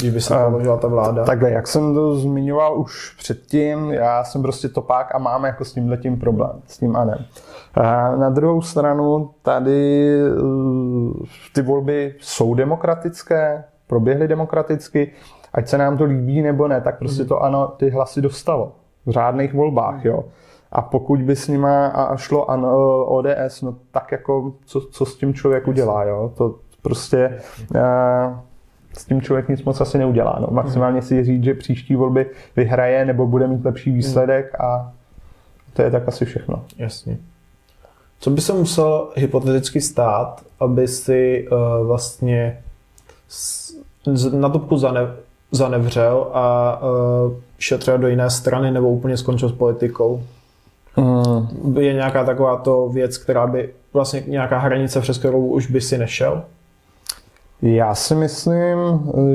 Když 0.00 0.12
by 0.12 0.20
se 0.20 0.34
položila 0.50 0.76
ta 0.76 0.88
vláda? 0.88 1.24
Takhle, 1.24 1.50
jak 1.50 1.66
jsem 1.66 1.94
to 1.94 2.16
zmiňoval 2.16 2.80
už 2.80 3.14
předtím, 3.18 3.92
já 3.92 4.24
jsem 4.24 4.42
prostě 4.42 4.68
topák 4.68 5.14
a 5.14 5.18
mám 5.18 5.44
jako 5.44 5.64
s 5.64 5.72
tím 5.72 5.90
letím 5.90 6.18
problém, 6.18 6.62
s 6.66 6.78
tím 6.78 6.96
anem. 6.96 7.24
Na 8.18 8.30
druhou 8.30 8.62
stranu 8.62 9.30
tady 9.42 10.10
eh, 10.20 11.26
ty 11.54 11.62
volby 11.62 12.14
jsou 12.20 12.54
demokratické, 12.54 13.64
proběhly 13.86 14.28
demokraticky, 14.28 15.12
ať 15.52 15.68
se 15.68 15.78
nám 15.78 15.98
to 15.98 16.04
líbí 16.04 16.42
nebo 16.42 16.68
ne, 16.68 16.80
tak 16.80 16.98
prostě 16.98 17.22
mhm. 17.22 17.28
to 17.28 17.42
ano, 17.42 17.68
ty 17.76 17.90
hlasy 17.90 18.20
dostalo 18.20 18.72
v 19.06 19.10
řádných 19.10 19.54
volbách, 19.54 20.04
jo. 20.04 20.24
A 20.72 20.82
pokud 20.82 21.22
by 21.22 21.36
s 21.36 21.48
nima 21.48 21.86
a 21.86 22.16
šlo 22.16 22.50
ano, 22.50 23.04
ODS, 23.04 23.62
no 23.62 23.74
tak 23.90 24.12
jako 24.12 24.52
co, 24.64 24.80
co 24.80 25.06
s 25.06 25.16
tím 25.16 25.34
člověk 25.34 25.68
udělá, 25.68 26.04
jo. 26.04 26.32
To 26.34 26.54
prostě... 26.82 27.38
Uh, 27.74 28.38
s 28.98 29.04
tím 29.04 29.22
člověk 29.22 29.48
nic 29.48 29.62
moc 29.62 29.80
asi 29.80 29.98
neudělá. 29.98 30.38
No. 30.40 30.48
Maximálně 30.50 31.02
si 31.02 31.24
říct, 31.24 31.44
že 31.44 31.54
příští 31.54 31.94
volby 31.94 32.26
vyhraje 32.56 33.04
nebo 33.04 33.26
bude 33.26 33.46
mít 33.46 33.64
lepší 33.64 33.90
výsledek 33.90 34.60
a 34.60 34.92
to 35.72 35.82
je 35.82 35.90
tak 35.90 36.08
asi 36.08 36.24
všechno. 36.24 36.64
Jasně. 36.78 37.18
Co 38.20 38.30
by 38.30 38.40
se 38.40 38.52
muselo 38.52 39.12
hypoteticky 39.16 39.80
stát, 39.80 40.42
aby 40.60 40.88
si 40.88 41.48
uh, 41.52 41.86
vlastně 41.86 42.60
na 44.32 44.48
topku 44.48 44.76
zane, 44.76 45.00
zanevřel 45.50 46.30
a 46.32 46.78
uh, 46.82 47.32
šel 47.58 47.78
třeba 47.78 47.96
do 47.96 48.08
jiné 48.08 48.30
strany 48.30 48.70
nebo 48.70 48.88
úplně 48.88 49.16
skončil 49.16 49.48
s 49.48 49.52
politikou? 49.52 50.22
Mm. 50.96 51.78
Je 51.78 51.92
nějaká 51.92 52.24
taková 52.24 52.56
to 52.56 52.88
věc, 52.88 53.18
která 53.18 53.46
by 53.46 53.70
vlastně 53.92 54.22
nějaká 54.26 54.58
hranice, 54.58 55.00
přes 55.00 55.18
kterou 55.18 55.46
už 55.46 55.70
by 55.70 55.80
si 55.80 55.98
nešel? 55.98 56.42
Já 57.62 57.94
si 57.94 58.14
myslím, 58.14 58.78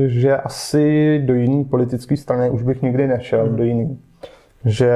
že 0.05 0.37
asi 0.37 1.19
do 1.25 1.33
jiný 1.33 1.65
politické 1.65 2.17
strany 2.17 2.49
už 2.49 2.63
bych 2.63 2.81
nikdy 2.81 3.07
nešel, 3.07 3.45
hmm. 3.45 3.55
do 3.55 3.63
jiný. 3.63 3.99
Že 4.65 4.91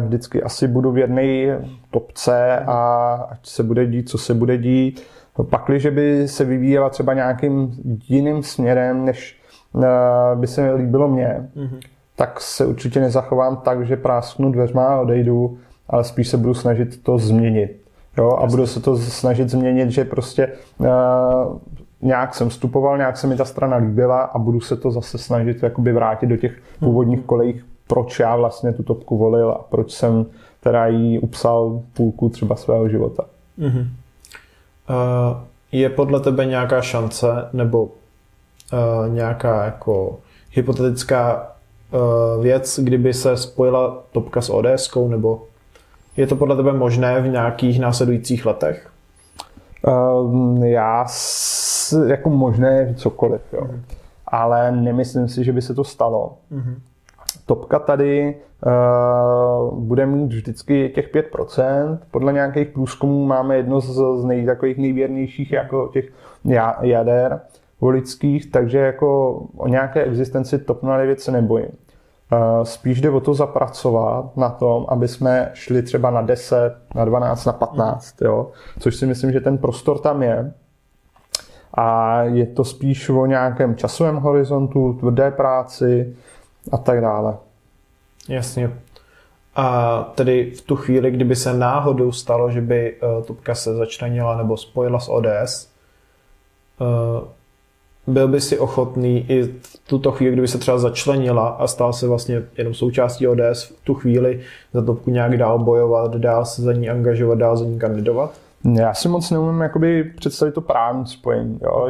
vždycky 0.00 0.42
asi 0.42 0.68
budu 0.68 0.92
v 0.92 0.98
jedné 0.98 1.58
topce 1.90 2.58
a 2.66 3.14
ať 3.30 3.46
se 3.46 3.62
bude 3.62 3.86
dít, 3.86 4.08
co 4.08 4.18
se 4.18 4.34
bude 4.34 4.58
dít. 4.58 5.02
Pakliže 5.50 5.90
by 5.90 6.28
se 6.28 6.44
vyvíjela 6.44 6.90
třeba 6.90 7.14
nějakým 7.14 7.72
jiným 8.08 8.42
směrem, 8.42 9.04
než 9.04 9.40
eh, 9.82 9.86
by 10.34 10.46
se 10.46 10.74
líbilo 10.74 11.08
mně, 11.08 11.48
hmm. 11.56 11.80
tak 12.16 12.40
se 12.40 12.66
určitě 12.66 13.00
nezachovám 13.00 13.56
tak, 13.56 13.86
že 13.86 13.96
prásknu 13.96 14.52
dveřma 14.52 14.86
a 14.86 15.00
odejdu, 15.00 15.58
ale 15.88 16.04
spíš 16.04 16.28
se 16.28 16.36
budu 16.36 16.54
snažit 16.54 17.02
to 17.02 17.18
změnit. 17.18 17.84
Jo, 18.18 18.30
a 18.30 18.46
budu 18.46 18.66
se 18.66 18.80
to 18.80 18.96
snažit 18.96 19.50
změnit, 19.50 19.90
že 19.90 20.04
prostě 20.04 20.52
uh, 20.78 20.86
nějak 22.04 22.34
jsem 22.34 22.48
vstupoval, 22.48 22.96
nějak 22.96 23.16
se 23.16 23.26
mi 23.26 23.36
ta 23.36 23.44
strana 23.44 23.76
líbila 23.76 24.20
a 24.22 24.38
budu 24.38 24.60
se 24.60 24.76
to 24.76 24.90
zase 24.90 25.18
snažit 25.18 25.62
jakoby 25.62 25.92
vrátit 25.92 26.26
do 26.26 26.36
těch 26.36 26.58
původních 26.78 27.20
kolejích, 27.20 27.64
proč 27.86 28.20
já 28.20 28.36
vlastně 28.36 28.72
tu 28.72 28.82
topku 28.82 29.18
volil 29.18 29.50
a 29.50 29.64
proč 29.70 29.92
jsem 29.92 30.26
teda 30.60 30.86
jí 30.86 31.18
upsal 31.18 31.80
půlku 31.96 32.28
třeba 32.28 32.56
svého 32.56 32.88
života. 32.88 33.24
Mm-hmm. 33.58 33.80
Uh, 33.80 35.36
je 35.72 35.88
podle 35.88 36.20
tebe 36.20 36.46
nějaká 36.46 36.80
šance 36.80 37.26
nebo 37.52 37.82
uh, 37.82 37.90
nějaká 39.14 39.64
jako 39.64 40.18
hypotetická 40.50 41.52
uh, 41.90 42.42
věc, 42.42 42.80
kdyby 42.82 43.14
se 43.14 43.36
spojila 43.36 44.02
topka 44.12 44.40
s 44.40 44.50
ods 44.50 44.90
nebo 45.08 45.42
je 46.16 46.26
to 46.26 46.36
podle 46.36 46.56
tebe 46.56 46.72
možné 46.72 47.20
v 47.20 47.28
nějakých 47.28 47.80
následujících 47.80 48.46
letech? 48.46 48.90
Uh, 49.86 50.64
já 50.64 51.04
s, 51.08 52.06
jako 52.06 52.30
možné 52.30 52.94
cokoliv, 52.96 53.42
jo. 53.52 53.64
Mm. 53.64 53.82
Ale 54.26 54.72
nemyslím 54.72 55.28
si, 55.28 55.44
že 55.44 55.52
by 55.52 55.62
se 55.62 55.74
to 55.74 55.84
stalo. 55.84 56.36
Mm. 56.50 56.76
Topka 57.46 57.78
tady 57.78 58.36
uh, 58.66 59.78
bude 59.78 60.06
mít 60.06 60.32
vždycky 60.32 60.88
těch 60.94 61.12
5%. 61.14 61.98
Podle 62.10 62.32
nějakých 62.32 62.68
průzkumů 62.68 63.26
máme 63.26 63.56
jedno 63.56 63.80
z, 63.80 64.20
z 64.20 64.24
nej, 64.24 64.46
takových 64.46 64.78
nejvěrnějších 64.78 65.52
jako 65.52 65.90
těch 65.92 66.12
jader 66.80 67.40
volických, 67.80 68.50
takže 68.50 68.78
jako 68.78 69.34
o 69.56 69.68
nějaké 69.68 70.04
existenci 70.04 70.58
TOP 70.58 70.82
09 70.82 71.20
se 71.20 71.32
nebojím. 71.32 71.68
Uh, 72.34 72.64
spíš 72.64 73.00
jde 73.00 73.10
o 73.10 73.20
to 73.20 73.34
zapracovat 73.34 74.36
na 74.36 74.48
tom, 74.48 74.86
aby 74.88 75.08
jsme 75.08 75.50
šli 75.54 75.82
třeba 75.82 76.10
na 76.10 76.22
10, 76.22 76.76
na 76.94 77.04
12, 77.04 77.44
na 77.44 77.52
15, 77.52 78.22
jo? 78.22 78.50
což 78.78 78.96
si 78.96 79.06
myslím, 79.06 79.32
že 79.32 79.40
ten 79.40 79.58
prostor 79.58 79.98
tam 79.98 80.22
je. 80.22 80.52
A 81.74 82.22
je 82.22 82.46
to 82.46 82.64
spíš 82.64 83.08
o 83.08 83.26
nějakém 83.26 83.76
časovém 83.76 84.16
horizontu, 84.16 84.92
tvrdé 84.92 85.30
práci 85.30 86.16
a 86.72 86.78
tak 86.78 87.00
dále. 87.00 87.36
Jasně. 88.28 88.70
A 89.56 89.98
tedy 90.14 90.50
v 90.50 90.60
tu 90.62 90.76
chvíli, 90.76 91.10
kdyby 91.10 91.36
se 91.36 91.54
náhodou 91.54 92.12
stalo, 92.12 92.50
že 92.50 92.60
by 92.60 92.96
Topka 93.26 93.54
se 93.54 93.74
začlenila 93.74 94.36
nebo 94.36 94.56
spojila 94.56 95.00
s 95.00 95.08
ODS, 95.08 95.68
byl 98.06 98.28
by 98.28 98.40
si 98.40 98.58
ochotný 98.58 99.30
i 99.30 99.42
v 99.42 99.80
tuto 99.86 100.12
chvíli, 100.12 100.32
kdyby 100.32 100.48
se 100.48 100.58
třeba 100.58 100.78
začlenila 100.78 101.48
a 101.48 101.66
stal 101.66 101.92
se 101.92 102.08
vlastně 102.08 102.42
jenom 102.58 102.74
součástí 102.74 103.28
ODS 103.28 103.62
v 103.62 103.84
tu 103.84 103.94
chvíli 103.94 104.40
za 104.72 104.82
Topku 104.82 105.10
nějak 105.10 105.36
dál 105.36 105.58
bojovat, 105.58 106.16
dál 106.16 106.44
se 106.44 106.62
za 106.62 106.72
ní 106.72 106.90
angažovat, 106.90 107.38
dál 107.38 107.56
za 107.56 107.64
ní 107.64 107.78
kandidovat? 107.78 108.32
Já 108.64 108.94
si 108.94 109.08
moc 109.08 109.30
neumím 109.30 109.60
jakoby 109.60 110.04
představit 110.04 110.52
to 110.52 110.60
právní 110.60 111.06
spojení, 111.06 111.60
jo? 111.62 111.88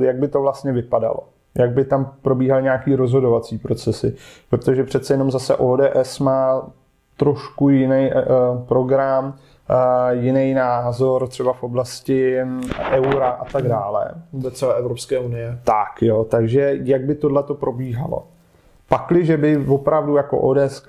jak 0.00 0.16
by 0.16 0.28
to 0.28 0.40
vlastně 0.40 0.72
vypadalo. 0.72 1.18
Jak 1.58 1.70
by 1.70 1.84
tam 1.84 2.12
probíhal 2.22 2.62
nějaký 2.62 2.94
rozhodovací 2.94 3.58
procesy. 3.58 4.14
Protože 4.50 4.84
přece 4.84 5.14
jenom 5.14 5.30
zase 5.30 5.56
ODS 5.56 6.18
má 6.18 6.62
trošku 7.16 7.68
jiný 7.68 8.10
uh, 8.10 8.62
program, 8.66 9.34
jiný 10.10 10.54
názor 10.54 11.28
třeba 11.28 11.52
v 11.52 11.62
oblasti 11.62 12.38
eura 12.90 13.28
a 13.28 13.44
tak 13.44 13.68
dále. 13.68 14.10
Vůbec 14.32 14.54
celé 14.54 14.74
Evropské 14.74 15.18
unie. 15.18 15.58
Tak 15.64 16.02
jo, 16.02 16.24
takže 16.24 16.78
jak 16.82 17.04
by 17.04 17.14
tohle 17.14 17.42
to 17.42 17.54
probíhalo? 17.54 18.26
Pakli, 18.88 19.26
že 19.26 19.36
by 19.36 19.66
opravdu 19.68 20.16
jako 20.16 20.38
ODS 20.38 20.86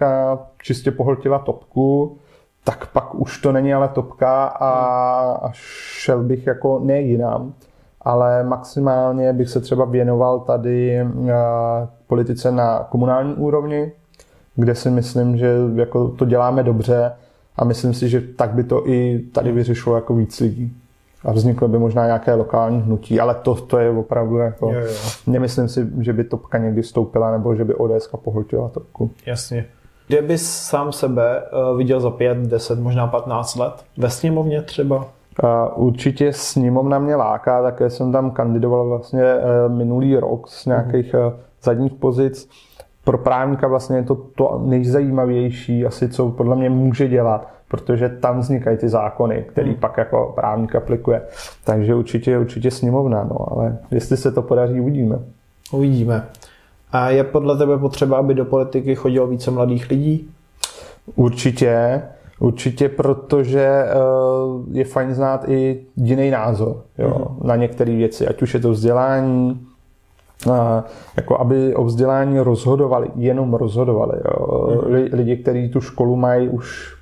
čistě 0.62 0.92
pohltila 0.92 1.40
topku, 1.40 2.18
tak 2.64 2.88
pak 2.92 3.16
už 3.16 3.42
to 3.42 3.52
není 3.52 3.74
ale 3.74 3.88
topka 3.88 4.46
a, 4.46 4.72
a 5.42 5.50
šel 5.54 6.24
bych 6.24 6.48
jako 6.48 6.80
ne 6.84 7.02
jinam, 7.02 7.54
ale 8.02 8.44
maximálně 8.44 9.34
bych 9.34 9.50
se 9.50 9.62
třeba 9.62 9.86
věnoval 9.86 10.40
tady 10.40 11.08
politice 12.08 12.52
na 12.52 12.88
komunální 12.90 13.34
úrovni, 13.34 13.92
kde 14.56 14.76
si 14.76 14.90
myslím, 14.90 15.38
že 15.38 15.56
jako 15.76 16.10
to 16.10 16.26
děláme 16.26 16.64
dobře 16.64 17.12
a 17.56 17.66
myslím 17.66 17.93
si, 17.93 18.10
že 18.10 18.22
tak 18.22 18.49
by 18.49 18.64
to 18.64 18.89
i 18.89 19.20
tady 19.32 19.49
hmm. 19.49 19.58
vyřešilo 19.58 19.95
jako 19.95 20.16
víc 20.16 20.39
lidí. 20.39 20.78
A 21.26 21.32
vzniklo 21.32 21.68
by 21.68 21.80
možná 21.80 22.06
nějaké 22.06 22.34
lokální 22.34 22.82
hnutí, 22.82 23.20
ale 23.20 23.36
to, 23.36 23.56
to 23.56 23.80
je 23.80 23.89
opravdu 23.89 24.38
jako... 24.38 24.74
Jo, 24.74 24.80
jo. 24.80 24.93
Nemyslím 25.28 25.68
si, 25.68 25.88
že 25.99 26.14
by 26.14 26.24
topka 26.24 26.58
někdy 26.58 26.84
stoupila 26.84 27.32
nebo 27.32 27.56
že 27.56 27.66
by 27.66 27.76
ODS 27.76 28.08
pohltila 28.24 28.70
topku. 28.70 29.12
Jasně. 29.26 29.66
Kde 30.08 30.22
bys 30.22 30.52
sám 30.52 30.91
sebe 30.91 31.41
uh, 31.41 31.78
viděl 31.78 31.99
za 31.99 32.10
5, 32.10 32.38
10, 32.38 32.80
možná 32.80 33.08
15 33.08 33.56
let? 33.56 33.74
Ve 33.97 34.10
sněmovně 34.10 34.62
třeba? 34.62 34.95
Uh, 35.43 35.86
určitě 35.88 36.34
sněmovna 36.34 36.99
mě 36.99 37.16
láká, 37.16 37.64
také 37.64 37.89
jsem 37.89 38.12
tam 38.12 38.32
kandidoval 38.32 38.89
vlastně 38.89 39.24
uh, 39.24 39.76
minulý 39.76 40.18
rok 40.18 40.47
z 40.47 40.66
nějakých 40.66 41.14
uh, 41.14 41.34
zadních 41.64 41.93
pozic 41.93 42.49
pro 43.04 43.18
právníka 43.18 43.68
vlastně 43.68 43.97
je 43.97 44.04
to 44.04 44.16
to 44.16 44.62
nejzajímavější 44.66 45.86
asi, 45.86 46.10
co 46.10 46.30
podle 46.30 46.56
mě 46.56 46.70
může 46.70 47.08
dělat, 47.08 47.47
protože 47.68 48.10
tam 48.10 48.39
vznikají 48.39 48.78
ty 48.78 48.89
zákony, 48.89 49.45
který 49.47 49.70
hmm. 49.70 49.80
pak 49.80 49.97
jako 49.97 50.32
právník 50.36 50.76
aplikuje. 50.76 51.22
Takže 51.66 51.95
určitě, 51.95 52.38
určitě 52.38 52.72
sněmovna, 52.72 53.24
no, 53.24 53.52
ale 53.52 53.78
jestli 53.91 54.18
se 54.18 54.32
to 54.32 54.41
podaří, 54.41 54.80
uvidíme. 54.80 55.20
Uvidíme. 55.72 56.28
A 56.91 57.10
je 57.10 57.24
podle 57.24 57.58
tebe 57.58 57.78
potřeba, 57.78 58.18
aby 58.18 58.34
do 58.34 58.45
politiky 58.45 58.95
chodilo 58.95 59.28
více 59.28 59.52
mladých 59.52 59.89
lidí? 59.89 60.30
Určitě, 61.16 62.02
určitě, 62.39 62.89
protože 62.89 63.66
eh, 63.66 63.93
je 64.72 64.86
fajn 64.86 65.14
znát 65.14 65.49
i 65.49 65.82
jiný 65.95 66.32
názor 66.32 66.84
jo, 66.97 67.10
mm-hmm. 67.10 67.47
na 67.47 67.56
některé 67.56 67.95
věci, 67.95 68.28
ať 68.28 68.41
už 68.41 68.54
je 68.54 68.60
to 68.60 68.72
vzdělání, 68.72 69.68
jako 71.18 71.39
aby 71.39 71.76
o 71.76 71.84
vzdělání 71.84 72.39
rozhodovali, 72.39 73.08
jenom 73.16 73.54
rozhodovali. 73.54 74.14
Jo. 74.26 74.68
Mhm. 74.82 75.08
Lidi, 75.14 75.38
kteří 75.38 75.70
tu 75.70 75.82
školu 75.82 76.16
mají 76.16 76.50
už 76.50 76.96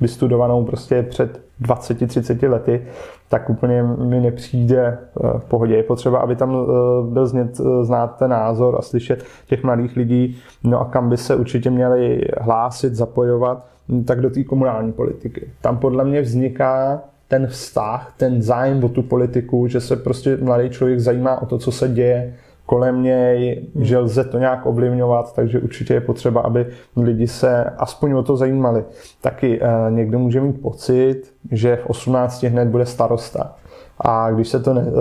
vystudovanou 0.00 0.64
prostě 0.64 1.02
před 1.02 1.40
20-30 1.62 2.50
lety, 2.50 2.86
tak 3.28 3.50
úplně 3.50 3.82
mi 3.82 4.20
nepřijde 4.20 4.86
eh, 4.88 5.38
v 5.38 5.44
pohodě. 5.44 5.76
Je 5.76 5.82
potřeba, 5.82 6.18
aby 6.18 6.36
tam 6.36 6.56
eh, 6.56 7.12
byl 7.12 7.26
znět, 7.26 7.60
eh, 7.60 7.84
znát 7.84 8.16
ten 8.18 8.30
názor 8.30 8.76
a 8.78 8.82
slyšet 8.82 9.24
těch 9.46 9.64
mladých 9.64 9.96
lidí, 9.96 10.38
no 10.64 10.80
a 10.80 10.84
kam 10.84 11.08
by 11.08 11.16
se 11.16 11.36
určitě 11.36 11.70
měli 11.70 12.20
hlásit, 12.40 12.94
zapojovat, 12.94 13.66
tak 14.04 14.20
do 14.20 14.30
té 14.30 14.44
komunální 14.44 14.92
politiky. 14.92 15.50
Tam 15.60 15.76
podle 15.76 16.04
mě 16.04 16.20
vzniká 16.20 17.00
ten 17.28 17.46
vztah, 17.46 18.14
ten 18.16 18.42
zájem 18.42 18.84
o 18.84 18.88
tu 18.88 19.02
politiku, 19.02 19.66
že 19.66 19.80
se 19.80 19.96
prostě 19.96 20.36
mladý 20.36 20.70
člověk 20.70 21.00
zajímá 21.00 21.42
o 21.42 21.46
to, 21.46 21.58
co 21.58 21.72
se 21.72 21.88
děje 21.88 22.34
kolem 22.68 23.02
něj, 23.02 23.66
že 23.74 23.98
lze 23.98 24.24
to 24.24 24.38
nějak 24.38 24.66
ovlivňovat, 24.66 25.34
takže 25.34 25.60
určitě 25.60 25.94
je 25.94 26.00
potřeba, 26.00 26.40
aby 26.40 26.66
lidi 26.96 27.28
se 27.28 27.64
aspoň 27.64 28.12
o 28.12 28.22
to 28.22 28.36
zajímali. 28.36 28.84
Taky 29.20 29.60
eh, 29.62 29.90
někdo 29.90 30.18
může 30.18 30.40
mít 30.40 30.62
pocit, 30.62 31.22
že 31.50 31.76
v 31.76 31.86
18 31.86 32.42
hned 32.42 32.68
bude 32.68 32.86
starosta. 32.86 33.52
A 34.00 34.30
když 34.30 34.48
se 34.48 34.60
to 34.60 34.74
ne, 34.74 34.84
eh, 34.86 34.92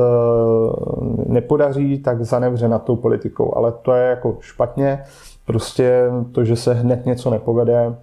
nepodaří, 1.26 2.00
tak 2.00 2.26
zanevře 2.26 2.68
nad 2.68 2.84
tou 2.84 2.96
politikou. 2.96 3.58
Ale 3.58 3.72
to 3.82 3.94
je 3.94 4.10
jako 4.10 4.38
špatně. 4.40 5.04
Prostě 5.46 6.04
to, 6.32 6.44
že 6.44 6.56
se 6.56 6.74
hned 6.74 7.06
něco 7.06 7.30
nepovede, 7.30 7.96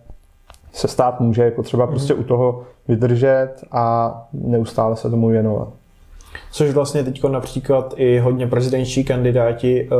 se 0.72 0.88
stát 0.88 1.20
může, 1.20 1.42
je 1.42 1.50
potřeba 1.50 1.86
prostě 1.86 2.14
u 2.14 2.22
toho 2.22 2.62
vydržet 2.88 3.54
a 3.72 4.14
neustále 4.32 4.96
se 4.96 5.10
tomu 5.10 5.28
věnovat. 5.28 5.68
Což 6.50 6.70
vlastně 6.70 7.04
teď 7.04 7.24
například 7.24 7.94
i 7.96 8.18
hodně 8.18 8.46
prezidentští 8.46 9.04
kandidáti 9.04 9.88
uh, 9.88 9.98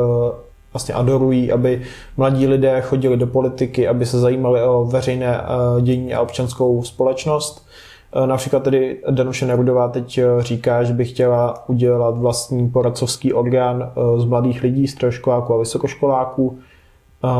vlastně 0.73 0.93
adorují, 0.93 1.51
aby 1.51 1.81
mladí 2.17 2.47
lidé 2.47 2.81
chodili 2.81 3.17
do 3.17 3.27
politiky, 3.27 3.87
aby 3.87 4.05
se 4.05 4.19
zajímali 4.19 4.63
o 4.63 4.85
veřejné 4.85 5.41
uh, 5.41 5.81
dění 5.81 6.13
a 6.13 6.21
občanskou 6.21 6.83
společnost. 6.83 7.67
Uh, 8.15 8.27
například 8.27 8.63
tedy 8.63 8.97
Danuše 9.09 9.45
Nerudová 9.45 9.87
teď 9.87 10.19
říká, 10.39 10.83
že 10.83 10.93
by 10.93 11.05
chtěla 11.05 11.69
udělat 11.69 12.17
vlastní 12.17 12.69
poradcovský 12.69 13.33
orgán 13.33 13.91
z 14.17 14.25
mladých 14.25 14.63
lidí, 14.63 14.87
středoškoláků 14.87 15.53
a 15.53 15.57
vysokoškoláků. 15.57 16.59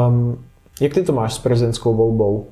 Um, 0.07 0.37
jak 0.81 0.93
ty 0.93 1.03
to 1.03 1.13
máš 1.13 1.33
s 1.33 1.39
prezidentskou 1.39 1.93
volbou? 1.93 2.45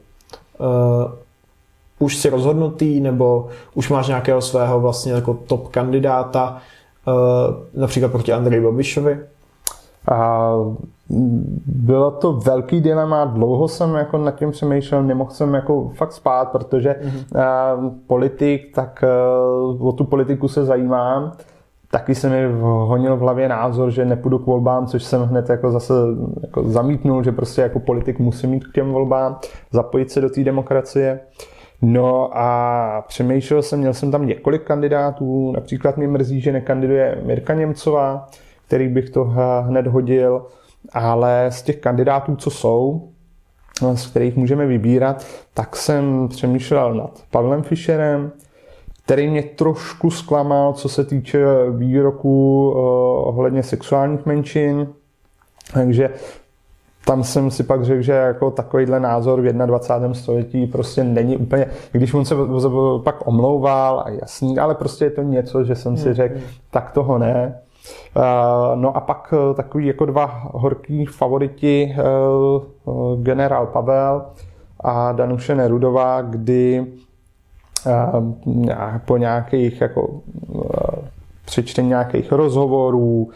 Už 2.04 2.18
si 2.18 2.30
rozhodnutý, 2.30 3.00
nebo 3.00 3.48
už 3.76 3.90
máš 3.90 4.08
nějakého 4.08 4.42
svého 4.42 4.80
vlastně 4.80 5.14
jako 5.14 5.34
top 5.34 5.68
kandidáta, 5.68 6.58
uh, 7.08 7.82
například 7.82 8.12
proti 8.12 8.34
Andreji 8.34 8.64
Babišovi? 8.64 9.20
A 10.12 10.50
bylo 11.66 12.12
to 12.12 12.34
velký 12.34 12.82
dilema, 12.82 13.26
dlouho 13.26 13.68
jsem 13.68 13.96
jako 13.96 14.18
nad 14.18 14.32
tím 14.32 14.52
přemýšlel, 14.52 15.04
nemohl 15.04 15.32
jsem 15.32 15.54
jako 15.54 15.90
fakt 15.96 16.12
spát, 16.12 16.52
protože 16.52 16.96
mm-hmm. 17.04 17.84
uh, 17.84 17.94
politik, 18.08 18.76
tak 18.76 19.04
uh, 19.70 19.88
o 19.88 19.92
tu 19.92 20.04
politiku 20.04 20.48
se 20.48 20.66
zajímám. 20.66 21.32
Taky 21.92 22.16
se 22.16 22.30
mi 22.30 22.54
honil 22.62 23.18
v 23.18 23.20
hlavě 23.20 23.50
názor, 23.50 23.92
že 23.92 24.06
nepůjdu 24.06 24.40
k 24.40 24.46
volbám, 24.46 24.88
což 24.88 25.04
jsem 25.04 25.22
hned 25.22 25.50
jako 25.50 25.72
zase 25.72 25.94
jako 26.42 26.64
zamítnul, 26.64 27.24
že 27.24 27.32
prostě 27.32 27.62
jako 27.62 27.80
politik 27.80 28.20
musí 28.20 28.48
mít 28.48 28.68
k 28.68 28.74
těm 28.74 28.92
volbám, 28.92 29.40
zapojit 29.72 30.12
se 30.12 30.22
do 30.22 30.30
té 30.30 30.44
demokracie. 30.44 31.20
Uh, 31.20 31.53
No 31.86 32.38
a 32.38 33.06
přemýšlel 33.08 33.62
jsem, 33.62 33.80
měl 33.80 33.94
jsem 33.94 34.12
tam 34.12 34.26
několik 34.28 34.64
kandidátů, 34.64 35.52
například 35.52 35.98
mi 35.98 36.08
mrzí, 36.08 36.42
že 36.42 36.52
nekandiduje 36.52 37.22
Mirka 37.26 37.54
Němcová, 37.54 38.30
který 38.68 38.88
bych 38.88 39.10
to 39.10 39.24
hned 39.62 39.88
hodil, 39.88 40.46
ale 40.94 41.48
z 41.50 41.62
těch 41.62 41.78
kandidátů, 41.78 42.36
co 42.36 42.50
jsou, 42.50 43.10
z 43.94 44.08
kterých 44.08 44.36
můžeme 44.36 44.66
vybírat, 44.66 45.26
tak 45.54 45.76
jsem 45.76 46.28
přemýšlel 46.28 46.94
nad 46.94 47.24
Pavlem 47.32 47.64
Fischerem, 47.64 48.32
který 49.06 49.30
mě 49.30 49.44
trošku 49.44 50.12
zklamal, 50.12 50.74
co 50.74 50.90
se 50.90 51.06
týče 51.06 51.46
výroků 51.70 52.72
eh, 52.76 52.80
ohledně 53.28 53.64
sexuálních 53.64 54.26
menšin. 54.26 54.88
Takže 55.74 56.10
tam 57.06 57.24
jsem 57.24 57.52
si 57.52 57.64
pak 57.64 57.84
řekl, 57.84 58.02
že 58.02 58.12
jako 58.12 58.52
takovýhle 58.52 59.00
názor 59.00 59.42
v 59.42 59.54
21. 59.54 60.14
století 60.14 60.68
prostě 60.68 61.04
není 61.04 61.38
úplně, 61.38 61.66
když 61.92 62.14
on 62.14 62.26
se 62.26 62.36
pak 63.04 63.28
omlouval 63.28 64.00
a 64.00 64.10
jasný, 64.10 64.60
ale 64.60 64.76
prostě 64.76 65.06
je 65.06 65.12
to 65.12 65.22
něco, 65.22 65.64
že 65.64 65.76
jsem 65.76 65.98
si 65.98 66.06
hmm, 66.06 66.14
řekl, 66.14 66.40
tak 66.72 66.92
toho 66.92 67.18
ne. 67.18 67.60
No 68.76 68.98
a 68.98 69.00
pak 69.00 69.34
eh, 69.34 69.54
takový 69.54 69.88
jako 69.88 70.06
dva 70.06 70.50
horký 70.54 71.06
favoriti, 71.06 71.96
eh, 71.98 72.04
generál 73.22 73.66
Pavel 73.68 74.26
a 74.80 75.12
Danuše 75.12 75.56
Nerudová, 75.56 76.22
kdy 76.22 76.86
eh, 77.88 79.00
po 79.06 79.18
nějakých 79.18 79.82
jako 79.82 80.22
přečtení 81.46 81.90
nějakých 81.90 82.32
rozhovorů, 82.32 83.30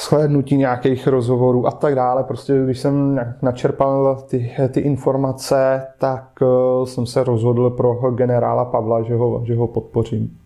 shlédnutí 0.00 0.56
nějakých 0.56 1.06
rozhovorů 1.06 1.66
a 1.66 1.70
tak 1.70 1.94
dále. 1.94 2.24
Prostě 2.24 2.62
když 2.64 2.78
jsem 2.78 3.20
načerpal 3.42 4.22
ty, 4.28 4.52
ty 4.68 4.80
informace, 4.80 5.86
tak 5.98 6.24
uh, 6.40 6.84
jsem 6.86 7.06
se 7.06 7.24
rozhodl 7.24 7.70
pro 7.70 7.94
generála 8.10 8.64
Pavla, 8.64 9.02
že 9.02 9.14
ho, 9.14 9.42
že 9.44 9.56
ho 9.56 9.66
podpořím. 9.66 10.36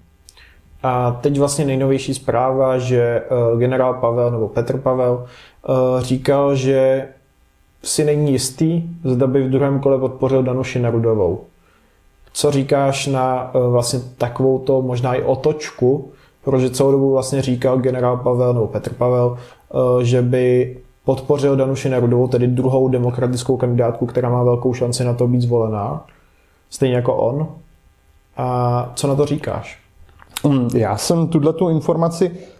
A 0.82 1.18
teď 1.20 1.38
vlastně 1.38 1.64
nejnovější 1.64 2.14
zpráva, 2.14 2.78
že 2.78 3.22
uh, 3.52 3.58
generál 3.58 3.94
Pavel 3.94 4.30
nebo 4.30 4.48
Petr 4.48 4.78
Pavel 4.78 5.24
uh, 5.68 6.00
říkal, 6.00 6.54
že 6.54 7.08
si 7.82 8.04
není 8.04 8.32
jistý, 8.32 8.82
zda 9.04 9.26
by 9.26 9.42
v 9.42 9.50
druhém 9.50 9.80
kole 9.80 9.98
podpořil 9.98 10.42
Danuši 10.42 10.78
Nerudovou. 10.78 11.40
Co 12.32 12.50
říkáš 12.50 13.06
na 13.06 13.52
vlastně 13.68 14.00
takovou 14.18 14.58
to 14.58 14.82
možná 14.82 15.14
i 15.14 15.22
otočku, 15.22 16.12
protože 16.44 16.70
celou 16.70 16.92
dobu 16.92 17.12
vlastně 17.12 17.42
říkal 17.42 17.78
generál 17.78 18.16
Pavel 18.16 18.54
nebo 18.54 18.66
Petr 18.66 18.94
Pavel, 18.94 19.26
uh, 19.28 20.00
že 20.00 20.22
by 20.22 20.76
podpořil 21.04 21.56
Danuši 21.56 21.88
Nerudovou, 21.88 22.28
tedy 22.28 22.46
druhou 22.46 22.88
demokratickou 22.88 23.56
kandidátku, 23.56 24.06
která 24.06 24.28
má 24.28 24.42
velkou 24.42 24.74
šanci 24.74 25.04
na 25.04 25.14
to 25.14 25.26
být 25.26 25.42
zvolená, 25.42 26.06
stejně 26.70 26.94
jako 26.94 27.16
on. 27.16 27.48
A 28.36 28.92
co 28.94 29.08
na 29.08 29.14
to 29.14 29.26
říkáš? 29.26 29.78
Mm, 30.46 30.68
já 30.76 30.96
jsem 30.96 31.28
tuhle 31.28 31.52
tu 31.52 31.68
informaci 31.68 32.30
eh, 32.34 32.53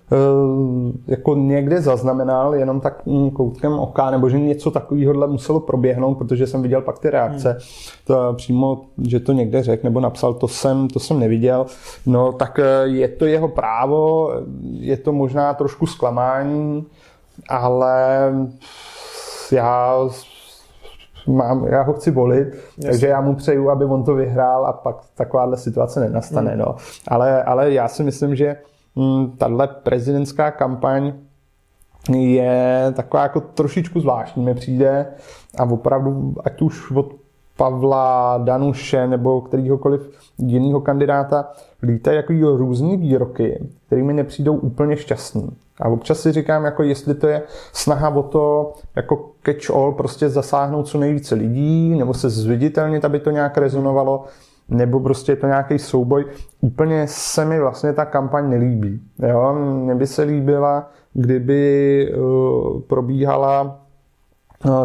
jako 1.06 1.34
někde 1.34 1.80
zaznamenal, 1.80 2.54
jenom 2.54 2.80
tak 2.80 3.06
mm, 3.06 3.30
koutkem 3.30 3.72
oka, 3.72 4.10
nebo 4.10 4.28
že 4.28 4.38
něco 4.38 4.70
takového 4.70 5.28
muselo 5.28 5.60
proběhnout, 5.60 6.14
protože 6.14 6.46
jsem 6.46 6.62
viděl 6.62 6.82
pak 6.82 6.98
ty 6.98 7.10
reakce. 7.10 7.50
Hmm. 7.50 7.58
To 8.06 8.34
přímo, 8.36 8.80
že 9.02 9.20
to 9.20 9.32
někde 9.32 9.62
řekl 9.62 9.84
nebo 9.84 10.00
napsal, 10.00 10.34
to 10.34 10.48
jsem, 10.48 10.88
to 10.88 11.00
jsem 11.00 11.20
neviděl. 11.20 11.66
No 12.06 12.32
tak 12.32 12.58
eh, 12.58 12.82
je 12.84 13.08
to 13.08 13.26
jeho 13.26 13.48
právo, 13.48 14.30
je 14.72 14.96
to 14.96 15.12
možná 15.12 15.54
trošku 15.54 15.86
zklamání, 15.86 16.86
ale 17.48 18.32
já 19.52 19.98
mám, 21.26 21.66
já 21.66 21.82
ho 21.82 21.92
chci 21.92 22.10
volit, 22.10 22.48
Jasně. 22.48 22.90
takže 22.90 23.06
já 23.06 23.20
mu 23.20 23.34
přeju, 23.34 23.70
aby 23.70 23.84
on 23.84 24.04
to 24.04 24.14
vyhrál 24.14 24.66
a 24.66 24.72
pak 24.72 24.96
takováhle 25.14 25.56
situace 25.56 26.00
nenastane. 26.00 26.50
Hmm. 26.50 26.60
No. 26.60 26.74
Ale, 27.08 27.42
ale 27.42 27.72
já 27.72 27.88
si 27.88 28.02
myslím, 28.02 28.36
že 28.36 28.56
tahle 29.38 29.68
prezidentská 29.68 30.50
kampaň 30.50 31.12
je 32.12 32.92
taková 32.96 33.22
jako 33.22 33.40
trošičku 33.40 34.00
zvláštní, 34.00 34.44
mi 34.44 34.54
přijde 34.54 35.06
a 35.58 35.64
opravdu, 35.64 36.34
ať 36.44 36.62
už 36.62 36.90
od 36.90 37.12
Pavla 37.56 38.38
Danuše 38.38 39.06
nebo 39.06 39.40
kterýhokoliv 39.40 40.10
jiného 40.38 40.80
kandidáta 40.80 41.52
lítají 41.82 42.16
jako 42.16 42.32
různý 42.56 42.96
výroky, 42.96 43.68
které 43.86 44.02
mi 44.02 44.12
nepřijdou 44.12 44.56
úplně 44.56 44.96
šťastný. 44.96 45.48
A 45.80 45.88
občas 45.88 46.20
si 46.20 46.32
říkám, 46.32 46.64
jako 46.64 46.82
jestli 46.82 47.14
to 47.14 47.26
je 47.26 47.42
snaha 47.72 48.08
o 48.08 48.22
to, 48.22 48.72
jako 48.96 49.30
catch 49.44 49.70
all, 49.70 49.92
prostě 49.92 50.28
zasáhnout 50.28 50.88
co 50.88 50.98
nejvíce 50.98 51.34
lidí, 51.34 51.98
nebo 51.98 52.14
se 52.14 52.30
zviditelnit, 52.30 53.04
aby 53.04 53.20
to 53.20 53.30
nějak 53.30 53.58
rezonovalo, 53.58 54.24
nebo 54.68 55.00
prostě 55.00 55.32
je 55.32 55.36
to 55.36 55.46
nějaký 55.46 55.78
souboj. 55.78 56.24
Úplně 56.60 57.06
se 57.08 57.44
mi 57.44 57.60
vlastně 57.60 57.92
ta 57.92 58.04
kampaň 58.04 58.50
nelíbí. 58.50 59.00
Jo? 59.28 59.54
Mně 59.54 59.94
by 59.94 60.06
se 60.06 60.22
líbila, 60.22 60.90
kdyby 61.14 62.14
uh, 62.16 62.80
probíhala 62.80 63.84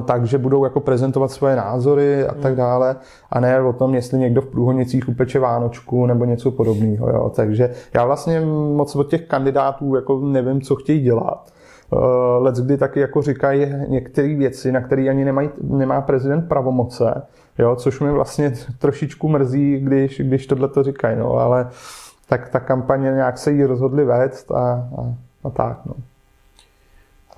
takže 0.06 0.38
budou 0.38 0.64
jako 0.64 0.80
prezentovat 0.80 1.32
svoje 1.32 1.56
názory 1.56 2.28
a 2.28 2.34
tak 2.34 2.56
dále 2.56 2.96
a 3.32 3.40
ne 3.40 3.62
o 3.62 3.74
tom, 3.74 3.96
jestli 3.96 4.20
někdo 4.20 4.42
v 4.42 4.46
průhonicích 4.46 5.10
upeče 5.10 5.40
Vánočku 5.40 6.06
nebo 6.06 6.26
něco 6.26 6.52
podobného. 6.52 7.10
Jo. 7.10 7.32
Takže 7.36 7.70
já 7.94 8.06
vlastně 8.06 8.42
moc 8.76 8.96
od 8.96 9.10
těch 9.10 9.28
kandidátů 9.28 9.96
jako 9.96 10.20
nevím, 10.20 10.62
co 10.62 10.76
chtějí 10.76 11.02
dělat. 11.02 11.50
Uh, 11.92 12.00
Let's 12.44 12.60
kdy 12.62 12.78
taky 12.78 13.00
jako 13.00 13.22
říkají 13.22 13.74
některé 13.88 14.36
věci, 14.36 14.72
na 14.72 14.82
které 14.82 15.10
ani 15.10 15.26
nemají, 15.26 15.50
nemá 15.62 16.02
prezident 16.02 16.42
pravomoce, 16.42 17.22
jo, 17.60 17.76
což 17.76 18.00
mi 18.00 18.12
vlastně 18.12 18.54
trošičku 18.80 19.30
mrzí, 19.30 19.80
když, 19.80 20.20
když 20.20 20.48
tohle 20.48 20.68
to 20.68 20.84
říkají, 20.84 21.18
no, 21.20 21.34
ale 21.34 21.70
tak 22.30 22.50
ta 22.50 22.60
kampaně 22.60 23.12
nějak 23.12 23.38
se 23.38 23.52
jí 23.52 23.64
rozhodli 23.64 24.06
vést 24.06 24.52
a, 24.52 24.90
a, 24.98 25.14
a 25.44 25.50
tak. 25.50 25.80
No. 25.86 25.94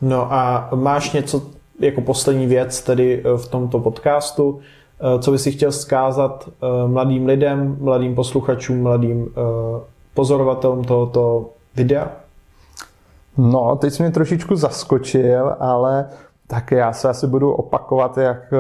no 0.02 0.34
a 0.34 0.70
máš 0.76 1.14
něco 1.14 1.42
jako 1.80 2.02
poslední 2.02 2.48
věc 2.48 2.82
tedy 2.82 3.24
eh, 3.26 3.38
v 3.38 3.48
tomto 3.48 3.80
podcastu, 3.80 4.60
eh, 5.00 5.20
co 5.20 5.32
by 5.32 5.40
si 5.40 5.52
chtěl 5.52 5.72
zkázat 5.72 6.50
eh, 6.50 6.88
mladým 6.88 7.26
lidem, 7.26 7.78
mladým 7.80 8.16
posluchačům, 8.16 8.82
mladým 8.82 9.28
pozorovatelům 10.14 10.84
tohoto 10.84 11.50
videa? 11.76 12.12
No, 13.38 13.76
teď 13.76 13.94
jsi 13.94 14.04
mě 14.04 14.12
trošičku 14.12 14.56
zaskočil, 14.56 15.56
ale 15.60 16.10
tak 16.52 16.72
já 16.72 16.94
se 16.94 17.10
asi 17.10 17.28
budu 17.28 17.52
opakovat, 17.52 18.18
jak 18.18 18.54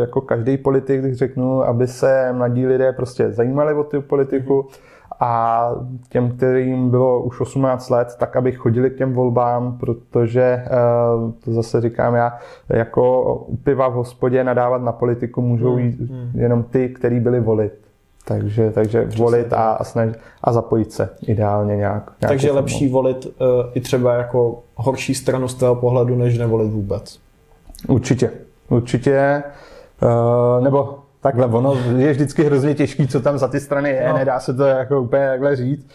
jako 0.00 0.20
každý 0.20 0.56
politik, 0.56 1.14
řeknu, 1.14 1.62
aby 1.62 1.86
se 1.86 2.32
mladí 2.32 2.66
lidé 2.66 2.92
prostě 2.92 3.32
zajímali 3.32 3.74
o 3.74 3.84
tu 3.84 4.02
politiku, 4.02 4.62
mm-hmm 4.62 4.98
a 5.20 5.70
těm, 6.08 6.30
kterým 6.30 6.90
bylo 6.90 7.22
už 7.22 7.40
18 7.40 7.90
let, 7.90 8.16
tak 8.18 8.36
aby 8.36 8.52
chodili 8.52 8.90
k 8.90 8.96
těm 8.96 9.12
volbám, 9.12 9.78
protože 9.78 10.42
eh, 10.42 10.68
to 11.44 11.52
zase 11.52 11.80
říkám 11.80 12.14
já, 12.14 12.38
jako 12.68 13.46
piva 13.64 13.88
v 13.88 13.92
hospodě 13.92 14.44
nadávat 14.44 14.82
na 14.82 14.92
politiku 14.92 15.42
můžou 15.42 15.74
hmm, 15.74 15.84
jít 15.84 16.00
hmm. 16.00 16.30
jenom 16.34 16.62
ty, 16.62 16.88
kteří 16.88 17.20
byli 17.20 17.40
volit. 17.40 17.87
Takže, 18.28 18.70
takže 18.70 19.08
volit 19.16 19.52
a, 19.52 19.72
a, 19.72 19.84
snaž, 19.84 20.10
a 20.44 20.52
zapojit 20.52 20.92
se 20.92 21.08
ideálně 21.26 21.76
nějak. 21.76 22.12
Takže 22.18 22.52
lepší 22.52 22.88
volit 22.88 23.26
uh, 23.26 23.32
i 23.74 23.80
třeba 23.80 24.14
jako 24.14 24.62
horší 24.74 25.14
stranu 25.14 25.48
z 25.48 25.54
toho 25.54 25.74
pohledu, 25.74 26.16
než 26.16 26.38
nevolit 26.38 26.72
vůbec. 26.72 27.18
Určitě. 27.88 28.30
Určitě. 28.68 29.42
Uh, 30.02 30.64
nebo 30.64 30.98
takhle, 31.20 31.46
ono 31.46 31.74
je 31.96 32.12
vždycky 32.12 32.44
hrozně 32.44 32.74
těžký, 32.74 33.08
co 33.08 33.20
tam 33.20 33.38
za 33.38 33.48
ty 33.48 33.60
strany 33.60 33.90
je, 33.90 34.08
no. 34.08 34.18
nedá 34.18 34.40
se 34.40 34.54
to 34.54 34.64
jako 34.64 35.00
úplně 35.00 35.26
takhle 35.28 35.56
říct, 35.56 35.86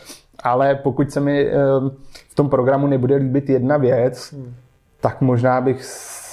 ale 0.43 0.75
pokud 0.75 1.11
se 1.11 1.19
mi 1.19 1.47
ehm, 1.47 1.91
v 2.29 2.35
tom 2.35 2.49
programu 2.49 2.87
nebude 2.87 3.15
líbit 3.15 3.49
jedna 3.49 3.77
věc, 3.77 4.33
hmm. 4.33 4.53
tak 5.01 5.21
možná 5.21 5.61
bych 5.61 5.81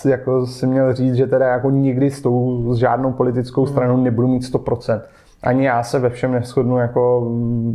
jako 0.04 0.46
si 0.46 0.66
měl 0.66 0.94
říct, 0.94 1.14
že 1.14 1.26
teda 1.26 1.46
jako 1.46 1.70
nikdy 1.70 2.10
s 2.10 2.22
tou 2.22 2.66
s 2.74 2.76
žádnou 2.76 3.12
politickou 3.12 3.64
hmm. 3.64 3.72
stranou 3.72 3.96
nebudu 3.96 4.28
mít 4.28 4.42
100% 4.42 5.00
ani 5.42 5.66
já 5.66 5.82
se 5.82 5.98
ve 5.98 6.10
všem 6.10 6.32
neschodnu 6.32 6.78
jako 6.78 7.30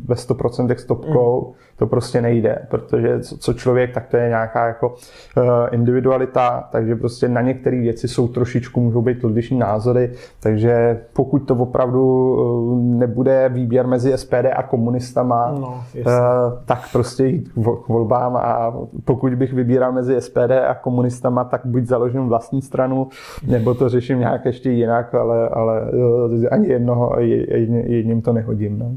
ve 0.05 0.15
100% 0.15 0.75
s 0.75 0.85
topkou, 0.85 1.47
mm. 1.47 1.53
to 1.77 1.87
prostě 1.87 2.21
nejde, 2.21 2.65
protože 2.69 3.19
co 3.19 3.53
člověk, 3.53 3.93
tak 3.93 4.07
to 4.07 4.17
je 4.17 4.27
nějaká 4.27 4.67
jako 4.67 4.87
uh, 4.89 5.43
individualita, 5.71 6.67
takže 6.71 6.95
prostě 6.95 7.29
na 7.29 7.41
některé 7.41 7.79
věci 7.81 8.07
jsou 8.07 8.27
trošičku, 8.27 8.81
můžou 8.81 9.01
být 9.01 9.23
odlišní 9.23 9.59
názory, 9.59 10.11
takže 10.39 11.01
pokud 11.13 11.39
to 11.39 11.55
opravdu 11.55 12.33
uh, 12.33 12.79
nebude 12.79 13.49
výběr 13.49 13.87
mezi 13.87 14.17
SPD 14.17 14.45
a 14.55 14.63
komunistama, 14.63 15.55
no, 15.59 15.83
uh, 15.95 16.13
tak 16.65 16.79
prostě 16.91 17.25
jít 17.27 17.49
k 17.85 17.87
volbám. 17.87 18.35
A 18.37 18.73
pokud 19.05 19.35
bych 19.35 19.53
vybíral 19.53 19.91
mezi 19.91 20.21
SPD 20.21 20.51
a 20.67 20.75
komunistama, 20.75 21.43
tak 21.43 21.61
buď 21.65 21.83
založím 21.83 22.27
vlastní 22.27 22.61
stranu, 22.61 23.07
nebo 23.47 23.73
to 23.73 23.89
řeším 23.89 24.19
nějak 24.19 24.45
ještě 24.45 24.71
jinak, 24.71 25.15
ale, 25.15 25.49
ale 25.49 25.81
uh, 25.91 26.45
ani 26.51 26.67
jednoho, 26.67 27.15
jedním 27.85 28.21
to 28.21 28.33
nehodím. 28.33 28.79
No. 28.79 28.91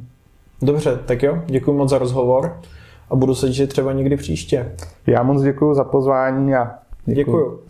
Dobře, 0.62 0.98
tak 1.06 1.22
jo, 1.22 1.42
děkuji 1.46 1.72
moc 1.72 1.90
za 1.90 1.98
rozhovor 1.98 2.60
a 3.10 3.16
budu 3.16 3.34
se 3.34 3.46
těšit 3.46 3.70
třeba 3.70 3.92
někdy 3.92 4.16
příště. 4.16 4.72
Já 5.06 5.22
moc 5.22 5.42
děkuji 5.42 5.74
za 5.74 5.84
pozvání 5.84 6.54
a 6.54 6.74
děkuji. 7.04 7.14
děkuji. 7.14 7.60